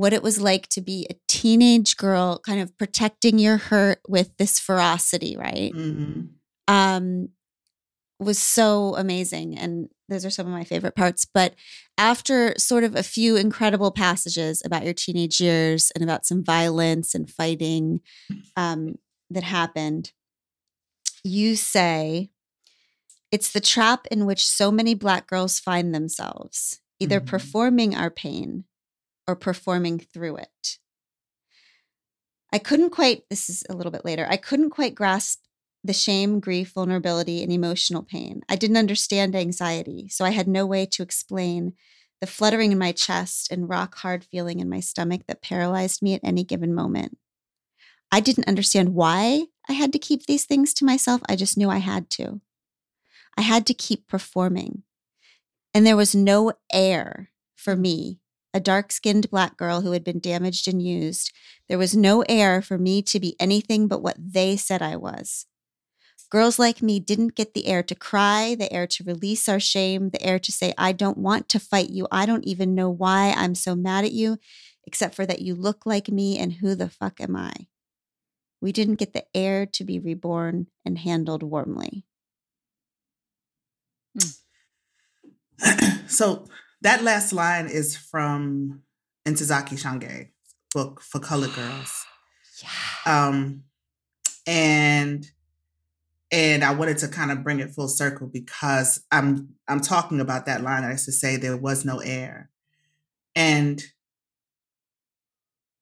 what 0.00 0.14
it 0.14 0.22
was 0.22 0.40
like 0.40 0.66
to 0.66 0.80
be 0.80 1.06
a 1.10 1.14
teenage 1.28 1.98
girl, 1.98 2.38
kind 2.38 2.58
of 2.58 2.76
protecting 2.78 3.38
your 3.38 3.58
hurt 3.58 4.00
with 4.08 4.34
this 4.38 4.58
ferocity, 4.58 5.36
right? 5.36 5.74
Mm-hmm. 5.74 6.22
Um, 6.68 7.28
was 8.18 8.38
so 8.38 8.94
amazing. 8.96 9.58
And 9.58 9.90
those 10.08 10.24
are 10.24 10.30
some 10.30 10.46
of 10.46 10.54
my 10.54 10.64
favorite 10.64 10.96
parts. 10.96 11.26
But 11.26 11.54
after 11.98 12.54
sort 12.56 12.82
of 12.82 12.96
a 12.96 13.02
few 13.02 13.36
incredible 13.36 13.90
passages 13.90 14.62
about 14.64 14.84
your 14.84 14.94
teenage 14.94 15.38
years 15.38 15.90
and 15.90 16.02
about 16.02 16.24
some 16.24 16.42
violence 16.42 17.14
and 17.14 17.30
fighting 17.30 18.00
um, 18.56 18.94
that 19.28 19.42
happened, 19.42 20.12
you 21.22 21.56
say, 21.56 22.30
it's 23.30 23.52
the 23.52 23.60
trap 23.60 24.06
in 24.10 24.24
which 24.24 24.48
so 24.48 24.72
many 24.72 24.94
Black 24.94 25.26
girls 25.26 25.60
find 25.60 25.94
themselves, 25.94 26.80
either 26.98 27.20
mm-hmm. 27.20 27.28
performing 27.28 27.94
our 27.94 28.08
pain 28.10 28.64
or 29.26 29.36
performing 29.36 29.98
through 29.98 30.36
it. 30.36 30.78
I 32.52 32.58
couldn't 32.58 32.90
quite, 32.90 33.22
this 33.30 33.48
is 33.48 33.64
a 33.68 33.74
little 33.74 33.92
bit 33.92 34.04
later, 34.04 34.26
I 34.28 34.36
couldn't 34.36 34.70
quite 34.70 34.94
grasp 34.94 35.40
the 35.82 35.92
shame, 35.92 36.40
grief, 36.40 36.72
vulnerability, 36.74 37.42
and 37.42 37.52
emotional 37.52 38.02
pain. 38.02 38.42
I 38.48 38.56
didn't 38.56 38.76
understand 38.76 39.34
anxiety, 39.34 40.08
so 40.08 40.24
I 40.24 40.30
had 40.30 40.48
no 40.48 40.66
way 40.66 40.84
to 40.86 41.02
explain 41.02 41.74
the 42.20 42.26
fluttering 42.26 42.70
in 42.70 42.78
my 42.78 42.92
chest 42.92 43.50
and 43.50 43.68
rock 43.68 43.96
hard 43.96 44.24
feeling 44.24 44.60
in 44.60 44.68
my 44.68 44.80
stomach 44.80 45.22
that 45.26 45.42
paralyzed 45.42 46.02
me 46.02 46.14
at 46.14 46.20
any 46.22 46.44
given 46.44 46.74
moment. 46.74 47.16
I 48.12 48.20
didn't 48.20 48.48
understand 48.48 48.94
why 48.94 49.46
I 49.68 49.72
had 49.72 49.92
to 49.92 49.98
keep 49.98 50.26
these 50.26 50.44
things 50.44 50.74
to 50.74 50.84
myself. 50.84 51.22
I 51.28 51.36
just 51.36 51.56
knew 51.56 51.70
I 51.70 51.78
had 51.78 52.10
to. 52.10 52.40
I 53.38 53.42
had 53.42 53.66
to 53.66 53.74
keep 53.74 54.06
performing. 54.06 54.82
And 55.72 55.86
there 55.86 55.96
was 55.96 56.14
no 56.14 56.52
air 56.72 57.30
for 57.54 57.76
me, 57.76 58.19
a 58.52 58.60
dark 58.60 58.92
skinned 58.92 59.30
black 59.30 59.56
girl 59.56 59.80
who 59.80 59.92
had 59.92 60.04
been 60.04 60.18
damaged 60.18 60.66
and 60.66 60.82
used. 60.82 61.32
There 61.68 61.78
was 61.78 61.96
no 61.96 62.22
air 62.28 62.60
for 62.62 62.78
me 62.78 63.02
to 63.02 63.20
be 63.20 63.36
anything 63.38 63.88
but 63.88 64.02
what 64.02 64.16
they 64.18 64.56
said 64.56 64.82
I 64.82 64.96
was. 64.96 65.46
Girls 66.30 66.60
like 66.60 66.80
me 66.80 67.00
didn't 67.00 67.34
get 67.34 67.54
the 67.54 67.66
air 67.66 67.82
to 67.82 67.94
cry, 67.94 68.54
the 68.54 68.72
air 68.72 68.86
to 68.86 69.04
release 69.04 69.48
our 69.48 69.58
shame, 69.58 70.10
the 70.10 70.22
air 70.22 70.38
to 70.38 70.52
say, 70.52 70.72
I 70.78 70.92
don't 70.92 71.18
want 71.18 71.48
to 71.48 71.58
fight 71.58 71.90
you. 71.90 72.06
I 72.12 72.24
don't 72.24 72.44
even 72.44 72.74
know 72.74 72.88
why 72.88 73.34
I'm 73.36 73.56
so 73.56 73.74
mad 73.74 74.04
at 74.04 74.12
you. 74.12 74.38
except 74.86 75.14
for 75.14 75.26
that 75.26 75.42
you 75.42 75.54
look 75.54 75.86
like 75.86 76.08
me 76.08 76.38
and 76.38 76.54
who 76.54 76.74
the 76.74 76.88
fuck 76.88 77.20
am 77.20 77.36
I? 77.36 77.52
We 78.60 78.72
didn't 78.72 78.96
get 78.96 79.12
the 79.12 79.24
air 79.34 79.66
to 79.66 79.84
be 79.84 79.98
reborn 79.98 80.66
and 80.84 80.98
handled 80.98 81.42
warmly. 81.42 82.04
Hmm. 84.18 86.06
so 86.08 86.46
that 86.82 87.02
last 87.02 87.32
line 87.32 87.66
is 87.66 87.96
from 87.96 88.82
Ntozake 89.26 89.78
Shange 89.78 90.28
book 90.72 91.00
for 91.00 91.20
colored 91.20 91.52
girls. 91.54 92.06
Yeah. 92.62 93.28
Um, 93.28 93.64
and 94.46 95.26
and 96.32 96.62
I 96.62 96.72
wanted 96.72 96.98
to 96.98 97.08
kind 97.08 97.32
of 97.32 97.42
bring 97.42 97.60
it 97.60 97.70
full 97.70 97.88
circle 97.88 98.26
because 98.26 99.04
I'm 99.10 99.50
I'm 99.68 99.80
talking 99.80 100.20
about 100.20 100.46
that 100.46 100.62
line 100.62 100.84
I 100.84 100.92
used 100.92 101.06
to 101.06 101.12
say 101.12 101.36
there 101.36 101.56
was 101.56 101.84
no 101.84 101.98
air. 101.98 102.50
And 103.34 103.82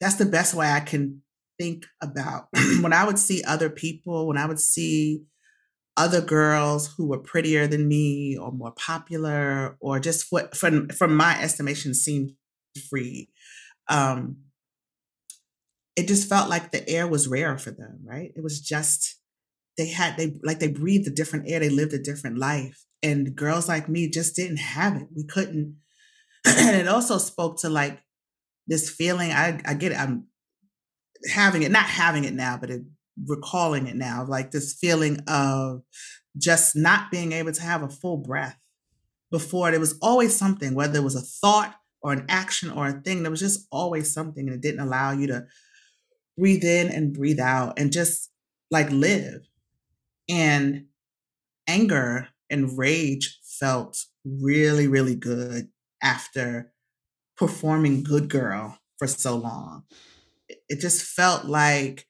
that's 0.00 0.16
the 0.16 0.26
best 0.26 0.54
way 0.54 0.70
I 0.70 0.80
can 0.80 1.22
think 1.58 1.86
about 2.00 2.48
when 2.80 2.92
I 2.92 3.04
would 3.04 3.18
see 3.18 3.42
other 3.44 3.68
people, 3.68 4.26
when 4.26 4.38
I 4.38 4.46
would 4.46 4.60
see 4.60 5.22
other 5.98 6.20
girls 6.20 6.94
who 6.96 7.08
were 7.08 7.18
prettier 7.18 7.66
than 7.66 7.88
me 7.88 8.38
or 8.38 8.52
more 8.52 8.72
popular 8.72 9.76
or 9.80 9.98
just 9.98 10.26
what 10.30 10.56
from 10.56 10.88
from 10.88 11.16
my 11.16 11.40
estimation 11.42 11.92
seemed 11.94 12.32
free. 12.88 13.28
Um 13.88 14.38
it 15.96 16.06
just 16.06 16.28
felt 16.28 16.48
like 16.48 16.70
the 16.70 16.88
air 16.88 17.08
was 17.08 17.26
rare 17.26 17.58
for 17.58 17.72
them, 17.72 17.98
right? 18.04 18.30
It 18.36 18.42
was 18.42 18.60
just 18.60 19.16
they 19.76 19.88
had 19.88 20.16
they 20.16 20.38
like 20.44 20.60
they 20.60 20.68
breathed 20.68 21.08
a 21.08 21.10
different 21.14 21.50
air, 21.50 21.60
they 21.60 21.68
lived 21.68 21.92
a 21.92 21.98
different 21.98 22.38
life. 22.38 22.84
And 23.02 23.34
girls 23.36 23.68
like 23.68 23.88
me 23.88 24.08
just 24.08 24.36
didn't 24.36 24.58
have 24.58 24.96
it. 24.96 25.08
We 25.14 25.24
couldn't 25.24 25.76
and 26.46 26.76
it 26.76 26.88
also 26.88 27.18
spoke 27.18 27.58
to 27.60 27.68
like 27.68 28.00
this 28.68 28.88
feeling 28.88 29.32
I 29.32 29.60
I 29.66 29.74
get 29.74 29.92
it, 29.92 29.98
I'm 29.98 30.28
having 31.30 31.62
it, 31.62 31.72
not 31.72 31.86
having 31.86 32.24
it 32.24 32.34
now, 32.34 32.56
but 32.56 32.70
it, 32.70 32.82
recalling 33.26 33.86
it 33.86 33.96
now, 33.96 34.24
like 34.26 34.50
this 34.50 34.74
feeling 34.74 35.20
of 35.26 35.82
just 36.36 36.76
not 36.76 37.10
being 37.10 37.32
able 37.32 37.52
to 37.52 37.62
have 37.62 37.82
a 37.82 37.88
full 37.88 38.18
breath. 38.18 38.58
Before 39.30 39.70
there 39.70 39.80
was 39.80 39.98
always 40.00 40.34
something, 40.34 40.74
whether 40.74 40.98
it 40.98 41.04
was 41.04 41.16
a 41.16 41.20
thought 41.20 41.74
or 42.00 42.12
an 42.12 42.24
action 42.28 42.70
or 42.70 42.86
a 42.86 42.92
thing, 42.92 43.22
there 43.22 43.30
was 43.30 43.40
just 43.40 43.66
always 43.70 44.12
something, 44.12 44.46
and 44.46 44.54
it 44.54 44.62
didn't 44.62 44.80
allow 44.80 45.12
you 45.12 45.26
to 45.26 45.46
breathe 46.38 46.64
in 46.64 46.88
and 46.88 47.12
breathe 47.12 47.40
out 47.40 47.78
and 47.78 47.92
just 47.92 48.30
like 48.70 48.90
live. 48.90 49.42
And 50.28 50.86
anger 51.66 52.28
and 52.48 52.78
rage 52.78 53.38
felt 53.42 54.04
really, 54.24 54.86
really 54.86 55.14
good 55.14 55.68
after 56.02 56.72
performing 57.36 58.02
Good 58.02 58.28
Girl 58.28 58.78
for 58.98 59.06
so 59.06 59.36
long. 59.36 59.84
It 60.68 60.80
just 60.80 61.02
felt 61.02 61.44
like, 61.44 62.06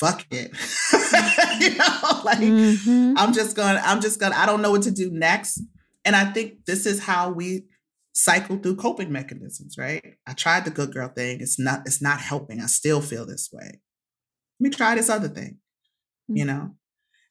fuck 0.00 0.24
it. 0.30 0.50
you 1.60 1.76
know, 1.76 2.20
like 2.24 2.38
Mhm. 2.38 3.14
I'm 3.16 3.32
just 3.32 3.56
gonna, 3.56 3.80
I'm 3.84 4.00
just 4.00 4.20
gonna, 4.20 4.36
I 4.36 4.46
don't 4.46 4.62
know 4.62 4.70
what 4.70 4.82
to 4.82 4.90
do 4.90 5.10
next. 5.10 5.60
And 6.04 6.14
I 6.16 6.26
think 6.32 6.64
this 6.66 6.86
is 6.86 7.00
how 7.00 7.30
we 7.30 7.64
cycle 8.14 8.56
through 8.58 8.76
coping 8.76 9.12
mechanisms, 9.12 9.76
right? 9.78 10.14
I 10.26 10.32
tried 10.32 10.64
the 10.64 10.70
good 10.70 10.92
girl 10.92 11.08
thing. 11.08 11.40
It's 11.40 11.58
not, 11.58 11.82
it's 11.86 12.00
not 12.02 12.20
helping. 12.20 12.60
I 12.60 12.66
still 12.66 13.00
feel 13.00 13.26
this 13.26 13.50
way. 13.52 13.80
Let 14.60 14.60
me 14.60 14.70
try 14.70 14.94
this 14.94 15.10
other 15.10 15.28
thing, 15.28 15.58
you 16.28 16.44
know? 16.44 16.74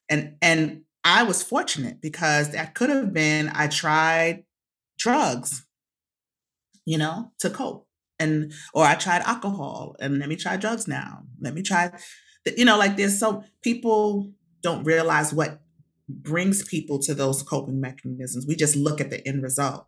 And 0.08 0.36
and 0.40 0.82
I 1.04 1.22
was 1.24 1.42
fortunate 1.42 2.00
because 2.00 2.50
that 2.52 2.74
could 2.74 2.88
have 2.90 3.12
been 3.12 3.50
I 3.54 3.66
tried 3.68 4.44
drugs, 4.98 5.66
you 6.84 6.98
know, 6.98 7.32
to 7.40 7.50
cope. 7.50 7.86
And 8.18 8.52
or 8.74 8.84
I 8.84 8.94
tried 8.94 9.22
alcohol 9.22 9.94
and 10.00 10.18
let 10.18 10.28
me 10.28 10.36
try 10.36 10.56
drugs 10.56 10.88
now. 10.88 11.24
Let 11.40 11.54
me 11.54 11.62
try 11.62 11.92
you 12.56 12.64
know, 12.64 12.78
like 12.78 12.96
there's 12.96 13.18
so 13.18 13.44
people 13.62 14.32
don't 14.62 14.84
realize 14.84 15.32
what 15.32 15.60
brings 16.08 16.62
people 16.64 16.98
to 17.00 17.14
those 17.14 17.42
coping 17.42 17.80
mechanisms. 17.80 18.46
We 18.46 18.56
just 18.56 18.76
look 18.76 19.00
at 19.00 19.10
the 19.10 19.26
end 19.26 19.42
result. 19.42 19.86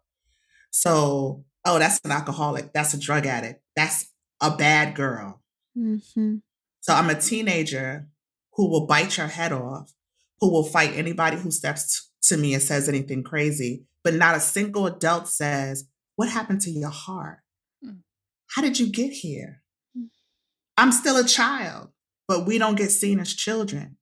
So, 0.71 1.45
oh, 1.65 1.79
that's 1.79 2.01
an 2.05 2.13
alcoholic, 2.13 2.73
that's 2.73 2.95
a 2.95 2.99
drug 3.01 3.27
addict, 3.27 3.63
that's 3.75 4.13
a 4.41 4.57
bad 4.57 4.95
girl. 4.95 5.43
Mhm. 5.77 6.43
So 6.81 6.95
I'm 6.95 7.11
a 7.11 7.21
teenager 7.21 8.09
who 8.55 8.69
will 8.69 8.87
bite 8.87 9.17
your 9.17 9.29
head 9.29 9.53
off, 9.53 9.93
who 10.41 10.51
will 10.51 10.65
fight 10.65 10.95
anybody 10.95 11.37
who 11.37 11.51
steps 11.51 12.11
t- 12.21 12.35
to 12.35 12.37
me 12.41 12.55
and 12.55 12.63
says 12.63 12.89
anything 12.89 13.23
crazy, 13.23 13.85
but 14.03 14.15
not 14.15 14.37
a 14.37 14.41
single 14.41 14.87
adult 14.87 15.29
says, 15.29 15.87
What 16.17 16.29
happened 16.29 16.61
to 16.63 16.71
your 16.71 16.91
heart? 16.91 17.39
Mm. 17.85 18.01
How 18.49 18.61
did 18.63 18.79
you 18.79 18.89
get 18.89 19.11
here? 19.13 19.63
Mm. 19.97 20.09
I'm 20.77 20.93
still 20.93 21.17
a 21.17 21.25
child, 21.25 21.93
but 22.31 22.47
we 22.47 22.59
don't 22.59 22.77
get 22.77 22.93
seen 22.93 23.19
as 23.19 23.35
children. 23.35 23.97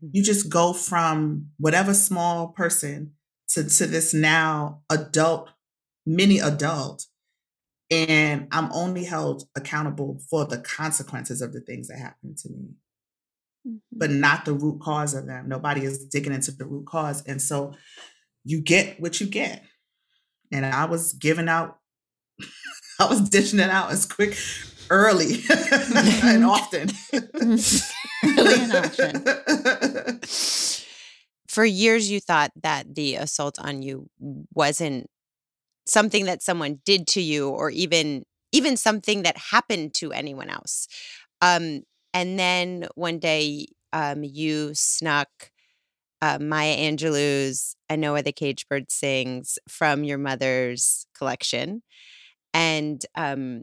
You 0.00 0.22
just 0.22 0.48
go 0.48 0.72
from 0.72 1.48
whatever 1.58 1.92
small 1.92 2.48
person 2.48 3.12
to, 3.50 3.68
to 3.68 3.86
this 3.86 4.14
now 4.14 4.80
adult, 4.88 5.50
mini 6.06 6.38
adult. 6.38 7.04
And 7.90 8.48
I'm 8.52 8.72
only 8.72 9.04
held 9.04 9.42
accountable 9.54 10.18
for 10.30 10.46
the 10.46 10.56
consequences 10.56 11.42
of 11.42 11.52
the 11.52 11.60
things 11.60 11.88
that 11.88 11.98
happen 11.98 12.34
to 12.42 12.48
me 12.48 12.68
Mhm. 13.66 13.80
but 13.92 14.10
not 14.10 14.46
the 14.46 14.54
root 14.54 14.80
cause 14.80 15.12
of 15.12 15.26
them. 15.26 15.48
Nobody 15.48 15.84
is 15.84 16.06
digging 16.06 16.32
into 16.32 16.52
the 16.52 16.64
root 16.64 16.86
cause. 16.86 17.22
And 17.26 17.42
so 17.42 17.74
you 18.44 18.62
get 18.62 18.98
what 18.98 19.20
you 19.20 19.26
get. 19.26 19.62
And 20.52 20.64
I 20.64 20.86
was 20.86 21.12
giving 21.12 21.48
out, 21.48 21.78
I 23.00 23.06
was 23.10 23.28
dishing 23.28 23.58
it 23.58 23.68
out 23.68 23.90
as 23.92 24.06
quick, 24.06 24.38
early 24.90 25.42
and 25.50 26.44
often. 26.44 26.90
Early 27.12 28.54
and 28.60 28.74
often. 28.74 30.20
For 31.48 31.64
years, 31.64 32.10
you 32.10 32.20
thought 32.20 32.52
that 32.62 32.94
the 32.94 33.16
assault 33.16 33.58
on 33.58 33.82
you 33.82 34.08
wasn't 34.54 35.08
something 35.86 36.26
that 36.26 36.42
someone 36.42 36.80
did 36.84 37.06
to 37.08 37.20
you, 37.20 37.48
or 37.48 37.70
even 37.70 38.24
even 38.52 38.76
something 38.76 39.22
that 39.22 39.36
happened 39.50 39.94
to 39.94 40.12
anyone 40.12 40.50
else. 40.50 40.88
Um, 41.42 41.82
and 42.14 42.38
then 42.38 42.88
one 42.94 43.18
day, 43.18 43.66
um, 43.92 44.24
you 44.24 44.74
snuck 44.74 45.28
uh, 46.20 46.38
Maya 46.40 46.76
Angelou's 46.76 47.76
"I 47.88 47.96
Know 47.96 48.12
Why 48.12 48.22
the 48.22 48.32
Cage 48.32 48.66
Bird 48.68 48.90
Sings" 48.90 49.58
from 49.68 50.04
your 50.04 50.18
mother's 50.18 51.06
collection, 51.16 51.82
and 52.54 53.04
um, 53.14 53.62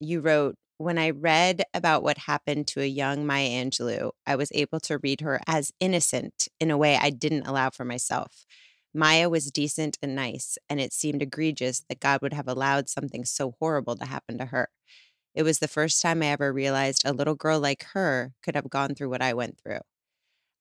you 0.00 0.20
wrote, 0.20 0.56
When 0.78 0.98
I 0.98 1.10
read 1.10 1.64
about 1.74 2.02
what 2.02 2.18
happened 2.18 2.66
to 2.68 2.80
a 2.80 2.86
young 2.86 3.26
Maya 3.26 3.48
Angelou, 3.48 4.12
I 4.26 4.36
was 4.36 4.52
able 4.54 4.80
to 4.80 4.98
read 4.98 5.20
her 5.20 5.40
as 5.46 5.72
innocent 5.80 6.48
in 6.60 6.70
a 6.70 6.78
way 6.78 6.96
I 6.96 7.10
didn't 7.10 7.46
allow 7.46 7.70
for 7.70 7.84
myself. 7.84 8.44
Maya 8.94 9.28
was 9.28 9.50
decent 9.50 9.98
and 10.02 10.14
nice, 10.14 10.56
and 10.68 10.80
it 10.80 10.92
seemed 10.92 11.22
egregious 11.22 11.84
that 11.88 12.00
God 12.00 12.22
would 12.22 12.32
have 12.32 12.48
allowed 12.48 12.88
something 12.88 13.24
so 13.24 13.54
horrible 13.60 13.96
to 13.96 14.06
happen 14.06 14.38
to 14.38 14.46
her. 14.46 14.70
It 15.34 15.42
was 15.42 15.58
the 15.58 15.68
first 15.68 16.00
time 16.00 16.22
I 16.22 16.26
ever 16.26 16.52
realized 16.52 17.02
a 17.04 17.12
little 17.12 17.34
girl 17.34 17.60
like 17.60 17.84
her 17.92 18.32
could 18.42 18.56
have 18.56 18.70
gone 18.70 18.94
through 18.94 19.10
what 19.10 19.22
I 19.22 19.34
went 19.34 19.60
through. 19.60 19.80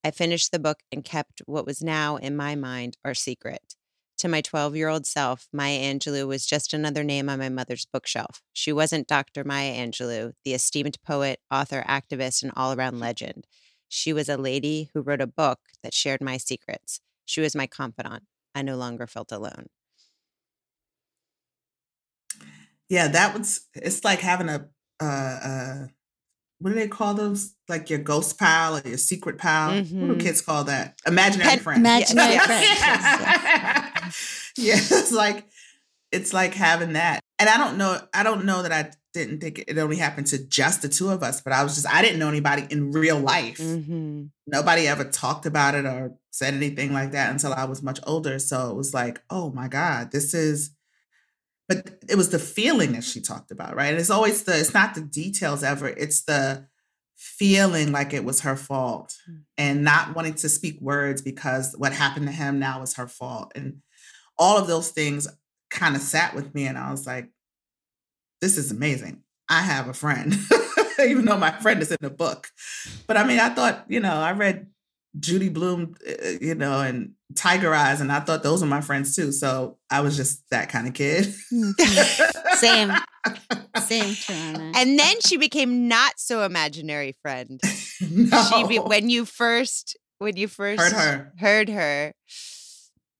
I 0.03 0.11
finished 0.11 0.51
the 0.51 0.59
book 0.59 0.79
and 0.91 1.03
kept 1.03 1.41
what 1.45 1.65
was 1.65 1.81
now, 1.81 2.17
in 2.17 2.35
my 2.35 2.55
mind, 2.55 2.97
our 3.03 3.13
secret. 3.13 3.76
To 4.19 4.27
my 4.27 4.41
12 4.41 4.75
year 4.75 4.87
old 4.89 5.05
self, 5.05 5.47
Maya 5.53 5.79
Angelou 5.93 6.27
was 6.27 6.45
just 6.45 6.73
another 6.73 7.03
name 7.03 7.29
on 7.29 7.37
my 7.37 7.49
mother's 7.49 7.85
bookshelf. 7.85 8.41
She 8.51 8.73
wasn't 8.73 9.07
Dr. 9.07 9.43
Maya 9.43 9.73
Angelou, 9.75 10.33
the 10.43 10.53
esteemed 10.55 10.97
poet, 11.05 11.39
author, 11.51 11.83
activist, 11.87 12.41
and 12.41 12.51
all 12.55 12.73
around 12.73 12.99
legend. 12.99 13.45
She 13.89 14.13
was 14.13 14.27
a 14.27 14.35
lady 14.37 14.89
who 14.93 15.01
wrote 15.01 15.21
a 15.21 15.27
book 15.27 15.59
that 15.83 15.93
shared 15.93 16.21
my 16.21 16.37
secrets. 16.37 16.99
She 17.25 17.41
was 17.41 17.55
my 17.55 17.67
confidant. 17.67 18.23
I 18.55 18.63
no 18.63 18.75
longer 18.75 19.05
felt 19.05 19.31
alone. 19.31 19.67
yeah, 22.89 23.09
that 23.09 23.37
was, 23.37 23.67
it's 23.75 24.03
like 24.05 24.19
having 24.21 24.47
a, 24.49 24.67
uh, 25.01 25.05
uh, 25.05 25.87
what 26.59 26.69
do 26.71 26.75
they 26.75 26.87
call 26.87 27.13
those? 27.13 27.53
Like 27.69 27.89
your 27.89 27.99
ghost 27.99 28.39
pal 28.39 28.77
or 28.77 28.81
your 28.87 28.97
secret 28.97 29.37
pal? 29.37 29.75
What 29.75 29.87
do 29.89 30.15
Mhm. 30.15 30.19
kids 30.21 30.39
call 30.41 30.63
that? 30.63 30.97
Imaginary 31.05 31.49
Pen- 31.49 31.59
friend. 31.59 31.79
Imaginary 31.81 32.33
Yeah. 32.35 32.45
friends. 32.45 32.63
yes, 32.79 33.86
yeah, 34.57 34.75
it's 34.77 35.11
like 35.11 35.45
it's 36.11 36.33
like 36.33 36.53
having 36.53 36.93
that. 36.93 37.19
And 37.39 37.49
I 37.49 37.57
don't 37.57 37.77
know, 37.77 37.99
I 38.13 38.23
don't 38.23 38.45
know 38.45 38.63
that 38.63 38.71
I 38.71 38.91
didn't 39.13 39.39
think 39.41 39.63
it 39.67 39.77
only 39.77 39.97
happened 39.97 40.27
to 40.27 40.43
just 40.47 40.81
the 40.81 40.89
two 40.89 41.09
of 41.09 41.21
us, 41.23 41.41
but 41.41 41.53
I 41.53 41.63
was 41.63 41.75
just 41.75 41.87
I 41.87 42.01
didn't 42.01 42.19
know 42.19 42.29
anybody 42.29 42.65
in 42.69 42.91
real 42.91 43.19
life. 43.19 43.57
Mm-hmm. 43.57 44.25
Nobody 44.47 44.87
ever 44.87 45.03
talked 45.03 45.45
about 45.45 45.75
it 45.75 45.85
or 45.85 46.15
said 46.31 46.53
anything 46.53 46.93
like 46.93 47.11
that 47.11 47.31
until 47.31 47.53
I 47.53 47.65
was 47.65 47.83
much 47.83 47.99
older. 48.05 48.39
So 48.39 48.69
it 48.69 48.75
was 48.75 48.93
like, 48.93 49.21
oh 49.29 49.51
my 49.51 49.67
God, 49.67 50.11
this 50.11 50.33
is 50.33 50.71
but 51.67 51.99
it 52.07 52.15
was 52.15 52.29
the 52.29 52.39
feeling 52.39 52.93
that 52.93 53.03
she 53.03 53.19
talked 53.19 53.51
about, 53.51 53.75
right? 53.75 53.89
And 53.89 53.99
it's 53.99 54.09
always 54.09 54.43
the 54.43 54.57
it's 54.57 54.73
not 54.73 54.95
the 54.95 55.01
details 55.01 55.63
ever, 55.63 55.87
it's 55.89 56.23
the 56.23 56.65
feeling 57.15 57.91
like 57.91 58.13
it 58.13 58.23
was 58.23 58.41
her 58.41 58.55
fault 58.55 59.15
Mm. 59.29 59.41
and 59.57 59.83
not 59.83 60.15
wanting 60.15 60.35
to 60.35 60.49
speak 60.49 60.79
words 60.79 61.21
because 61.21 61.75
what 61.77 61.91
happened 61.91 62.27
to 62.27 62.31
him 62.31 62.59
now 62.59 62.81
is 62.83 62.93
her 62.95 63.07
fault. 63.07 63.51
And 63.55 63.81
all 64.39 64.57
of 64.57 64.67
those 64.67 64.89
things 64.89 65.27
kind 65.69 65.95
of 65.95 66.01
sat 66.01 66.33
with 66.35 66.53
me 66.55 66.65
and 66.65 66.77
I 66.77 66.91
was 66.91 67.05
like, 67.07 67.29
this 68.41 68.57
is 68.57 68.71
amazing. 68.71 69.21
I 69.49 69.61
have 69.61 69.87
a 69.87 69.93
friend, 69.93 70.35
even 70.99 71.25
though 71.25 71.37
my 71.37 71.51
friend 71.51 71.81
is 71.81 71.91
in 71.91 71.97
the 72.01 72.09
book. 72.09 72.47
But 73.07 73.17
I 73.17 73.25
mean, 73.25 73.39
I 73.39 73.49
thought, 73.49 73.85
you 73.87 73.99
know, 73.99 74.13
I 74.13 74.33
read 74.33 74.67
Judy 75.19 75.49
Blume, 75.49 75.95
uh, 76.07 76.29
you 76.41 76.53
know, 76.55 76.81
and 76.81 77.13
Tiger 77.35 77.73
Eyes, 77.73 78.01
and 78.01 78.11
I 78.11 78.19
thought 78.19 78.43
those 78.43 78.61
were 78.61 78.67
my 78.67 78.81
friends 78.81 79.15
too. 79.15 79.31
So 79.31 79.77
I 79.89 80.01
was 80.01 80.15
just 80.15 80.47
that 80.51 80.69
kind 80.69 80.87
of 80.87 80.93
kid. 80.93 81.33
Mm-hmm. 81.51 82.55
Same. 82.55 82.91
Same, 83.81 84.13
Tarana. 84.15 84.71
And 84.75 84.99
then 84.99 85.21
she 85.21 85.37
became 85.37 85.87
not 85.87 86.13
so 86.17 86.43
imaginary 86.43 87.15
friend. 87.21 87.59
no. 88.01 88.43
She 88.53 88.67
be, 88.67 88.79
when 88.79 89.09
you 89.09 89.25
first 89.25 89.97
when 90.19 90.35
you 90.35 90.47
first 90.47 90.81
Heard 90.81 90.93
her. 90.93 91.33
heard 91.37 91.69
her. 91.69 92.13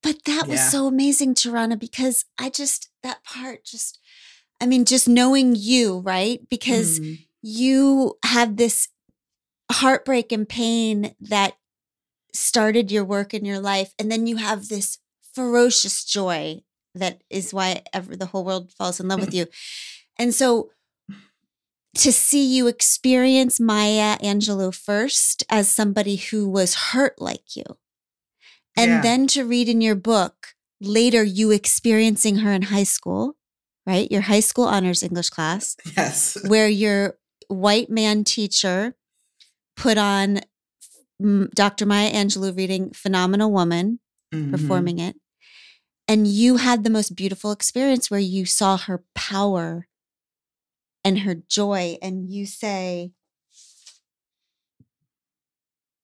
But 0.08 0.24
that 0.24 0.48
was 0.48 0.62
so 0.72 0.88
amazing, 0.88 1.36
Tarana, 1.36 1.78
because 1.78 2.24
I 2.40 2.50
just, 2.50 2.90
that 3.04 3.26
part 3.26 3.66
just, 3.66 4.00
I 4.62 4.66
mean, 4.66 4.86
just 4.86 5.06
knowing 5.06 5.54
you, 5.54 6.00
right? 6.00 6.40
Because 6.48 7.02
Mhm. 7.02 7.18
you 7.42 8.18
had 8.24 8.56
this 8.56 8.88
heartbreak 9.70 10.32
and 10.32 10.48
pain 10.48 11.14
that 11.20 11.58
started 12.34 12.90
your 12.90 13.04
work 13.04 13.34
in 13.34 13.44
your 13.44 13.60
life. 13.60 13.94
And 14.00 14.10
then 14.10 14.28
you 14.28 14.38
have 14.38 14.70
this 14.70 15.00
ferocious 15.34 16.06
joy 16.06 16.64
that 16.96 17.22
is 17.30 17.54
why 17.54 17.84
ever 17.92 18.16
the 18.16 18.28
whole 18.28 18.46
world 18.46 18.72
falls 18.72 19.02
in 19.02 19.10
love 19.10 19.20
with 19.20 19.34
you. 19.34 19.48
And 20.18 20.34
so 20.34 20.72
to 21.96 22.14
see 22.14 22.46
you 22.46 22.68
experience 22.68 23.60
Maya 23.60 24.18
Angelou 24.20 24.74
first 24.74 25.44
as 25.50 25.68
somebody 25.68 26.16
who 26.16 26.48
was 26.48 26.76
hurt 26.76 27.20
like 27.20 27.58
you, 27.58 27.66
and 28.78 28.92
Yeah. 28.92 29.02
then 29.02 29.28
to 29.28 29.44
read 29.46 29.68
in 29.68 29.82
your 29.82 29.96
book 29.96 30.54
later 30.80 31.24
you 31.24 31.52
experiencing 31.52 32.38
her 32.38 32.52
in 32.54 32.64
high 32.64 32.84
school, 32.84 33.36
right? 33.86 34.10
Your 34.12 34.22
high 34.22 34.40
school 34.42 34.66
honors 34.66 35.02
English 35.04 35.30
class 35.32 35.76
yes. 35.98 36.38
where 36.48 36.70
your 36.70 37.18
white 37.48 37.90
man 37.90 38.24
teacher 38.24 38.96
put 39.76 39.98
on 39.98 40.42
Dr. 41.56 41.86
Maya 41.86 42.12
Angelou 42.14 42.56
reading 42.56 42.92
Phenomenal 42.92 43.52
Woman, 43.52 44.00
Mhm. 44.34 44.52
performing 44.52 45.00
it. 45.00 45.16
And 46.08 46.28
you 46.28 46.58
had 46.58 46.84
the 46.84 46.90
most 46.90 47.16
beautiful 47.16 47.52
experience 47.52 48.12
where 48.12 48.20
you 48.20 48.46
saw 48.46 48.78
her 48.78 49.04
power 49.16 49.88
and 51.04 51.20
her 51.20 51.36
joy. 51.36 51.98
And 52.02 52.30
you 52.30 52.46
say, 52.46 53.14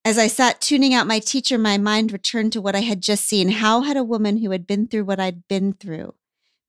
as 0.05 0.17
I 0.17 0.27
sat 0.27 0.59
tuning 0.59 0.93
out 0.93 1.07
my 1.07 1.19
teacher, 1.19 1.57
my 1.57 1.77
mind 1.77 2.11
returned 2.11 2.51
to 2.53 2.61
what 2.61 2.75
I 2.75 2.81
had 2.81 3.01
just 3.01 3.25
seen. 3.25 3.49
How 3.49 3.81
had 3.81 3.95
a 3.95 4.03
woman 4.03 4.37
who 4.37 4.51
had 4.51 4.67
been 4.67 4.87
through 4.87 5.05
what 5.05 5.19
I'd 5.19 5.47
been 5.47 5.73
through 5.73 6.15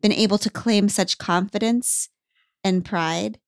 been 0.01 0.13
able 0.13 0.37
to 0.37 0.51
claim 0.51 0.89
such 0.89 1.19
confidence 1.19 2.11
and 2.63 2.85
pride? 2.85 3.39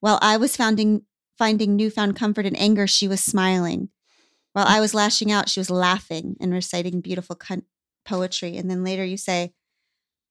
While 0.00 0.18
I 0.22 0.36
was 0.36 0.56
finding, 0.56 1.02
finding 1.36 1.76
newfound 1.76 2.16
comfort 2.16 2.46
in 2.46 2.56
anger, 2.56 2.86
she 2.86 3.08
was 3.08 3.22
smiling. 3.22 3.90
While 4.52 4.66
I 4.66 4.80
was 4.80 4.94
lashing 4.94 5.32
out, 5.32 5.48
she 5.48 5.60
was 5.60 5.70
laughing 5.70 6.36
and 6.40 6.52
reciting 6.52 7.00
beautiful 7.00 7.36
con- 7.36 7.64
poetry. 8.04 8.56
And 8.56 8.70
then 8.70 8.84
later 8.84 9.04
you 9.04 9.16
say, 9.16 9.52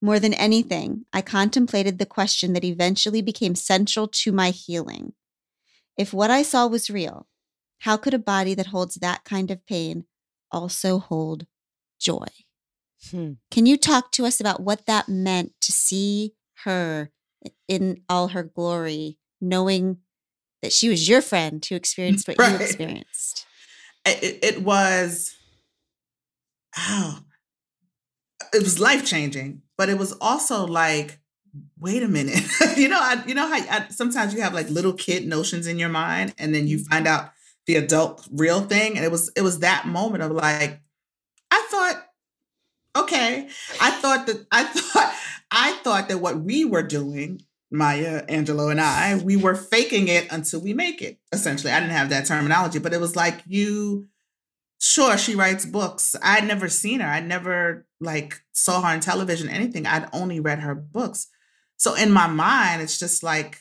more 0.01 0.20
than 0.20 0.34
anything, 0.34 1.05
I 1.14 1.22
contemplated 1.22 1.97
the 1.97 2.05
question 2.05 2.53
that 2.53 2.64
eventually 2.64 3.22
became 3.22 3.55
central 3.55 4.07
to 4.07 4.32
my 4.32 4.49
healing. 4.49 5.14
If 5.97 6.14
what 6.14 6.32
I 6.32 6.41
saw 6.41 6.68
was 6.68 6.89
real, 6.89 7.28
how 7.84 7.97
could 7.97 8.13
a 8.13 8.19
body 8.19 8.53
that 8.55 8.67
holds 8.67 8.95
that 8.95 9.23
kind 9.25 9.51
of 9.51 9.65
pain 9.65 10.05
also 10.51 10.99
hold 10.99 11.45
joy? 11.99 12.27
Hmm. 13.11 13.34
Can 13.51 13.65
you 13.65 13.75
talk 13.77 14.11
to 14.13 14.25
us 14.25 14.39
about 14.39 14.61
what 14.61 14.86
that 14.86 15.09
meant 15.09 15.51
to 15.61 15.73
see 15.73 16.34
her 16.63 17.11
in 17.67 18.01
all 18.07 18.29
her 18.29 18.43
glory, 18.43 19.17
knowing 19.41 19.97
that 20.61 20.71
she 20.71 20.88
was 20.88 21.09
your 21.09 21.21
friend 21.21 21.65
who 21.65 21.75
experienced 21.75 22.25
what 22.27 22.38
you 22.38 22.55
experienced? 22.55 23.45
it, 24.05 24.39
it 24.43 24.61
was 24.61 25.36
oh 26.77 27.19
it 28.53 28.61
was 28.61 28.79
life 28.79 29.05
changing 29.05 29.61
but 29.77 29.89
it 29.89 29.97
was 29.97 30.13
also 30.19 30.65
like 30.65 31.19
wait 31.79 32.03
a 32.03 32.07
minute 32.07 32.43
you 32.77 32.89
know 32.89 32.99
I, 32.99 33.23
you 33.25 33.34
know 33.34 33.47
how 33.47 33.55
I, 33.55 33.88
sometimes 33.89 34.34
you 34.34 34.41
have 34.41 34.53
like 34.53 34.69
little 34.69 34.93
kid 34.93 35.25
notions 35.27 35.67
in 35.67 35.79
your 35.79 35.89
mind 35.89 36.34
and 36.38 36.53
then 36.53 36.67
you 36.67 36.84
find 36.84 37.07
out 37.07 37.31
the 37.68 37.76
adult 37.76 38.28
real 38.32 38.61
thing 38.61 38.95
and 38.95 39.05
it 39.05 39.11
was 39.11 39.32
it 39.36 39.41
was 39.41 39.59
that 39.59 39.88
moment 39.88 40.24
of 40.24 40.32
like 40.32 40.82
i 41.51 41.68
thought 41.70 42.03
okay 42.95 43.47
i 43.82 43.91
thought 43.91 44.28
that 44.28 44.45
i 44.51 44.64
thought 44.64 45.16
i 45.51 45.72
thought 45.84 46.09
that 46.09 46.20
what 46.20 46.41
we 46.41 46.66
were 46.66 46.84
doing 46.84 47.41
Maya, 47.74 48.24
Angelou, 48.28 48.70
and 48.70 48.80
I, 48.80 49.16
we 49.16 49.36
were 49.36 49.55
faking 49.55 50.07
it 50.07 50.32
until 50.32 50.61
we 50.61 50.76
make 50.76 51.01
it. 51.01 51.18
Essentially, 51.32 51.74
I 51.74 51.80
didn't 51.80 51.95
have 51.95 52.11
that 52.11 52.28
terminology, 52.28 52.78
but 52.78 52.93
it 52.93 53.01
was 53.01 53.16
like 53.16 53.41
you. 53.47 54.07
Sure, 54.80 55.18
she 55.18 55.34
writes 55.34 55.66
books. 55.66 56.16
I'd 56.22 56.45
never 56.45 56.70
seen 56.70 56.99
her. 56.99 57.07
I'd 57.07 57.28
never 57.28 57.88
like 57.99 58.41
saw 58.51 58.82
her 58.82 58.89
on 58.89 58.99
television, 58.99 59.49
anything. 59.49 59.88
I'd 59.88 60.07
only 60.14 60.39
read 60.39 60.59
her 60.59 60.76
books. 60.76 61.28
So 61.78 61.95
in 61.95 62.11
my 62.11 62.28
mind, 62.28 62.84
it's 62.84 62.99
just 62.99 63.24
like 63.24 63.59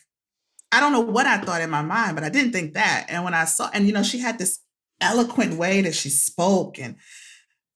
I 0.73 0.81
don't 0.81 0.93
know 0.93 1.01
what 1.01 1.27
I 1.27 1.39
thought 1.39 1.61
in 1.61 1.71
my 1.71 1.83
mind, 1.83 2.17
but 2.17 2.25
I 2.25 2.31
didn't 2.31 2.53
think 2.53 2.75
that. 2.75 3.07
And 3.09 3.25
when 3.25 3.35
I 3.35 3.45
saw, 3.45 3.71
and 3.73 3.87
you 3.87 3.93
know, 3.93 4.03
she 4.03 4.19
had 4.19 4.39
this 4.39 4.61
eloquent 5.01 5.55
way 5.55 5.83
that 5.83 5.95
she 5.95 6.09
spoke 6.09 6.79
and 6.79 6.97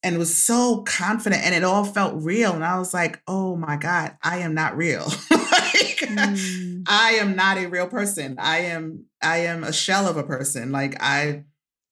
and 0.03 0.19
was 0.19 0.35
so 0.35 0.83
confident 0.83 1.43
and 1.43 1.55
it 1.55 1.65
all 1.65 1.85
felt 1.85 2.15
real. 2.23 2.53
And 2.53 2.65
I 2.65 2.79
was 2.79 2.95
like, 2.95 3.21
oh 3.27 3.57
my 3.57 3.77
God, 3.77 4.17
I 4.23 4.39
am 4.39 4.55
not 4.55 4.77
real. 4.77 5.05
like, 5.31 5.97
Mm. 6.17 6.85
I 6.89 7.13
am 7.13 7.37
not 7.37 7.59
a 7.59 7.67
real 7.67 7.87
person. 7.87 8.37
I 8.39 8.59
am 8.59 9.07
I 9.23 9.39
am 9.39 9.65
a 9.65 9.73
shell 9.73 10.09
of 10.09 10.17
a 10.17 10.23
person. 10.23 10.73
Like 10.73 10.97
I 11.01 11.45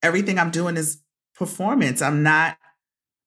everything 0.02 0.38
I'm 0.38 0.50
doing 0.50 0.76
is 0.76 1.00
performance. 1.34 2.00
I'm 2.02 2.22
not 2.22 2.57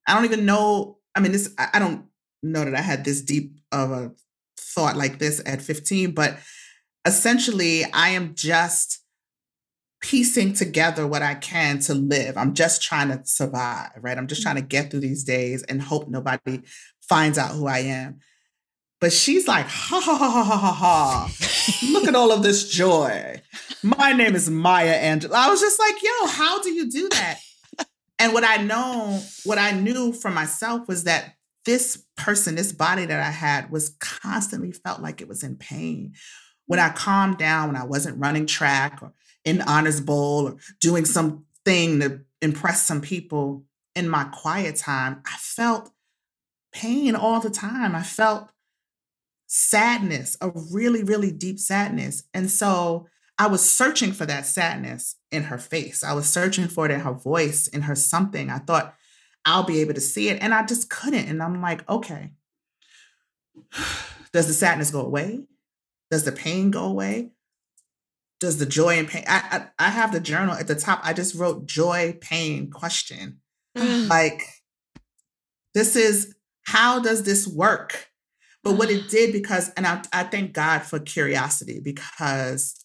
I 0.07 0.15
don't 0.15 0.25
even 0.25 0.45
know 0.45 0.97
I 1.15 1.19
mean 1.19 1.31
this 1.31 1.53
I 1.57 1.69
I 1.73 1.79
don't 1.79 2.05
know 2.43 2.63
that 2.65 2.75
I 2.75 2.81
had 2.81 3.03
this 3.03 3.21
deep 3.21 3.57
of 3.71 3.91
a 3.91 4.11
thought 4.59 4.95
like 4.95 5.19
this 5.19 5.41
at 5.45 5.61
15, 5.61 6.11
but 6.11 6.37
essentially 7.07 7.85
I 7.85 8.09
am 8.09 8.35
just 8.35 9.01
piecing 10.01 10.53
together 10.53 11.07
what 11.07 11.23
I 11.23 11.35
can 11.35 11.79
to 11.79 11.93
live. 11.93 12.37
I'm 12.37 12.53
just 12.53 12.83
trying 12.83 13.09
to 13.09 13.21
survive, 13.25 13.91
right? 14.01 14.17
I'm 14.17 14.27
just 14.27 14.41
trying 14.41 14.55
to 14.55 14.61
mm-hmm. 14.61 14.67
get 14.67 14.91
through 14.91 14.99
these 14.99 15.23
days 15.23 15.63
and 15.63 15.81
hope 15.81 16.07
nobody 16.07 16.61
finds 17.01 17.37
out 17.37 17.51
who 17.51 17.67
I 17.67 17.79
am. 17.79 18.19
But 18.99 19.13
she's 19.13 19.47
like, 19.47 19.67
ha 19.67 20.01
ha 20.03 20.17
ha 20.17 20.43
ha 20.43 20.43
ha 20.43 20.71
ha. 20.71 21.31
Look 21.91 22.07
at 22.07 22.15
all 22.15 22.31
of 22.31 22.43
this 22.43 22.69
joy. 22.69 23.41
My 23.83 24.11
name 24.11 24.35
is 24.35 24.49
Maya 24.49 24.99
Angelou. 24.99 25.33
I 25.33 25.49
was 25.49 25.61
just 25.61 25.79
like, 25.79 26.01
yo, 26.01 26.27
how 26.27 26.61
do 26.61 26.71
you 26.71 26.89
do 26.89 27.07
that? 27.09 27.39
And 28.19 28.33
what 28.33 28.43
I 28.43 28.57
know, 28.57 29.21
what 29.43 29.59
I 29.59 29.71
knew 29.71 30.11
for 30.11 30.31
myself 30.31 30.87
was 30.87 31.03
that 31.03 31.35
this 31.65 32.03
person, 32.15 32.55
this 32.55 32.71
body 32.71 33.05
that 33.05 33.19
I 33.19 33.29
had 33.29 33.69
was 33.69 33.95
constantly 33.99 34.71
felt 34.71 35.01
like 35.01 35.21
it 35.21 35.27
was 35.27 35.43
in 35.43 35.57
pain. 35.57 36.13
When 36.67 36.79
I 36.79 36.89
mm. 36.89 36.95
calmed 36.95 37.37
down, 37.37 37.67
when 37.67 37.81
I 37.81 37.85
wasn't 37.85 38.19
running 38.19 38.45
track 38.45 38.99
or 39.01 39.13
in 39.43 39.59
the 39.59 39.69
honors 39.69 39.99
bowl 39.99 40.47
or 40.47 40.57
doing 40.79 41.05
something 41.05 41.99
to 41.99 42.21
impress 42.41 42.83
some 42.83 43.01
people 43.01 43.63
in 43.95 44.07
my 44.07 44.25
quiet 44.25 44.75
time, 44.75 45.21
I 45.25 45.35
felt 45.37 45.91
pain 46.71 47.15
all 47.15 47.39
the 47.39 47.49
time. 47.49 47.95
I 47.95 48.03
felt 48.03 48.51
sadness, 49.47 50.37
a 50.41 50.51
really, 50.71 51.03
really 51.03 51.31
deep 51.31 51.59
sadness. 51.59 52.23
And 52.33 52.51
so 52.51 53.07
I 53.39 53.47
was 53.47 53.69
searching 53.69 54.11
for 54.11 54.25
that 54.25 54.45
sadness 54.45 55.15
in 55.31 55.43
her 55.43 55.57
face. 55.57 56.03
I 56.03 56.13
was 56.13 56.27
searching 56.27 56.67
for 56.67 56.85
it 56.85 56.91
in 56.91 57.01
her 57.01 57.13
voice, 57.13 57.67
in 57.67 57.83
her 57.83 57.95
something. 57.95 58.49
I 58.49 58.59
thought 58.59 58.93
I'll 59.45 59.63
be 59.63 59.79
able 59.79 59.93
to 59.93 60.01
see 60.01 60.29
it. 60.29 60.41
And 60.41 60.53
I 60.53 60.65
just 60.65 60.89
couldn't. 60.89 61.27
And 61.27 61.41
I'm 61.41 61.61
like, 61.61 61.87
okay, 61.89 62.31
does 64.33 64.47
the 64.47 64.53
sadness 64.53 64.91
go 64.91 65.01
away? 65.01 65.45
Does 66.09 66.23
the 66.23 66.31
pain 66.31 66.71
go 66.71 66.85
away? 66.85 67.31
Does 68.39 68.57
the 68.57 68.65
joy 68.65 68.99
and 68.99 69.07
pain? 69.07 69.23
I, 69.27 69.67
I, 69.79 69.87
I 69.87 69.89
have 69.89 70.11
the 70.11 70.19
journal 70.19 70.55
at 70.55 70.67
the 70.67 70.75
top. 70.75 71.01
I 71.03 71.13
just 71.13 71.35
wrote 71.35 71.65
joy, 71.65 72.17
pain, 72.21 72.69
question. 72.69 73.39
Like, 73.75 74.41
this 75.73 75.95
is 75.95 76.35
how 76.63 76.99
does 76.99 77.23
this 77.23 77.47
work? 77.47 78.07
But 78.63 78.73
what 78.73 78.89
it 78.89 79.09
did, 79.09 79.31
because, 79.33 79.69
and 79.71 79.85
I, 79.85 80.01
I 80.11 80.23
thank 80.23 80.53
God 80.53 80.79
for 80.83 80.99
curiosity 80.99 81.79
because 81.83 82.83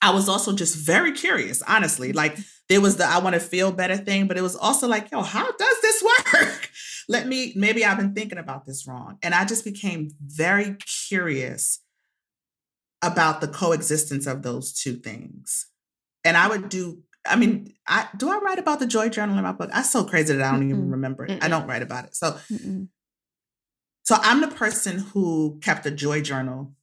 I 0.00 0.10
was 0.10 0.28
also 0.28 0.54
just 0.54 0.76
very 0.76 1.12
curious, 1.12 1.62
honestly. 1.62 2.12
Mm. 2.12 2.16
Like, 2.16 2.38
there 2.68 2.80
was 2.80 2.96
the 2.96 3.06
I 3.06 3.18
want 3.18 3.34
to 3.34 3.40
feel 3.40 3.72
better 3.72 3.96
thing, 3.96 4.26
but 4.26 4.36
it 4.36 4.42
was 4.42 4.54
also 4.54 4.86
like, 4.86 5.10
yo, 5.10 5.22
how 5.22 5.50
does 5.50 5.80
this 5.80 6.02
work? 6.02 6.70
Let 7.08 7.26
me, 7.26 7.54
maybe 7.56 7.84
I've 7.84 7.96
been 7.96 8.14
thinking 8.14 8.38
about 8.38 8.66
this 8.66 8.86
wrong. 8.86 9.18
And 9.22 9.34
I 9.34 9.46
just 9.46 9.64
became 9.64 10.10
very 10.20 10.76
curious 11.08 11.80
about 13.02 13.40
the 13.40 13.48
coexistence 13.48 14.26
of 14.26 14.42
those 14.42 14.72
two 14.72 14.94
things. 14.94 15.66
And 16.24 16.36
I 16.36 16.48
would 16.48 16.68
do, 16.68 17.02
I 17.26 17.36
mean, 17.36 17.74
I 17.86 18.08
do 18.16 18.30
I 18.30 18.38
write 18.38 18.58
about 18.58 18.80
the 18.80 18.86
joy 18.86 19.08
journal 19.08 19.36
in 19.36 19.44
my 19.44 19.52
book? 19.52 19.70
I'm 19.72 19.84
so 19.84 20.04
crazy 20.04 20.34
that 20.34 20.42
I 20.42 20.52
don't 20.52 20.68
even 20.68 20.88
Mm-mm. 20.88 20.92
remember 20.92 21.24
it. 21.24 21.30
I 21.30 21.46
Mm-mm. 21.46 21.50
don't 21.50 21.66
write 21.66 21.82
about 21.82 22.04
it. 22.06 22.16
So 22.16 22.32
Mm-mm. 22.52 22.88
so 24.02 24.16
I'm 24.20 24.40
the 24.40 24.48
person 24.48 24.98
who 24.98 25.58
kept 25.62 25.86
a 25.86 25.90
joy 25.90 26.22
journal 26.22 26.74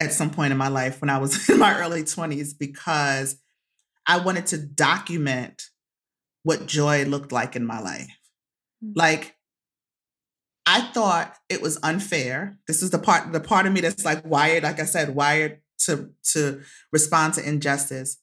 at 0.00 0.12
some 0.12 0.30
point 0.30 0.52
in 0.52 0.58
my 0.58 0.68
life 0.68 1.00
when 1.00 1.10
I 1.10 1.18
was 1.18 1.48
in 1.50 1.58
my 1.58 1.78
early 1.80 2.02
20s 2.02 2.56
because 2.58 3.36
I 4.06 4.18
wanted 4.18 4.46
to 4.48 4.58
document 4.58 5.62
what 6.42 6.66
joy 6.66 7.04
looked 7.04 7.32
like 7.32 7.56
in 7.56 7.66
my 7.66 7.80
life. 7.80 8.16
Mm. 8.84 8.92
Like 8.94 9.35
I 10.76 10.80
thought 10.92 11.34
it 11.48 11.62
was 11.62 11.78
unfair. 11.82 12.58
This 12.66 12.82
is 12.82 12.90
the 12.90 12.98
part 12.98 13.32
the 13.32 13.40
part 13.40 13.66
of 13.66 13.72
me 13.72 13.80
that's 13.80 14.04
like 14.04 14.24
wired, 14.24 14.62
like 14.64 14.80
I 14.80 14.84
said, 14.84 15.14
wired 15.14 15.60
to 15.86 16.10
to 16.32 16.60
respond 16.92 17.34
to 17.34 17.48
injustice. 17.48 18.18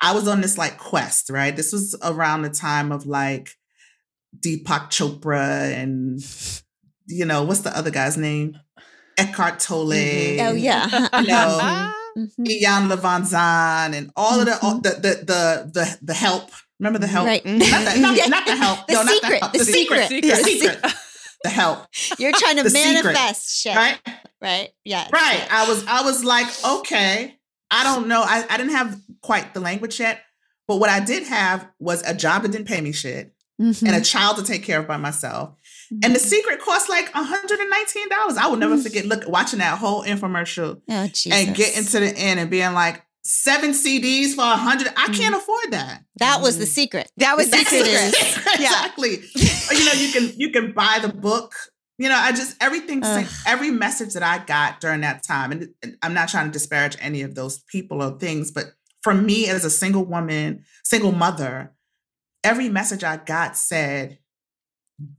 I 0.00 0.12
was 0.14 0.28
on 0.28 0.40
this 0.42 0.58
like 0.58 0.78
quest, 0.78 1.30
right? 1.30 1.54
This 1.56 1.72
was 1.72 1.94
around 2.02 2.42
the 2.42 2.50
time 2.50 2.92
of 2.92 3.06
like 3.06 3.50
Deepak 4.38 4.90
Chopra 4.90 5.72
and 5.72 6.20
you 7.08 7.24
know, 7.24 7.44
what's 7.44 7.60
the 7.60 7.76
other 7.76 7.90
guy's 7.90 8.16
name? 8.16 8.58
Eckhart 9.18 9.60
Tolle. 9.60 9.92
Mhm. 9.92 10.48
Oh 10.48 10.52
yeah. 10.52 11.08
You 11.20 11.26
know, 11.28 11.92
Mhm. 12.16 12.46
Iyanla 12.46 12.96
Vanzant 12.96 13.94
and 13.94 14.10
all 14.16 14.40
of 14.40 14.46
the, 14.46 14.58
all, 14.62 14.78
the, 14.80 14.90
the 14.90 15.12
the 15.24 15.70
the 15.72 15.98
the 16.02 16.14
help. 16.14 16.50
Remember 16.80 16.98
the 16.98 17.06
help? 17.06 17.26
Right. 17.26 17.44
Not 17.44 17.60
the, 17.94 18.00
not, 18.00 18.28
not 18.36 18.46
the 18.46 18.56
help. 18.56 18.86
The 18.86 18.92
no, 18.94 19.02
not 19.02 19.12
secret, 19.12 19.28
the 19.30 19.38
help. 19.40 19.52
the 19.52 19.64
secret, 19.64 20.08
the 20.08 20.20
The 20.22 20.36
secret. 20.36 20.74
secret. 20.74 20.94
The 21.44 21.50
help. 21.50 21.86
You're 22.18 22.32
trying 22.32 22.56
to 22.56 22.62
The 22.64 22.70
secret, 22.70 23.04
manifest 23.14 23.62
shit. 23.62 23.76
Right? 23.76 23.98
Right? 24.40 24.70
Yeah. 24.84 25.08
Right. 25.12 25.34
yes. 25.38 25.48
I 25.50 25.68
was 25.68 25.86
I 25.86 26.02
was 26.02 26.24
like, 26.24 26.46
okay, 26.64 27.36
I 27.70 27.84
don't 27.84 28.06
know. 28.08 28.22
I, 28.22 28.44
I 28.48 28.56
didn't 28.56 28.72
have 28.74 28.98
quite 29.22 29.54
the 29.54 29.60
language 29.60 29.98
yet. 30.00 30.20
But 30.68 30.76
what 30.76 30.90
I 30.90 30.98
did 31.00 31.22
have 31.24 31.68
was 31.78 32.02
a 32.02 32.14
job 32.14 32.42
that 32.42 32.50
didn't 32.52 32.66
pay 32.66 32.80
me 32.80 32.92
shit 32.92 33.32
Mhm. 33.60 33.86
and 33.86 33.96
a 33.96 34.00
child 34.02 34.36
to 34.36 34.42
take 34.42 34.64
care 34.64 34.80
of 34.80 34.86
by 34.88 34.96
myself. 34.98 35.54
And 36.02 36.14
the 36.14 36.18
secret 36.18 36.60
cost 36.60 36.88
like 36.90 37.10
$119. 37.14 38.36
I 38.36 38.48
will 38.48 38.56
never 38.56 38.76
Mm. 38.76 38.82
forget 38.82 39.06
look 39.06 39.26
watching 39.28 39.60
that 39.60 39.78
whole 39.78 40.02
infomercial 40.02 40.80
oh 40.88 41.08
and 41.30 41.54
getting 41.54 41.84
to 41.84 42.00
the 42.00 42.12
end 42.18 42.40
and 42.40 42.50
being 42.50 42.72
like, 42.74 43.05
seven 43.26 43.72
CDs 43.72 44.34
for 44.34 44.42
a 44.42 44.56
hundred. 44.56 44.88
I 44.96 45.06
can't 45.06 45.34
mm. 45.34 45.38
afford 45.38 45.72
that. 45.72 46.04
that 46.16 46.40
was 46.40 46.58
the 46.58 46.64
mm. 46.64 46.68
secret. 46.68 47.10
That 47.16 47.36
was 47.36 47.46
the 47.50 47.56
That's 47.56 47.70
secret. 47.70 48.54
exactly. 48.54 49.22
You 49.34 49.84
know, 49.84 49.92
you 49.92 50.12
can 50.12 50.32
you 50.38 50.50
can 50.50 50.72
buy 50.72 50.98
the 51.02 51.12
book. 51.12 51.54
You 51.98 52.08
know, 52.08 52.16
I 52.16 52.32
just 52.32 52.56
everything, 52.60 53.02
Ugh. 53.02 53.26
every 53.46 53.70
message 53.70 54.12
that 54.14 54.22
I 54.22 54.44
got 54.44 54.80
during 54.80 55.00
that 55.00 55.22
time, 55.22 55.52
and 55.52 55.68
and 55.82 55.96
I'm 56.02 56.14
not 56.14 56.28
trying 56.28 56.46
to 56.46 56.52
disparage 56.52 56.96
any 57.00 57.22
of 57.22 57.34
those 57.34 57.58
people 57.58 58.02
or 58.02 58.18
things, 58.18 58.50
but 58.50 58.72
for 59.02 59.14
me 59.14 59.48
as 59.48 59.64
a 59.64 59.70
single 59.70 60.04
woman, 60.04 60.64
single 60.84 61.12
mother, 61.12 61.72
every 62.44 62.68
message 62.68 63.04
I 63.04 63.16
got 63.16 63.56
said, 63.56 64.18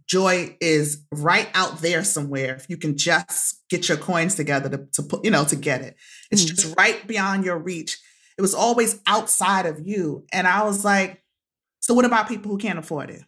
joy 0.08 0.56
is 0.60 1.04
right 1.12 1.50
out 1.54 1.80
there 1.82 2.04
somewhere. 2.04 2.56
If 2.56 2.70
you 2.70 2.78
can 2.78 2.98
just 2.98 3.62
get 3.70 3.88
your 3.88 3.98
coins 3.98 4.36
together 4.36 4.70
to, 4.70 4.86
to 4.94 5.04
put, 5.04 5.24
you 5.24 5.32
know, 5.32 5.44
to 5.46 5.56
get 5.56 5.82
it. 5.82 5.96
It's 6.32 6.44
Mm. 6.44 6.48
just 6.56 6.78
right 6.78 7.06
beyond 7.08 7.46
your 7.46 7.58
reach. 7.58 7.98
It 8.38 8.42
was 8.42 8.54
always 8.56 9.00
outside 9.08 9.66
of 9.66 9.86
you. 9.86 10.26
And 10.34 10.48
I 10.48 10.64
was 10.64 10.84
like, 10.86 11.24
so 11.80 11.94
what 11.94 12.06
about 12.06 12.28
people 12.28 12.52
who 12.52 12.58
can't 12.58 12.80
afford 12.80 13.10
it? 13.12 13.22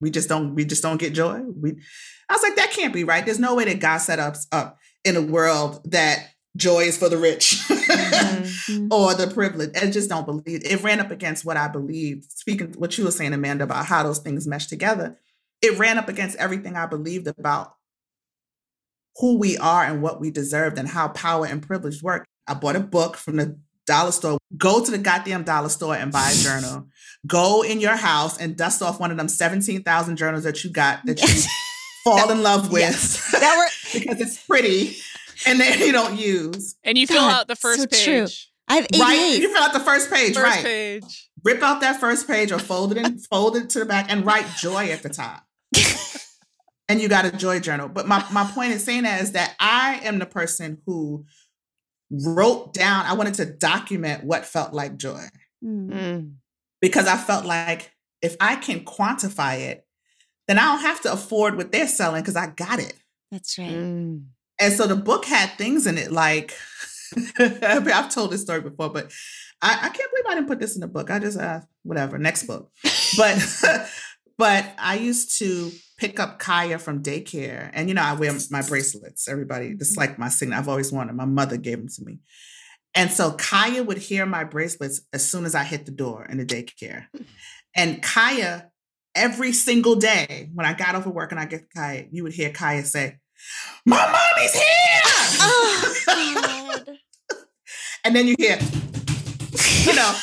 We 0.00 0.10
just 0.10 0.28
don't, 0.28 0.54
we 0.54 0.64
just 0.64 0.82
don't 0.82 0.98
get 0.98 1.12
joy. 1.12 1.40
We 1.40 1.76
I 2.28 2.32
was 2.34 2.42
like, 2.42 2.56
that 2.56 2.70
can't 2.70 2.94
be 2.94 3.04
right. 3.04 3.24
There's 3.24 3.38
no 3.40 3.54
way 3.56 3.64
that 3.64 3.80
God 3.80 3.98
set 3.98 4.18
us 4.20 4.46
up 4.52 4.78
in 5.04 5.16
a 5.16 5.20
world 5.22 5.80
that 5.90 6.28
joy 6.56 6.80
is 6.82 6.96
for 6.96 7.08
the 7.08 7.18
rich 7.18 7.60
Mhm. 7.68 8.88
or 8.92 9.14
the 9.14 9.26
privileged. 9.26 9.76
I 9.76 9.90
just 9.90 10.08
don't 10.08 10.24
believe 10.26 10.62
it 10.64 10.82
ran 10.82 11.00
up 11.00 11.10
against 11.10 11.44
what 11.44 11.56
I 11.56 11.68
believed. 11.68 12.30
Speaking 12.32 12.72
what 12.78 12.96
you 12.96 13.04
were 13.04 13.10
saying, 13.10 13.32
Amanda, 13.32 13.64
about 13.64 13.86
how 13.86 14.02
those 14.02 14.18
things 14.18 14.46
mesh 14.46 14.66
together, 14.68 15.18
it 15.62 15.78
ran 15.78 15.98
up 15.98 16.08
against 16.08 16.36
everything 16.36 16.76
I 16.76 16.86
believed 16.86 17.26
about 17.26 17.74
who 19.16 19.38
we 19.38 19.58
are 19.58 19.84
and 19.84 20.02
what 20.02 20.20
we 20.20 20.30
deserved 20.30 20.78
and 20.78 20.88
how 20.88 21.08
power 21.08 21.46
and 21.46 21.62
privilege 21.62 22.02
work. 22.02 22.24
I 22.46 22.54
bought 22.54 22.76
a 22.76 22.80
book 22.80 23.16
from 23.16 23.36
the 23.36 23.58
dollar 23.86 24.12
store. 24.12 24.38
Go 24.56 24.84
to 24.84 24.90
the 24.90 24.98
goddamn 24.98 25.42
dollar 25.44 25.68
store 25.68 25.94
and 25.96 26.12
buy 26.12 26.30
a 26.30 26.34
journal. 26.34 26.86
Go 27.26 27.62
in 27.62 27.80
your 27.80 27.96
house 27.96 28.38
and 28.38 28.56
dust 28.56 28.82
off 28.82 28.98
one 29.00 29.10
of 29.10 29.16
them 29.16 29.28
17,000 29.28 30.16
journals 30.16 30.44
that 30.44 30.64
you 30.64 30.70
got 30.70 31.04
that 31.06 31.20
you 31.20 31.42
fall 32.04 32.30
in 32.30 32.42
love 32.42 32.72
with 32.72 32.80
Yes. 32.82 33.30
That 33.32 33.56
were 33.58 33.98
because 34.00 34.20
it's 34.20 34.44
pretty 34.46 34.96
and 35.46 35.58
then 35.60 35.78
you 35.80 35.92
don't 35.92 36.18
use. 36.18 36.76
And 36.84 36.96
you 36.96 37.06
fill 37.06 37.20
God, 37.20 37.40
out 37.40 37.48
the 37.48 37.56
first 37.56 37.80
so 37.80 37.86
page. 37.86 38.04
true. 38.04 38.26
I 38.68 38.74
have 38.76 38.86
Right? 38.98 39.18
88. 39.18 39.42
You 39.42 39.52
fill 39.54 39.62
out 39.64 39.72
the 39.72 39.80
first 39.80 40.10
page, 40.10 40.34
First 40.34 40.44
right? 40.44 40.64
page. 40.64 41.30
Rip 41.42 41.62
out 41.62 41.80
that 41.80 41.98
first 41.98 42.26
page 42.28 42.52
or 42.52 42.58
fold 42.58 42.92
it 42.92 42.98
in, 42.98 43.18
fold 43.18 43.56
it 43.56 43.70
to 43.70 43.80
the 43.80 43.84
back 43.86 44.06
and 44.10 44.24
write 44.24 44.46
joy 44.58 44.90
at 44.90 45.02
the 45.02 45.08
top. 45.08 45.42
And 46.88 47.00
you 47.00 47.08
got 47.08 47.24
a 47.24 47.30
joy 47.30 47.60
journal. 47.60 47.88
But 47.88 48.08
my, 48.08 48.24
my 48.32 48.44
point 48.44 48.72
in 48.72 48.78
saying 48.78 49.04
that 49.04 49.22
is 49.22 49.32
that 49.32 49.54
I 49.60 50.00
am 50.02 50.18
the 50.18 50.26
person 50.26 50.82
who 50.86 51.24
wrote 52.10 52.74
down, 52.74 53.06
I 53.06 53.12
wanted 53.14 53.34
to 53.34 53.46
document 53.46 54.24
what 54.24 54.44
felt 54.44 54.72
like 54.72 54.96
joy 54.96 55.26
Mm. 55.62 55.90
Mm. 55.90 56.32
because 56.80 57.06
I 57.06 57.18
felt 57.18 57.44
like 57.44 57.92
if 58.22 58.34
I 58.40 58.56
can 58.56 58.80
quantify 58.86 59.58
it, 59.58 59.84
then 60.48 60.58
I 60.58 60.62
don't 60.62 60.80
have 60.80 61.02
to 61.02 61.12
afford 61.12 61.56
what 61.58 61.70
they're 61.70 61.86
selling 61.86 62.22
because 62.22 62.34
I 62.36 62.46
got 62.46 62.78
it. 62.78 62.94
That's 63.30 63.58
right. 63.58 63.68
Mm. 63.68 64.24
And 64.58 64.72
so 64.72 64.86
the 64.86 64.96
book 64.96 65.26
had 65.26 65.50
things 65.58 65.86
in 65.86 65.98
it 65.98 66.10
like 66.10 66.56
I've 67.38 68.08
told 68.08 68.30
this 68.30 68.40
story 68.40 68.62
before, 68.62 68.88
but 68.88 69.12
I, 69.60 69.74
I 69.74 69.88
can't 69.90 70.10
believe 70.10 70.26
I 70.28 70.34
didn't 70.34 70.48
put 70.48 70.60
this 70.60 70.74
in 70.76 70.80
the 70.80 70.88
book. 70.88 71.10
I 71.10 71.18
just 71.18 71.38
uh 71.38 71.60
whatever, 71.82 72.16
next 72.18 72.44
book. 72.44 72.70
But 73.16 73.36
but 74.40 74.72
I 74.78 74.94
used 74.94 75.38
to 75.40 75.70
pick 75.98 76.18
up 76.18 76.40
Kaia 76.40 76.80
from 76.80 77.02
daycare. 77.02 77.70
And 77.74 77.88
you 77.90 77.94
know, 77.94 78.00
I 78.00 78.14
wear 78.14 78.32
my 78.50 78.62
bracelets, 78.62 79.28
everybody. 79.28 79.74
This 79.74 79.88
is 79.88 79.98
mm-hmm. 79.98 80.00
like 80.00 80.18
my 80.18 80.30
sign. 80.30 80.54
I've 80.54 80.66
always 80.66 80.90
wanted. 80.90 81.14
My 81.14 81.26
mother 81.26 81.58
gave 81.58 81.76
them 81.76 81.88
to 81.88 82.04
me. 82.06 82.20
And 82.94 83.10
so 83.10 83.32
Kaia 83.32 83.84
would 83.84 83.98
hear 83.98 84.24
my 84.24 84.44
bracelets 84.44 85.02
as 85.12 85.28
soon 85.28 85.44
as 85.44 85.54
I 85.54 85.62
hit 85.62 85.84
the 85.84 85.92
door 85.92 86.24
in 86.24 86.38
the 86.38 86.46
daycare. 86.46 87.04
And 87.76 88.02
Kaia, 88.02 88.70
every 89.14 89.52
single 89.52 89.96
day 89.96 90.48
when 90.54 90.64
I 90.64 90.72
got 90.72 90.94
over 90.94 91.10
work 91.10 91.32
and 91.32 91.40
I 91.40 91.44
get 91.44 91.68
Kaia, 91.76 92.08
you 92.10 92.22
would 92.22 92.32
hear 92.32 92.48
Kaia 92.48 92.82
say, 92.86 93.18
My 93.84 93.98
mommy's 94.06 94.54
here. 94.54 95.02
Oh, 95.42 96.84
and 98.04 98.16
then 98.16 98.26
you 98.26 98.36
hear, 98.38 98.58
you 99.84 99.94
know, 99.94 100.14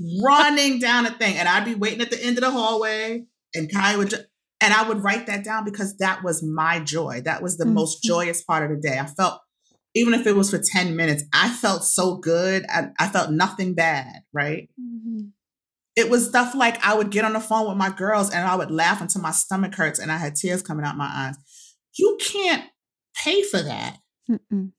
running 0.24 0.78
down 0.78 1.04
a 1.04 1.10
thing. 1.10 1.36
And 1.36 1.46
I'd 1.46 1.66
be 1.66 1.74
waiting 1.74 2.00
at 2.00 2.10
the 2.10 2.24
end 2.24 2.38
of 2.38 2.42
the 2.42 2.50
hallway, 2.50 3.24
and 3.54 3.70
Kai 3.72 3.96
would, 3.96 4.12
and 4.60 4.74
I 4.74 4.86
would 4.88 5.02
write 5.02 5.26
that 5.26 5.44
down 5.44 5.64
because 5.64 5.96
that 5.98 6.22
was 6.22 6.42
my 6.42 6.80
joy. 6.80 7.20
That 7.24 7.42
was 7.42 7.56
the 7.56 7.66
most 7.66 8.02
Mhm. 8.02 8.06
joyous 8.08 8.42
part 8.42 8.64
of 8.64 8.70
the 8.76 8.88
day. 8.88 8.98
I 8.98 9.06
felt, 9.06 9.40
even 9.94 10.14
if 10.14 10.26
it 10.26 10.34
was 10.36 10.50
for 10.50 10.58
10 10.58 10.96
minutes, 10.96 11.22
I 11.32 11.50
felt 11.50 11.84
so 11.84 12.16
good. 12.16 12.64
I, 12.68 12.88
I 12.98 13.08
felt 13.08 13.30
nothing 13.30 13.74
bad, 13.74 14.22
right? 14.32 14.68
Mhm. 14.80 15.30
It 15.96 16.10
was 16.10 16.26
stuff 16.26 16.54
like 16.56 16.84
I 16.84 16.94
would 16.94 17.10
get 17.10 17.24
on 17.24 17.34
the 17.34 17.40
phone 17.40 17.68
with 17.68 17.76
my 17.76 17.90
girls 17.90 18.30
and 18.30 18.44
I 18.44 18.56
would 18.56 18.72
laugh 18.72 19.00
until 19.00 19.20
my 19.20 19.30
stomach 19.30 19.74
hurts 19.76 20.00
and 20.00 20.10
I 20.10 20.16
had 20.16 20.34
tears 20.34 20.60
coming 20.62 20.84
out 20.84 20.96
my 20.96 21.08
eyes. 21.08 21.36
You 21.96 22.18
can't 22.20 22.64
pay 23.14 23.42
for 23.44 23.62
that 23.62 23.98
Mm-mm. 24.28 24.72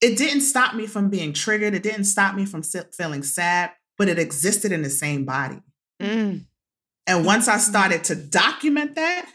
it 0.00 0.18
didn't 0.18 0.40
stop 0.40 0.74
me 0.74 0.88
from 0.88 1.10
being 1.10 1.32
triggered. 1.32 1.74
It 1.74 1.84
didn't 1.84 2.04
stop 2.06 2.34
me 2.34 2.44
from 2.44 2.64
feeling 2.64 3.22
sad, 3.22 3.70
but 3.96 4.08
it 4.08 4.18
existed 4.18 4.72
in 4.72 4.82
the 4.82 4.90
same 4.90 5.24
body. 5.24 5.60
Mm. 6.02 6.46
And 7.08 7.24
once 7.24 7.48
I 7.48 7.56
started 7.56 8.04
to 8.04 8.14
document 8.14 8.94
that, 8.96 9.26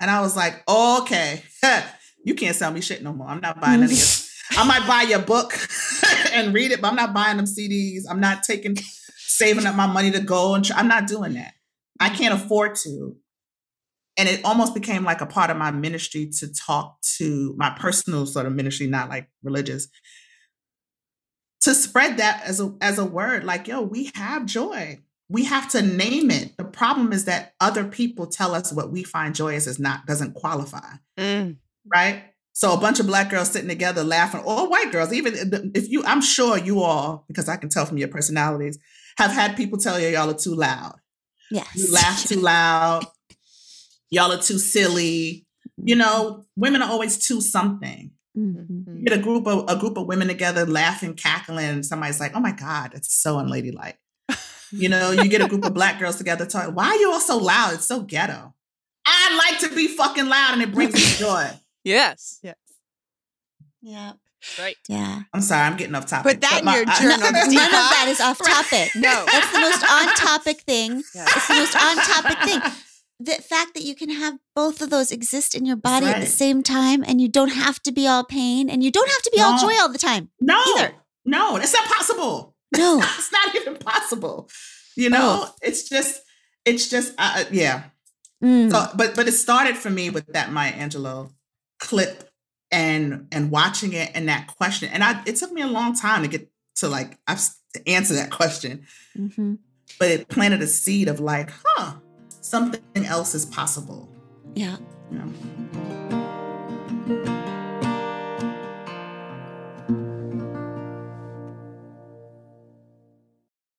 and 0.00 0.10
I 0.10 0.20
was 0.20 0.36
like, 0.36 0.62
okay, 0.68 1.42
you 2.24 2.34
can't 2.34 2.54
sell 2.54 2.70
me 2.70 2.80
shit 2.80 3.02
no 3.02 3.12
more. 3.12 3.26
I'm 3.26 3.40
not 3.40 3.60
buying 3.60 3.82
any 3.82 3.84
of 3.84 3.90
this. 3.90 4.32
I 4.52 4.66
might 4.66 4.86
buy 4.86 5.02
your 5.02 5.18
book 5.18 5.52
and 6.32 6.54
read 6.54 6.70
it, 6.70 6.80
but 6.80 6.88
I'm 6.88 6.96
not 6.96 7.12
buying 7.12 7.36
them 7.36 7.46
CDs. 7.46 8.02
I'm 8.08 8.20
not 8.20 8.44
taking, 8.44 8.76
saving 9.16 9.66
up 9.66 9.74
my 9.74 9.86
money 9.86 10.12
to 10.12 10.20
go 10.20 10.54
and 10.54 10.64
tr- 10.64 10.74
I'm 10.76 10.86
not 10.86 11.08
doing 11.08 11.34
that. 11.34 11.54
I 11.98 12.10
can't 12.10 12.32
afford 12.32 12.76
to. 12.84 13.16
And 14.16 14.28
it 14.28 14.44
almost 14.44 14.72
became 14.72 15.04
like 15.04 15.20
a 15.20 15.26
part 15.26 15.50
of 15.50 15.56
my 15.56 15.72
ministry 15.72 16.30
to 16.38 16.52
talk 16.52 16.98
to 17.18 17.54
my 17.58 17.70
personal 17.70 18.24
sort 18.24 18.46
of 18.46 18.54
ministry, 18.54 18.86
not 18.86 19.08
like 19.08 19.28
religious, 19.42 19.88
to 21.62 21.74
spread 21.74 22.18
that 22.18 22.42
as 22.44 22.60
a 22.60 22.74
as 22.80 22.98
a 22.98 23.04
word, 23.04 23.44
like, 23.44 23.66
yo, 23.66 23.82
we 23.82 24.10
have 24.14 24.46
joy. 24.46 25.00
We 25.28 25.44
have 25.44 25.68
to 25.70 25.82
name 25.82 26.30
it. 26.30 26.56
The 26.56 26.64
problem 26.64 27.12
is 27.12 27.24
that 27.24 27.54
other 27.60 27.84
people 27.84 28.26
tell 28.28 28.54
us 28.54 28.72
what 28.72 28.92
we 28.92 29.02
find 29.02 29.34
joyous 29.34 29.66
is 29.66 29.78
not 29.78 30.06
doesn't 30.06 30.34
qualify 30.34 30.94
Mm. 31.18 31.56
right? 31.92 32.24
So 32.52 32.72
a 32.72 32.78
bunch 32.80 33.00
of 33.00 33.06
black 33.06 33.28
girls 33.30 33.50
sitting 33.50 33.68
together 33.68 34.02
laughing, 34.02 34.40
or 34.40 34.68
white 34.68 34.90
girls, 34.90 35.12
even 35.12 35.34
if 35.74 35.90
you, 35.90 36.02
I'm 36.04 36.22
sure 36.22 36.56
you 36.56 36.80
all, 36.80 37.24
because 37.28 37.48
I 37.50 37.56
can 37.56 37.68
tell 37.68 37.84
from 37.84 37.98
your 37.98 38.08
personalities, 38.08 38.78
have 39.18 39.30
had 39.30 39.56
people 39.56 39.78
tell 39.78 39.98
you 40.00 40.08
y'all 40.08 40.30
are 40.30 40.34
too 40.34 40.54
loud. 40.54 40.94
Yes. 41.50 41.68
You 41.74 41.92
laugh 41.92 42.24
too 42.24 42.40
loud. 42.40 43.04
Y'all 44.10 44.32
are 44.32 44.40
too 44.40 44.58
silly. 44.58 45.46
You 45.76 45.96
know, 45.96 46.44
women 46.56 46.80
are 46.82 46.90
always 46.90 47.18
too 47.26 47.40
something. 47.42 48.12
Mhm. 48.38 48.98
You 48.98 49.04
get 49.04 49.18
a 49.18 49.22
group 49.22 49.46
of 49.46 49.64
a 49.68 49.76
group 49.78 49.96
of 49.98 50.06
women 50.06 50.28
together 50.28 50.64
laughing, 50.66 51.14
cackling, 51.14 51.64
and 51.66 51.84
somebody's 51.86 52.20
like, 52.20 52.32
"Oh 52.34 52.40
my 52.40 52.52
god, 52.52 52.92
it's 52.94 53.14
so 53.14 53.38
unladylike." 53.38 53.98
You 54.76 54.88
know, 54.88 55.10
you 55.10 55.28
get 55.28 55.40
a 55.40 55.48
group 55.48 55.64
of 55.64 55.74
black 55.74 55.98
girls 55.98 56.16
together 56.16 56.46
talking, 56.46 56.74
"Why 56.74 56.88
are 56.88 56.96
you 56.96 57.12
all 57.12 57.20
so 57.20 57.36
loud? 57.38 57.74
It's 57.74 57.86
so 57.86 58.00
ghetto." 58.02 58.54
I 59.06 59.36
like 59.50 59.60
to 59.60 59.74
be 59.74 59.86
fucking 59.88 60.26
loud, 60.28 60.54
and 60.54 60.62
it 60.62 60.72
brings 60.72 60.94
me 60.94 61.00
joy. 61.18 61.48
Yes. 61.84 62.38
Yes. 62.42 62.56
Yeah. 63.82 64.12
Right. 64.58 64.76
Yeah. 64.88 65.22
I'm 65.32 65.40
sorry, 65.40 65.62
I'm 65.62 65.76
getting 65.76 65.94
off 65.94 66.06
topic. 66.06 66.32
Put 66.34 66.40
that 66.42 66.50
but 66.50 66.58
in 66.60 66.64
my- 66.66 66.76
your 66.76 66.84
I- 66.88 67.00
journal, 67.00 67.18
None 67.32 67.46
of 67.46 67.70
that 67.70 68.06
is 68.08 68.20
off 68.20 68.38
topic. 68.38 68.90
No. 68.94 69.24
That's 69.26 69.52
the 69.52 69.58
most 69.60 69.82
on 69.90 70.14
topic 70.16 70.60
thing. 70.62 71.02
Yeah. 71.14 71.24
It's 71.28 71.48
the 71.48 71.54
most 71.54 71.76
on 71.76 71.96
topic 71.96 72.38
thing. 72.44 72.72
The 73.18 73.42
fact 73.42 73.74
that 73.74 73.82
you 73.82 73.94
can 73.94 74.10
have 74.10 74.34
both 74.54 74.82
of 74.82 74.90
those 74.90 75.10
exist 75.10 75.54
in 75.54 75.64
your 75.64 75.76
body 75.76 76.06
at 76.06 76.20
the 76.20 76.26
same 76.26 76.62
time 76.62 77.02
and 77.06 77.20
you 77.20 77.28
don't 77.28 77.52
have 77.52 77.82
to 77.84 77.92
be 77.92 78.06
all 78.06 78.24
pain 78.24 78.68
and 78.68 78.82
you 78.84 78.90
don't 78.90 79.08
have 79.10 79.22
to 79.22 79.30
be 79.34 79.40
all 79.40 79.58
joy 79.58 79.72
all 79.80 79.88
the 79.90 79.98
time. 79.98 80.30
No, 80.40 80.60
Either. 80.76 80.92
no, 81.24 81.58
that's 81.58 81.72
not 81.72 81.86
possible. 81.86 82.54
No. 82.78 82.98
it's 83.02 83.32
not 83.32 83.54
even 83.54 83.76
possible. 83.76 84.48
You 84.96 85.10
know, 85.10 85.48
it's 85.62 85.88
just, 85.88 86.22
it's 86.64 86.88
just, 86.88 87.14
uh, 87.18 87.38
uh, 87.38 87.44
yeah. 87.50 87.84
Mm. 88.42 88.70
So, 88.70 88.86
but 88.96 89.16
but 89.16 89.26
it 89.28 89.32
started 89.32 89.76
for 89.76 89.88
me 89.88 90.10
with 90.10 90.26
that 90.28 90.52
Maya 90.52 90.72
Angelou 90.72 91.30
clip 91.78 92.28
and 92.70 93.28
and 93.32 93.50
watching 93.50 93.94
it 93.94 94.10
and 94.14 94.28
that 94.28 94.48
question, 94.58 94.90
and 94.92 95.02
I 95.02 95.22
it 95.24 95.36
took 95.36 95.52
me 95.52 95.62
a 95.62 95.66
long 95.66 95.94
time 95.94 96.22
to 96.22 96.28
get 96.28 96.50
to 96.76 96.88
like 96.88 97.16
I've, 97.26 97.40
to 97.74 97.88
answer 97.88 98.14
that 98.14 98.30
question, 98.30 98.86
Mhm. 99.16 99.58
but 99.98 100.10
it 100.10 100.28
planted 100.28 100.60
a 100.60 100.66
seed 100.66 101.08
of 101.08 101.18
like, 101.18 101.50
huh, 101.64 101.94
something 102.42 103.06
else 103.06 103.34
is 103.34 103.46
possible. 103.46 104.06
Yeah. 104.54 104.76
You 105.10 105.18
know? 105.18 105.32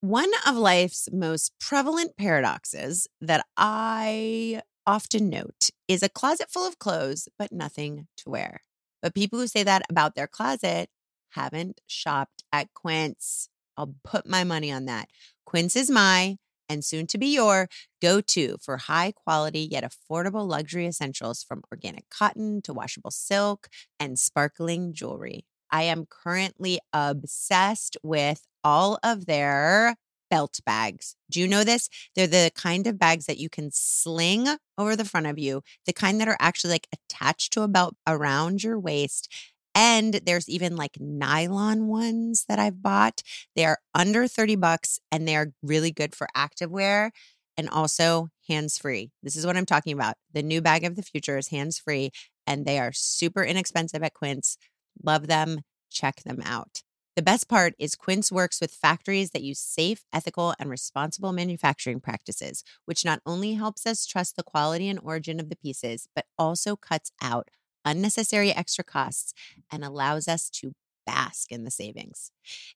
One 0.08 0.32
of 0.47 0.55
life's 0.55 1.10
most 1.12 1.51
prevalent 1.60 2.16
paradoxes 2.16 3.08
that 3.20 3.45
I 3.58 4.62
often 4.86 5.28
note 5.28 5.70
is 5.89 6.01
a 6.01 6.08
closet 6.08 6.49
full 6.49 6.66
of 6.66 6.80
clothes, 6.80 7.28
but 7.38 7.51
nothing 7.51 8.08
to 8.20 8.30
wear. 8.30 8.62
But 9.01 9.14
people 9.14 9.38
who 9.38 9.47
say 9.47 9.64
that 9.64 9.82
about 9.89 10.16
their 10.16 10.26
closet 10.26 10.89
haven't 11.32 11.82
shopped 11.88 12.45
at 12.53 12.74
Quince. 12.74 13.49
I'll 13.76 13.95
put 14.05 14.26
my 14.26 14.45
money 14.45 14.72
on 14.72 14.86
that. 14.86 15.10
Quince 15.45 15.76
is 15.76 15.91
my 15.91 16.38
and 16.70 16.86
soon 16.86 17.05
to 17.08 17.18
be 17.18 17.28
your 17.28 17.68
go 18.01 18.22
to 18.22 18.55
for 18.62 18.78
high 18.78 19.12
quality 19.12 19.68
yet 19.70 19.84
affordable 19.84 20.47
luxury 20.47 20.88
essentials 20.88 21.43
from 21.43 21.64
organic 21.70 22.10
cotton 22.10 22.62
to 22.62 22.72
washable 22.72 23.12
silk 23.12 23.68
and 23.99 24.18
sparkling 24.18 24.93
jewelry. 24.93 25.43
I 25.72 25.84
am 25.84 26.05
currently 26.09 26.80
obsessed 26.93 27.97
with 28.03 28.45
all 28.63 28.99
of 29.03 29.26
their 29.26 29.95
belt 30.30 30.59
bags. 30.65 31.15
Do 31.30 31.39
you 31.39 31.47
know 31.47 31.63
this? 31.63 31.89
They're 32.15 32.28
the 32.28 32.51
kind 32.55 32.88
of 32.88 32.99
bags 32.99 33.26
that 33.26 33.38
you 33.38 33.49
can 33.49 33.70
sling 33.72 34.47
over 34.78 34.95
the 34.95 35.05
front 35.05 35.28
of 35.28 35.39
you, 35.39 35.61
the 35.86 35.93
kind 35.93 36.20
that 36.20 36.28
are 36.28 36.38
actually 36.39 36.72
like 36.72 36.88
attached 36.93 37.53
to 37.53 37.61
a 37.61 37.68
belt 37.68 37.95
around 38.05 38.63
your 38.63 38.80
waist. 38.80 39.32
And 39.74 40.15
there's 40.26 40.49
even 40.49 40.76
like 40.76 40.99
nylon 40.99 41.88
ones 41.88 42.45
that 42.49 42.59
I've 42.59 42.82
bought. 42.82 43.22
They 43.55 43.65
are 43.65 43.80
under 43.93 44.28
30 44.28 44.55
bucks 44.55 44.99
and 45.11 45.28
they 45.28 45.36
are 45.36 45.53
really 45.61 45.91
good 45.91 46.15
for 46.15 46.28
activewear 46.36 47.11
and 47.57 47.70
also 47.70 48.30
hands 48.47 48.78
free. 48.78 49.11
This 49.22 49.36
is 49.36 49.45
what 49.45 49.57
I'm 49.57 49.65
talking 49.65 49.93
about. 49.93 50.15
The 50.34 50.43
new 50.43 50.61
bag 50.61 50.84
of 50.84 50.95
the 50.95 51.03
future 51.03 51.38
is 51.38 51.49
hands 51.49 51.80
free 51.80 52.11
and 52.45 52.65
they 52.65 52.80
are 52.80 52.91
super 52.93 53.43
inexpensive 53.43 54.03
at 54.03 54.13
Quince. 54.13 54.57
Love 55.04 55.28
them. 55.28 55.62
Check 55.89 56.24
them 56.24 56.41
out. 56.43 56.84
The 57.16 57.24
best 57.24 57.50
part 57.50 57.74
is 57.80 57.95
Quince 57.95 58.32
works 58.32 58.62
with 58.62 58.72
factories 58.72 59.32
that 59.32 59.41
use 59.41 59.60
safe, 59.60 60.06
ethical, 60.14 60.54
and 60.60 60.70
responsible 60.70 61.34
manufacturing 61.34 62.00
practices, 62.00 62.64
which 62.86 63.04
not 63.04 63.22
only 63.26 63.56
helps 63.56 63.88
us 63.88 64.06
trust 64.06 64.36
the 64.36 64.43
quality 64.43 64.88
and 64.88 65.00
origin 65.02 65.39
of 65.39 65.50
the 65.50 65.56
pieces, 65.56 66.08
but 66.14 66.26
also 66.38 66.76
cuts 66.76 67.12
out 67.20 67.50
unnecessary 67.84 68.52
extra 68.52 68.84
costs 68.84 69.34
and 69.72 69.84
allows 69.84 70.28
us 70.28 70.50
to 70.50 70.74
bask 71.08 71.52
in 71.52 71.64
the 71.64 71.72
savings. 71.72 72.32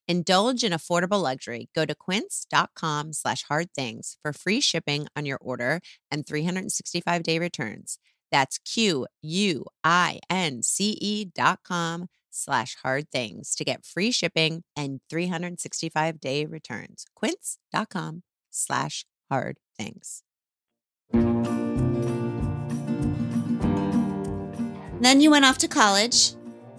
Indulge 0.07 0.63
in 0.63 0.71
affordable 0.71 1.21
luxury. 1.21 1.69
Go 1.75 1.85
to 1.85 1.93
quince.com 1.93 3.13
slash 3.13 3.43
hard 3.43 3.67
things 3.75 4.17
for 4.23 4.33
free 4.33 4.61
shipping 4.61 5.05
on 5.15 5.25
your 5.25 5.37
order 5.39 5.81
and 6.09 6.25
365 6.25 7.21
day 7.21 7.37
returns. 7.37 7.99
That's 8.31 8.57
Q 8.59 9.07
U 9.21 9.65
I 9.83 10.19
N 10.29 10.63
C 10.63 10.97
E 11.01 11.25
dot 11.25 11.59
com 11.63 12.07
slash 12.29 12.77
hard 12.81 13.09
things 13.11 13.53
to 13.55 13.63
get 13.63 13.85
free 13.85 14.11
shipping 14.11 14.63
and 14.75 15.01
365 15.09 16.19
day 16.19 16.45
returns. 16.45 17.05
Quince.com 17.15 18.23
slash 18.49 19.05
hard 19.29 19.57
things. 19.77 20.23
Then 25.01 25.19
you 25.19 25.31
went 25.31 25.45
off 25.45 25.57
to 25.59 25.67
college, 25.67 26.33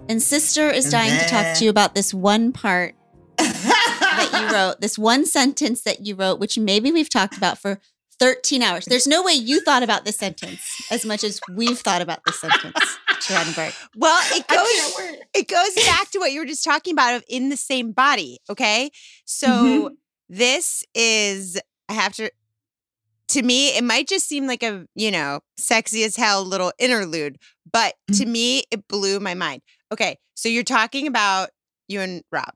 and 0.08 0.22
sister 0.22 0.70
is 0.70 0.88
dying 0.90 1.18
to 1.18 1.28
talk 1.28 1.56
to 1.56 1.64
you 1.64 1.70
about 1.70 1.94
this 1.94 2.14
one 2.14 2.52
part 2.52 2.94
that 3.36 4.30
you 4.32 4.54
wrote, 4.54 4.80
this 4.80 4.96
one 4.96 5.26
sentence 5.26 5.82
that 5.82 6.06
you 6.06 6.14
wrote, 6.14 6.38
which 6.38 6.56
maybe 6.56 6.92
we've 6.92 7.08
talked 7.08 7.36
about 7.36 7.58
for 7.58 7.80
13 8.22 8.62
hours. 8.62 8.84
There's 8.84 9.08
no 9.08 9.20
way 9.20 9.32
you 9.32 9.60
thought 9.62 9.82
about 9.82 10.04
this 10.04 10.16
sentence 10.16 10.62
as 10.92 11.04
much 11.04 11.24
as 11.24 11.40
we've 11.52 11.76
thought 11.80 12.00
about 12.02 12.20
this 12.24 12.40
sentence, 12.40 12.78
Sharon 13.20 13.52
Well, 13.96 14.16
it 14.30 14.46
goes 14.46 15.26
it 15.34 15.48
goes 15.48 15.74
back 15.86 16.08
to 16.12 16.20
what 16.20 16.30
you 16.30 16.38
were 16.38 16.46
just 16.46 16.62
talking 16.62 16.92
about 16.92 17.16
of 17.16 17.24
in 17.28 17.48
the 17.48 17.56
same 17.56 17.90
body. 17.90 18.38
Okay. 18.48 18.92
So 19.24 19.48
Mhm. 19.48 19.90
this 20.28 20.84
is, 20.94 21.60
I 21.88 21.94
have 21.94 22.12
to, 22.14 22.30
to 23.30 23.42
me, 23.42 23.76
it 23.76 23.82
might 23.82 24.06
just 24.06 24.28
seem 24.28 24.46
like 24.46 24.62
a, 24.62 24.86
you 24.94 25.10
know, 25.10 25.40
sexy 25.58 26.04
as 26.04 26.14
hell 26.14 26.44
little 26.44 26.72
interlude, 26.78 27.38
but 27.72 27.94
to 28.12 28.24
me, 28.24 28.62
it 28.70 28.86
blew 28.86 29.18
my 29.18 29.34
mind. 29.34 29.62
Okay. 29.90 30.16
So 30.34 30.48
you're 30.48 30.62
talking 30.62 31.08
about 31.08 31.50
you 31.88 32.00
and 32.00 32.22
Rob. 32.30 32.54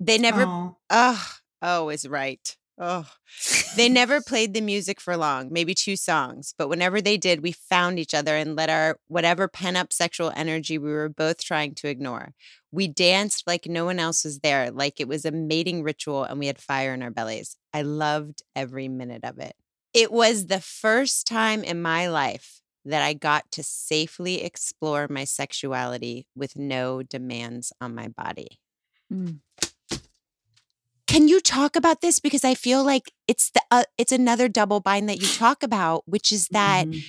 They 0.00 0.18
never, 0.18 0.42
Oh. 0.44 0.76
oh, 0.90 1.32
oh, 1.62 1.88
is 1.88 2.06
right. 2.06 2.54
Oh, 2.78 3.06
they 3.76 3.88
never 3.88 4.20
played 4.26 4.52
the 4.52 4.60
music 4.60 5.00
for 5.00 5.16
long, 5.16 5.48
maybe 5.50 5.74
two 5.74 5.96
songs, 5.96 6.54
but 6.58 6.68
whenever 6.68 7.00
they 7.00 7.16
did, 7.16 7.42
we 7.42 7.52
found 7.52 7.98
each 7.98 8.12
other 8.12 8.36
and 8.36 8.54
let 8.54 8.68
our 8.68 8.98
whatever 9.08 9.48
pent 9.48 9.76
up 9.76 9.92
sexual 9.92 10.32
energy 10.36 10.76
we 10.76 10.90
were 10.90 11.08
both 11.08 11.42
trying 11.42 11.74
to 11.76 11.88
ignore. 11.88 12.34
We 12.70 12.88
danced 12.88 13.46
like 13.46 13.66
no 13.66 13.86
one 13.86 13.98
else 13.98 14.24
was 14.24 14.40
there, 14.40 14.70
like 14.70 15.00
it 15.00 15.08
was 15.08 15.24
a 15.24 15.30
mating 15.30 15.82
ritual 15.82 16.24
and 16.24 16.38
we 16.38 16.48
had 16.48 16.58
fire 16.58 16.92
in 16.92 17.02
our 17.02 17.10
bellies. 17.10 17.56
I 17.72 17.82
loved 17.82 18.42
every 18.54 18.88
minute 18.88 19.24
of 19.24 19.38
it. 19.38 19.54
It 19.94 20.12
was 20.12 20.46
the 20.46 20.60
first 20.60 21.26
time 21.26 21.64
in 21.64 21.80
my 21.80 22.08
life 22.08 22.60
that 22.84 23.02
I 23.02 23.14
got 23.14 23.50
to 23.52 23.62
safely 23.62 24.44
explore 24.44 25.08
my 25.08 25.24
sexuality 25.24 26.26
with 26.36 26.56
no 26.56 27.02
demands 27.02 27.72
on 27.80 27.94
my 27.94 28.08
body. 28.08 28.60
Mm. 29.12 29.40
Can 31.16 31.28
you 31.28 31.40
talk 31.40 31.76
about 31.76 32.02
this 32.02 32.20
because 32.20 32.44
I 32.44 32.52
feel 32.54 32.84
like 32.84 33.10
it's 33.26 33.50
the 33.50 33.62
uh, 33.70 33.84
it's 33.96 34.12
another 34.12 34.48
double 34.48 34.80
bind 34.80 35.08
that 35.08 35.18
you 35.18 35.26
talk 35.38 35.62
about, 35.62 36.02
which 36.06 36.30
is 36.30 36.48
that 36.48 36.86
Mhm. 36.86 37.02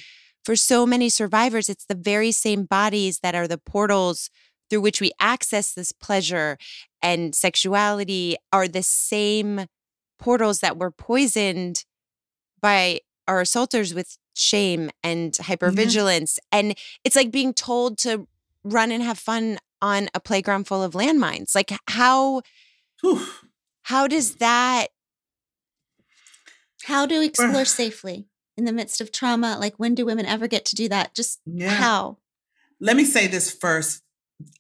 for 0.45 0.55
so 0.55 0.86
many 0.86 1.10
survivors, 1.10 1.68
it's 1.68 1.84
the 1.84 1.93
very 1.93 2.32
same 2.32 2.64
bodies 2.64 3.20
that 3.20 3.36
are 3.36 3.49
the 3.49 3.58
portals 3.58 4.30
through 4.70 4.80
which 4.80 5.01
we 5.01 5.12
access 5.20 5.74
this 5.74 5.91
pleasure 5.91 6.58
and 7.01 7.36
sexuality 7.36 8.38
are 8.53 8.70
the 8.70 8.82
same 8.82 9.66
portals 10.18 10.60
that 10.60 10.78
were 10.78 10.91
poisoned 10.91 11.84
by 12.62 13.01
our 13.28 13.41
assaulters 13.41 13.93
with 13.93 14.18
shame 14.34 14.89
and 15.03 15.34
hypervigilance. 15.34 16.38
And 16.49 16.78
it's 17.03 17.18
like 17.18 17.30
being 17.30 17.53
told 17.53 17.97
to 17.99 18.26
run 18.64 18.89
and 18.93 19.03
have 19.03 19.20
fun 19.20 19.58
on 19.82 20.08
a 20.14 20.22
playground 20.22 20.66
full 20.66 20.82
of 20.82 20.93
landmines. 20.93 21.53
Like 21.53 21.74
how 21.89 22.41
Whew. 23.01 23.22
How 23.88 24.06
does 24.06 24.36
that 24.36 24.88
How 26.84 27.06
to 27.06 27.24
explore 27.24 27.66
safely 27.66 28.28
in 28.58 28.66
the 28.66 28.74
midst 28.74 29.02
of 29.02 29.12
trauma? 29.12 29.58
Like, 29.60 29.76
when 29.78 29.96
do 29.96 30.06
women 30.06 30.26
ever 30.26 30.48
get 30.48 30.66
to 30.66 30.76
do 30.76 30.90
that? 30.90 31.14
Just 31.16 31.40
Yeah. 31.46 31.70
how? 31.70 32.18
Let 32.80 32.96
me 32.98 33.06
say 33.06 33.28
this 33.28 33.50
first. 33.52 34.04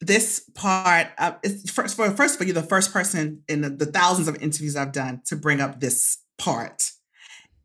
This 0.01 0.49
part, 0.55 1.07
uh, 1.17 1.33
first 1.71 1.95
for 1.95 2.09
first 2.11 2.37
for 2.37 2.45
you, 2.45 2.53
the 2.53 2.63
first 2.63 2.91
person 2.91 3.43
in 3.47 3.61
the, 3.61 3.69
the 3.69 3.85
thousands 3.85 4.27
of 4.27 4.41
interviews 4.41 4.75
I've 4.75 4.91
done 4.91 5.21
to 5.27 5.35
bring 5.35 5.61
up 5.61 5.79
this 5.79 6.17
part, 6.37 6.91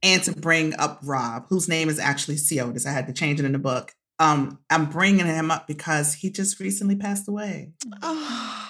and 0.03 0.23
to 0.25 0.33
bring 0.33 0.75
up 0.79 1.01
Rob, 1.03 1.47
whose 1.49 1.69
name 1.69 1.89
is 1.89 1.99
actually 1.99 2.37
Siotis. 2.37 2.87
I 2.87 2.93
had 2.93 3.07
to 3.07 3.13
change 3.13 3.41
it 3.41 3.47
in 3.47 3.53
the 3.53 3.59
book. 3.59 3.95
Um, 4.19 4.59
I'm 4.69 4.91
bringing 4.91 5.27
him 5.27 5.51
up 5.51 5.67
because 5.67 6.15
he 6.15 6.31
just 6.31 6.61
recently 6.61 6.97
passed 6.97 7.29
away. 7.29 7.73
oh, 8.03 8.69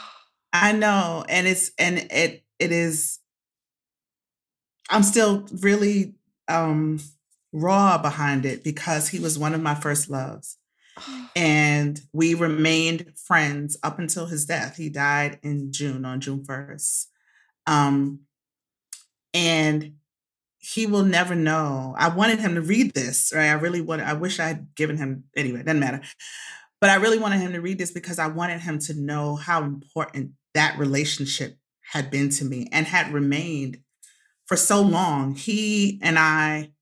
I 0.53 0.72
know, 0.72 1.24
and 1.28 1.47
it's 1.47 1.72
and 1.78 2.07
it 2.11 2.41
it 2.62 2.72
is. 2.72 3.18
I'm 4.90 5.02
still 5.02 5.46
really 5.60 6.14
um 6.48 7.00
raw 7.52 7.98
behind 7.98 8.46
it 8.46 8.64
because 8.64 9.08
he 9.08 9.18
was 9.18 9.38
one 9.38 9.54
of 9.54 9.62
my 9.62 9.74
first 9.74 10.08
loves, 10.08 10.58
and 11.34 12.00
we 12.12 12.34
remained 12.34 13.12
friends 13.16 13.76
up 13.82 13.98
until 13.98 14.26
his 14.26 14.46
death. 14.46 14.76
He 14.76 14.88
died 14.88 15.38
in 15.42 15.72
June 15.72 16.04
on 16.04 16.20
June 16.20 16.44
first, 16.44 17.10
um, 17.66 18.20
and 19.34 19.94
he 20.58 20.86
will 20.86 21.02
never 21.02 21.34
know. 21.34 21.94
I 21.98 22.08
wanted 22.08 22.38
him 22.38 22.54
to 22.54 22.62
read 22.62 22.94
this, 22.94 23.32
right? 23.34 23.48
I 23.48 23.54
really 23.54 23.80
wanted. 23.80 24.06
I 24.06 24.12
wish 24.14 24.38
I 24.38 24.46
had 24.46 24.74
given 24.76 24.96
him 24.96 25.24
anyway. 25.36 25.60
It 25.60 25.66
doesn't 25.66 25.80
matter. 25.80 26.02
But 26.80 26.90
I 26.90 26.96
really 26.96 27.18
wanted 27.18 27.40
him 27.40 27.52
to 27.52 27.60
read 27.60 27.78
this 27.78 27.92
because 27.92 28.18
I 28.18 28.26
wanted 28.26 28.60
him 28.60 28.78
to 28.80 28.94
know 28.94 29.36
how 29.36 29.62
important 29.62 30.32
that 30.54 30.78
relationship 30.78 31.56
had 31.93 32.11
been 32.11 32.30
to 32.30 32.45
me 32.45 32.68
and 32.72 32.86
had 32.86 33.12
remained 33.12 33.78
for 34.47 34.57
so 34.57 34.80
long. 34.80 35.34
He 35.34 36.01
and 36.03 36.18
I, 36.18 36.72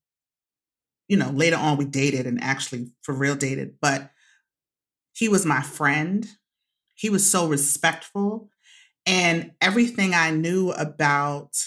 you 1.09 1.17
know, 1.17 1.31
later 1.31 1.57
on 1.57 1.75
we 1.75 1.83
dated 1.83 2.25
and 2.25 2.41
actually 2.41 2.91
for 3.01 3.13
real 3.13 3.35
dated, 3.35 3.75
but 3.81 4.09
he 5.13 5.27
was 5.27 5.45
my 5.45 5.61
friend. 5.61 6.25
He 6.95 7.09
was 7.09 7.29
so 7.29 7.45
respectful. 7.45 8.49
And 9.05 9.51
everything 9.59 10.13
I 10.13 10.31
knew 10.31 10.71
about 10.71 11.57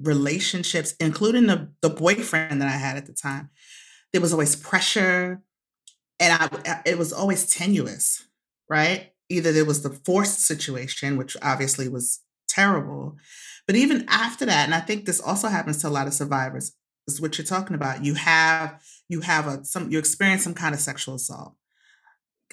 relationships, 0.00 0.94
including 1.00 1.46
the, 1.46 1.72
the 1.80 1.90
boyfriend 1.90 2.62
that 2.62 2.68
I 2.68 2.76
had 2.76 2.96
at 2.96 3.06
the 3.06 3.14
time, 3.14 3.50
there 4.12 4.20
was 4.22 4.32
always 4.32 4.54
pressure 4.54 5.42
and 6.20 6.40
I 6.40 6.70
uh, 6.70 6.82
it 6.86 6.98
was 6.98 7.12
always 7.12 7.52
tenuous, 7.52 8.28
right? 8.70 9.10
Either 9.28 9.50
there 9.50 9.64
was 9.64 9.82
the 9.82 9.90
forced 9.90 10.38
situation, 10.38 11.16
which 11.16 11.36
obviously 11.42 11.88
was 11.88 12.20
terrible, 12.54 13.16
but 13.66 13.76
even 13.76 14.04
after 14.08 14.46
that, 14.46 14.64
and 14.64 14.74
I 14.74 14.80
think 14.80 15.04
this 15.04 15.20
also 15.20 15.48
happens 15.48 15.78
to 15.78 15.88
a 15.88 15.90
lot 15.90 16.06
of 16.06 16.14
survivors, 16.14 16.72
is 17.06 17.20
what 17.20 17.38
you're 17.38 17.46
talking 17.46 17.74
about. 17.74 18.04
You 18.04 18.14
have 18.14 18.80
you 19.08 19.20
have 19.20 19.46
a 19.46 19.64
some 19.64 19.90
you 19.90 19.98
experience 19.98 20.44
some 20.44 20.54
kind 20.54 20.74
of 20.74 20.80
sexual 20.80 21.16
assault 21.16 21.54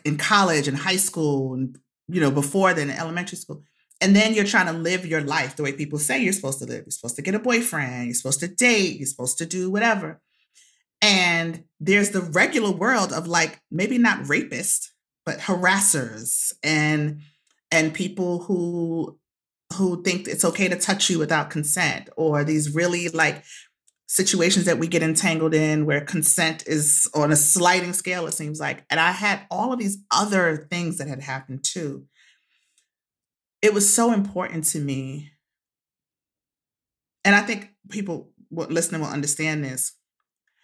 in 0.04 0.18
college 0.18 0.68
and 0.68 0.78
high 0.78 0.98
school 0.98 1.54
and 1.54 1.78
you 2.08 2.20
know 2.20 2.32
before 2.32 2.74
then 2.74 2.90
in 2.90 2.98
elementary 2.98 3.38
school 3.38 3.64
and 4.02 4.16
then 4.16 4.34
you're 4.34 4.46
trying 4.46 4.66
to 4.66 4.74
live 4.74 5.06
your 5.06 5.22
life 5.22 5.56
the 5.56 5.64
way 5.64 5.72
people 5.72 6.00
say 6.00 6.22
you're 6.22 6.34
supposed 6.34 6.60
to 6.60 6.66
live. 6.66 6.86
You're 6.86 6.92
supposed 6.92 7.16
to 7.18 7.22
get 7.22 7.36
a 7.36 7.40
boyfriend 7.40 8.06
you're 8.06 8.16
supposed 8.16 8.40
to 8.42 8.48
date 8.48 8.98
you're 8.98 9.08
supposed 9.08 9.38
to 9.38 9.46
do 9.46 9.70
whatever. 9.70 10.22
And 11.04 11.64
there's 11.80 12.12
the 12.12 12.22
regular 12.22 12.72
world 12.72 13.12
of 13.12 13.28
like 13.28 13.60
maybe 13.72 13.98
not 13.98 14.24
rapists, 14.24 14.88
but 15.26 15.40
harassers 15.40 16.54
and 16.64 17.22
and 17.72 17.94
people 17.94 18.40
who 18.44 19.18
who 19.74 20.02
think 20.04 20.28
it's 20.28 20.46
okay 20.46 20.68
to 20.68 20.78
touch 20.78 21.10
you 21.10 21.20
without 21.20 21.50
consent 21.50 22.10
or 22.18 22.44
these 22.44 22.74
really 22.74 23.10
like 23.10 23.44
situations 24.08 24.66
that 24.66 24.78
we 24.78 24.88
get 24.88 25.04
entangled 25.04 25.54
in 25.54 25.86
where 25.86 26.02
consent 26.02 26.64
is 26.68 27.10
on 27.14 27.32
a 27.32 27.36
sliding 27.36 27.94
scale 27.94 28.28
it 28.28 28.34
seems 28.34 28.60
like. 28.60 28.86
And 28.90 29.00
i 29.00 29.12
had 29.12 29.42
all 29.50 29.72
of 29.72 29.80
these 29.80 30.00
other 30.12 30.68
things 30.70 30.98
that 30.98 31.08
had 31.08 31.22
happened 31.22 31.64
too. 31.64 32.06
It 33.62 33.74
was 33.74 33.94
so 33.94 34.12
important 34.12 34.66
to 34.66 34.80
me. 34.80 35.32
And 37.24 37.36
i 37.36 37.42
think 37.42 37.70
people 37.90 38.32
listening 38.52 39.02
will 39.02 39.08
understand 39.08 39.64
this. 39.64 39.94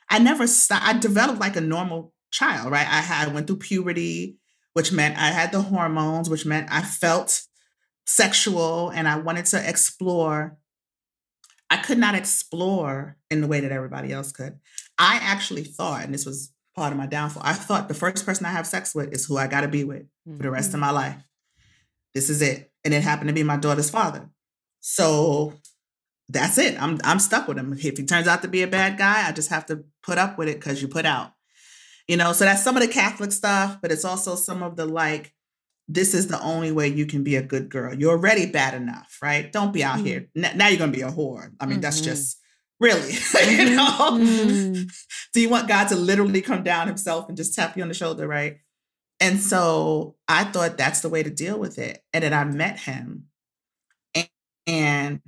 I 0.10 0.20
never 0.20 0.48
st- 0.48 0.86
I 0.86 0.98
developed 0.98 1.40
like 1.40 1.56
a 1.56 1.62
normal 1.62 2.14
child, 2.32 2.72
right? 2.72 2.88
I 2.88 3.02
had 3.02 3.34
went 3.34 3.48
through 3.48 3.58
puberty, 3.58 4.38
which 4.74 4.92
meant 4.92 5.18
I 5.18 5.32
had 5.32 5.52
the 5.52 5.62
hormones, 5.62 6.30
which 6.30 6.46
meant 6.46 6.68
I 6.72 6.82
felt 6.82 7.42
sexual 8.08 8.90
and 8.90 9.08
I 9.08 9.18
wanted 9.20 9.46
to 9.48 9.70
explore. 9.70 10.58
I 11.70 11.78
could 11.78 11.98
not 11.98 12.16
explore 12.16 13.18
in 13.30 13.42
the 13.42 13.48
way 13.48 13.60
that 13.60 13.72
everybody 13.72 14.12
else 14.12 14.32
could. 14.32 14.58
I 14.98 15.20
actually 15.22 15.64
thought, 15.64 16.04
and 16.04 16.14
this 16.14 16.26
was 16.26 16.52
part 16.76 16.94
of 16.94 16.98
my 16.98 17.06
downfall, 17.06 17.44
I 17.46 17.54
thought 17.54 17.90
the 17.90 17.94
first 17.94 18.26
person 18.26 18.46
I 18.46 18.52
have 18.52 18.66
sex 18.66 18.96
with 18.96 19.12
is 19.12 19.26
who 19.26 19.38
I 19.38 19.48
got 19.48 19.62
to 19.62 19.68
be 19.68 19.84
with 19.84 20.06
for 20.26 20.44
the 20.44 20.52
rest 20.52 20.70
mm-hmm. 20.70 20.76
of 20.76 20.82
my 20.82 20.92
life. 20.92 21.22
This 22.16 22.30
is 22.30 22.42
it. 22.42 22.72
And 22.86 22.94
it 22.94 23.04
happened 23.04 23.28
to 23.28 23.34
be 23.34 23.44
my 23.44 23.58
daughter's 23.58 23.90
father. 23.90 24.30
So 24.80 25.54
that's 26.30 26.58
it. 26.58 26.82
I'm 26.82 27.00
I'm 27.04 27.20
stuck 27.20 27.48
with 27.48 27.58
him. 27.58 27.74
If 27.74 27.98
he 27.98 28.06
turns 28.06 28.28
out 28.28 28.42
to 28.44 28.48
be 28.48 28.64
a 28.64 28.68
bad 28.68 28.98
guy, 28.98 29.28
I 29.28 29.32
just 29.34 29.50
have 29.50 29.66
to 29.68 29.84
put 30.04 30.18
up 30.18 30.38
with 30.38 30.48
it 30.48 30.60
because 30.60 30.82
you 30.82 30.88
put 30.88 31.06
out. 31.06 31.34
You 32.08 32.16
know, 32.16 32.32
so 32.32 32.46
that's 32.46 32.64
some 32.64 32.78
of 32.78 32.82
the 32.82 32.88
Catholic 32.88 33.34
stuff, 33.34 33.80
but 33.82 33.92
it's 33.92 34.06
also 34.06 34.36
some 34.36 34.64
of 34.64 34.78
the 34.78 34.86
like, 34.86 35.34
this 35.88 36.14
is 36.14 36.28
the 36.28 36.42
only 36.42 36.72
way 36.72 36.88
you 36.88 37.06
can 37.06 37.24
be 37.24 37.36
a 37.36 37.42
good 37.42 37.70
girl. 37.70 37.94
You're 37.94 38.12
already 38.12 38.46
bad 38.46 38.74
enough, 38.74 39.18
right? 39.22 39.52
Don't 39.52 39.72
be 39.72 39.84
out 39.84 39.98
mm-hmm. 39.98 40.06
here. 40.06 40.30
now 40.36 40.68
you're 40.68 40.80
gonna 40.80 40.92
be 40.92 41.02
a 41.02 41.12
whore. 41.12 41.52
I 41.60 41.66
mean, 41.66 41.76
mm-hmm. 41.76 41.82
that's 41.82 42.02
just 42.02 42.40
really, 42.80 43.12
you 43.12 43.18
mm-hmm. 43.18 43.76
know. 43.76 44.26
Mm-hmm. 44.26 44.84
Do 45.34 45.42
you 45.42 45.50
want 45.50 45.68
God 45.68 45.88
to 45.90 45.96
literally 45.96 46.42
come 46.42 46.64
down 46.64 46.88
himself 46.88 47.28
and 47.28 47.38
just 47.38 47.54
tap 47.54 47.78
you 47.78 47.84
on 47.84 47.90
the 47.90 47.94
shoulder, 47.94 48.28
right? 48.28 48.58
And 49.20 49.40
so 49.40 50.16
I 50.28 50.44
thought 50.44 50.78
that's 50.78 51.02
the 51.02 51.10
way 51.10 51.24
to 51.24 51.30
deal 51.30 51.58
with 51.58 51.80
it. 51.80 52.04
And 52.14 52.24
then 52.24 52.34
I 52.34 52.44
met 52.44 52.80
him. 52.80 53.26
and 54.68 55.22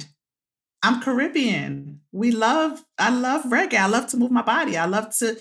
I'm 0.82 1.02
Caribbean. 1.02 2.02
We 2.12 2.32
love, 2.32 2.82
I 2.98 3.10
love 3.10 3.44
reggae. 3.46 3.78
I 3.78 3.88
love 3.88 4.08
to 4.08 4.18
move 4.18 4.32
my 4.32 4.42
body. 4.42 4.78
I 4.78 4.86
love 4.86 5.16
to, 5.18 5.38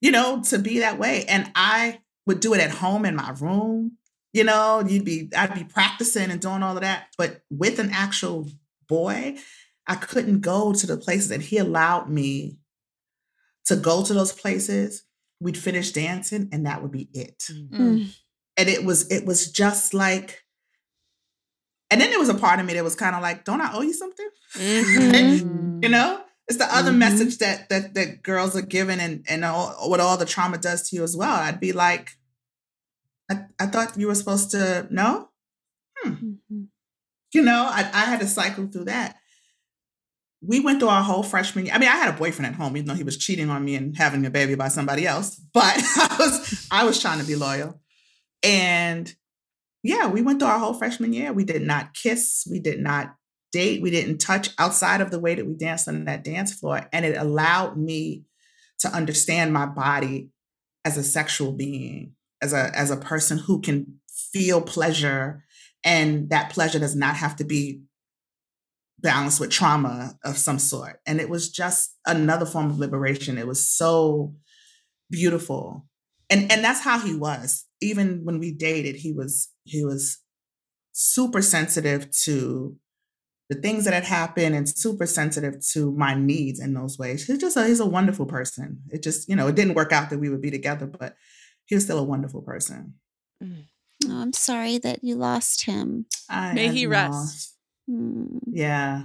you 0.00 0.10
know, 0.10 0.42
to 0.44 0.58
be 0.58 0.80
that 0.80 0.98
way. 0.98 1.24
And 1.24 1.50
I 1.54 2.00
would 2.26 2.40
do 2.40 2.54
it 2.54 2.60
at 2.60 2.70
home 2.70 3.04
in 3.04 3.16
my 3.16 3.30
room. 3.40 3.92
You 4.36 4.44
know, 4.44 4.84
you'd 4.86 5.06
be, 5.06 5.30
I'd 5.34 5.54
be 5.54 5.64
practicing 5.64 6.30
and 6.30 6.42
doing 6.42 6.62
all 6.62 6.76
of 6.76 6.82
that. 6.82 7.06
But 7.16 7.40
with 7.48 7.78
an 7.78 7.88
actual 7.90 8.46
boy, 8.86 9.38
I 9.86 9.94
couldn't 9.94 10.40
go 10.40 10.74
to 10.74 10.86
the 10.86 10.98
places. 10.98 11.30
And 11.30 11.42
he 11.42 11.56
allowed 11.56 12.10
me 12.10 12.58
to 13.64 13.76
go 13.76 14.04
to 14.04 14.12
those 14.12 14.32
places. 14.32 15.04
We'd 15.40 15.56
finish 15.56 15.90
dancing 15.92 16.50
and 16.52 16.66
that 16.66 16.82
would 16.82 16.92
be 16.92 17.08
it. 17.14 17.44
Mm. 17.50 18.14
And 18.58 18.68
it 18.68 18.84
was, 18.84 19.10
it 19.10 19.24
was 19.24 19.50
just 19.50 19.94
like, 19.94 20.44
and 21.90 21.98
then 21.98 22.10
there 22.10 22.18
was 22.18 22.28
a 22.28 22.34
part 22.34 22.60
of 22.60 22.66
me 22.66 22.74
that 22.74 22.84
was 22.84 22.94
kind 22.94 23.16
of 23.16 23.22
like, 23.22 23.46
don't 23.46 23.62
I 23.62 23.72
owe 23.72 23.80
you 23.80 23.94
something? 23.94 24.28
Mm-hmm. 24.54 25.78
you 25.82 25.88
know? 25.88 26.20
It's 26.46 26.58
the 26.58 26.76
other 26.76 26.90
mm-hmm. 26.90 26.98
message 26.98 27.38
that 27.38 27.68
that 27.70 27.94
that 27.94 28.22
girls 28.22 28.54
are 28.54 28.62
given 28.62 29.00
and 29.00 29.24
and 29.28 29.44
all, 29.44 29.70
what 29.88 29.98
all 29.98 30.16
the 30.16 30.24
trauma 30.24 30.58
does 30.58 30.88
to 30.88 30.96
you 30.96 31.02
as 31.02 31.16
well. 31.16 31.34
I'd 31.34 31.58
be 31.58 31.72
like, 31.72 32.10
I, 33.30 33.44
I 33.58 33.66
thought 33.66 33.98
you 33.98 34.06
were 34.06 34.14
supposed 34.14 34.50
to 34.52 34.86
know. 34.90 35.28
Hmm. 35.98 36.10
Mm-hmm. 36.10 36.62
You 37.32 37.42
know, 37.42 37.68
I, 37.68 37.80
I 37.80 38.04
had 38.04 38.20
to 38.20 38.26
cycle 38.26 38.66
through 38.66 38.84
that. 38.84 39.16
We 40.40 40.60
went 40.60 40.80
through 40.80 40.90
our 40.90 41.02
whole 41.02 41.22
freshman 41.22 41.66
year. 41.66 41.74
I 41.74 41.78
mean, 41.78 41.88
I 41.88 41.96
had 41.96 42.14
a 42.14 42.16
boyfriend 42.16 42.46
at 42.46 42.58
home, 42.58 42.76
even 42.76 42.86
though 42.86 42.94
he 42.94 43.02
was 43.02 43.16
cheating 43.16 43.50
on 43.50 43.64
me 43.64 43.74
and 43.74 43.96
having 43.96 44.24
a 44.24 44.30
baby 44.30 44.54
by 44.54 44.68
somebody 44.68 45.06
else. 45.06 45.40
But 45.52 45.76
I 45.76 46.16
was 46.18 46.68
I 46.70 46.84
was 46.84 47.00
trying 47.00 47.20
to 47.20 47.26
be 47.26 47.36
loyal. 47.36 47.80
And 48.42 49.12
yeah, 49.82 50.08
we 50.08 50.22
went 50.22 50.38
through 50.40 50.48
our 50.48 50.58
whole 50.58 50.74
freshman 50.74 51.12
year. 51.12 51.32
We 51.32 51.44
did 51.44 51.62
not 51.62 51.94
kiss. 51.94 52.46
We 52.50 52.60
did 52.60 52.80
not 52.80 53.14
date. 53.52 53.80
We 53.80 53.90
didn't 53.90 54.18
touch 54.18 54.50
outside 54.58 55.00
of 55.00 55.10
the 55.10 55.18
way 55.18 55.34
that 55.34 55.46
we 55.46 55.54
danced 55.54 55.88
on 55.88 56.04
that 56.04 56.24
dance 56.24 56.52
floor. 56.52 56.88
And 56.92 57.04
it 57.04 57.16
allowed 57.16 57.76
me 57.76 58.24
to 58.80 58.88
understand 58.88 59.52
my 59.52 59.64
body 59.64 60.28
as 60.84 60.96
a 60.96 61.02
sexual 61.02 61.52
being, 61.52 62.12
as 62.42 62.52
a, 62.52 62.70
as 62.76 62.90
a 62.90 62.96
person 62.96 63.38
who 63.38 63.60
can 63.60 63.98
feel 64.32 64.60
pleasure. 64.60 65.44
And 65.84 66.30
that 66.30 66.50
pleasure 66.50 66.78
does 66.78 66.96
not 66.96 67.16
have 67.16 67.36
to 67.36 67.44
be 67.44 67.82
balanced 68.98 69.40
with 69.40 69.50
trauma 69.50 70.18
of 70.24 70.36
some 70.36 70.58
sort. 70.58 71.00
And 71.06 71.20
it 71.20 71.28
was 71.28 71.50
just 71.50 71.96
another 72.06 72.46
form 72.46 72.70
of 72.70 72.78
liberation. 72.78 73.38
It 73.38 73.46
was 73.46 73.68
so 73.68 74.34
beautiful. 75.10 75.86
And 76.28 76.50
and 76.50 76.64
that's 76.64 76.80
how 76.80 76.98
he 76.98 77.14
was. 77.14 77.66
Even 77.80 78.22
when 78.24 78.40
we 78.40 78.52
dated, 78.52 78.96
he 78.96 79.12
was 79.12 79.48
he 79.64 79.84
was 79.84 80.18
super 80.92 81.42
sensitive 81.42 82.10
to 82.24 82.76
the 83.48 83.54
things 83.54 83.84
that 83.84 83.94
had 83.94 84.04
happened 84.04 84.56
and 84.56 84.68
super 84.68 85.06
sensitive 85.06 85.54
to 85.72 85.92
my 85.92 86.14
needs 86.14 86.58
in 86.58 86.74
those 86.74 86.98
ways. 86.98 87.26
He's 87.26 87.38
just 87.38 87.56
a, 87.56 87.64
he's 87.64 87.80
a 87.80 87.86
wonderful 87.86 88.26
person. 88.26 88.80
It 88.90 89.02
just, 89.04 89.28
you 89.28 89.36
know, 89.36 89.46
it 89.46 89.54
didn't 89.54 89.74
work 89.74 89.92
out 89.92 90.10
that 90.10 90.18
we 90.18 90.28
would 90.28 90.42
be 90.42 90.50
together, 90.50 90.86
but 90.86 91.14
he 91.66 91.74
was 91.74 91.84
still 91.84 91.98
a 91.98 92.04
wonderful 92.04 92.42
person. 92.42 92.94
Mm. 93.42 93.64
Oh, 94.08 94.20
I'm 94.20 94.32
sorry 94.32 94.78
that 94.78 95.02
you 95.02 95.14
lost 95.14 95.66
him. 95.66 96.06
I 96.28 96.52
May 96.52 96.68
he 96.68 96.86
rest. 96.86 97.56
Hmm. 97.88 98.38
Yeah. 98.46 99.04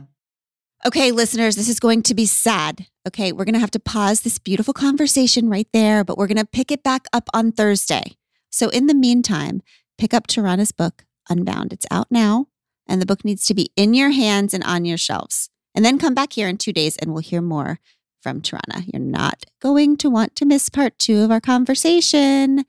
Okay, 0.86 1.12
listeners, 1.12 1.56
this 1.56 1.70
is 1.70 1.80
going 1.80 2.02
to 2.04 2.16
be 2.16 2.26
sad. 2.26 2.88
Okay, 3.08 3.32
we're 3.32 3.46
going 3.46 3.54
to 3.54 3.60
have 3.60 3.72
to 3.72 3.80
pause 3.80 4.22
this 4.22 4.40
beautiful 4.40 4.74
conversation 4.74 5.50
right 5.50 5.68
there, 5.74 6.04
but 6.04 6.18
we're 6.18 6.28
going 6.28 6.38
to 6.38 6.46
pick 6.46 6.72
it 6.72 6.84
back 6.84 7.06
up 7.14 7.30
on 7.34 7.52
Thursday. 7.52 8.16
So, 8.50 8.70
in 8.70 8.88
the 8.88 8.96
meantime, 8.96 9.62
pick 9.98 10.14
up 10.14 10.28
Tarana's 10.28 10.72
book, 10.72 11.06
Unbound. 11.30 11.72
It's 11.72 11.86
out 11.92 12.08
now, 12.10 12.48
and 12.88 13.00
the 13.00 13.06
book 13.06 13.24
needs 13.24 13.46
to 13.46 13.54
be 13.54 13.72
in 13.76 13.94
your 13.94 14.10
hands 14.10 14.54
and 14.54 14.64
on 14.64 14.86
your 14.86 14.98
shelves. 14.98 15.50
And 15.76 15.86
then 15.86 16.00
come 16.00 16.14
back 16.14 16.34
here 16.34 16.48
in 16.48 16.58
two 16.58 16.74
days 16.74 16.98
and 16.98 17.14
we'll 17.14 17.22
hear 17.22 17.42
more 17.42 17.80
from 18.22 18.42
Tarana. 18.42 18.86
You're 18.92 19.02
not 19.02 19.46
going 19.60 19.98
to 19.98 20.10
want 20.10 20.36
to 20.38 20.46
miss 20.46 20.70
part 20.70 20.98
two 21.00 21.20
of 21.20 21.32
our 21.32 21.42
conversation. 21.42 22.66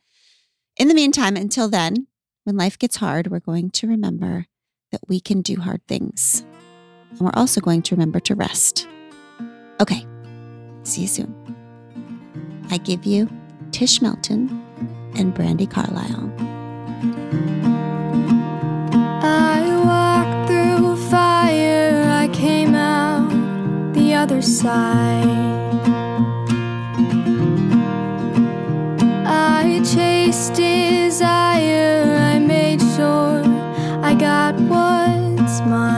In 0.76 0.88
the 0.88 0.94
meantime, 0.94 1.36
until 1.36 1.68
then, 1.68 2.07
when 2.44 2.57
life 2.57 2.78
gets 2.78 2.96
hard, 2.96 3.28
we're 3.28 3.40
going 3.40 3.70
to 3.70 3.86
remember 3.86 4.46
that 4.90 5.00
we 5.09 5.20
can 5.20 5.42
do 5.42 5.57
hard 5.57 5.86
things. 5.86 6.44
And 7.11 7.20
we're 7.20 7.30
also 7.34 7.61
going 7.61 7.82
to 7.82 7.94
remember 7.94 8.20
to 8.20 8.34
rest. 8.34 8.88
Okay, 9.80 10.07
see 10.82 11.03
you 11.03 11.07
soon. 11.07 11.34
I 12.70 12.78
give 12.78 13.05
you 13.05 13.28
Tish 13.70 14.00
Melton 14.00 14.48
and 15.14 15.34
Brandi 15.34 15.70
Carlile. 15.70 17.61
Side. 24.43 25.26
I 29.24 29.80
chased 29.84 30.55
desire, 30.55 32.16
I 32.34 32.38
made 32.38 32.80
sure 32.97 33.43
I 34.03 34.14
got 34.14 34.55
what's 34.57 35.61
mine. 35.61 35.91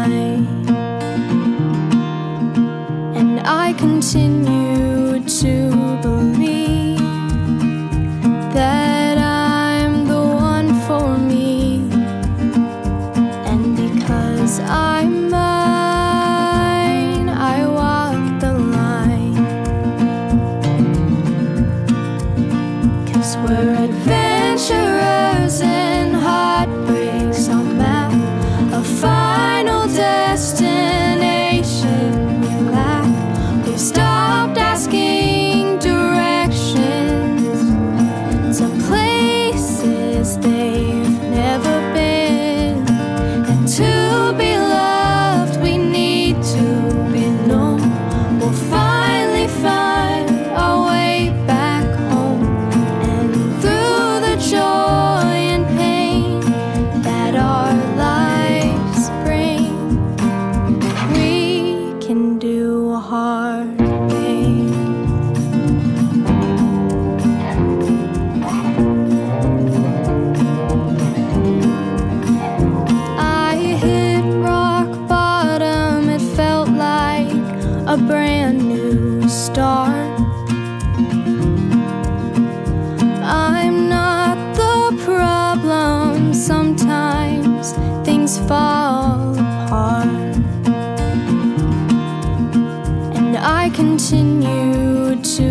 I 93.64 93.70
continue 93.70 95.16
to 95.16 95.48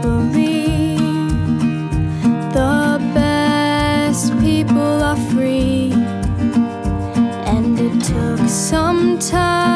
believe 0.00 1.00
the 2.54 3.00
best 3.12 4.30
people 4.38 5.02
are 5.02 5.16
free. 5.32 5.90
And 7.54 7.76
it 7.80 8.04
took 8.04 8.48
some 8.48 9.18
time, 9.18 9.75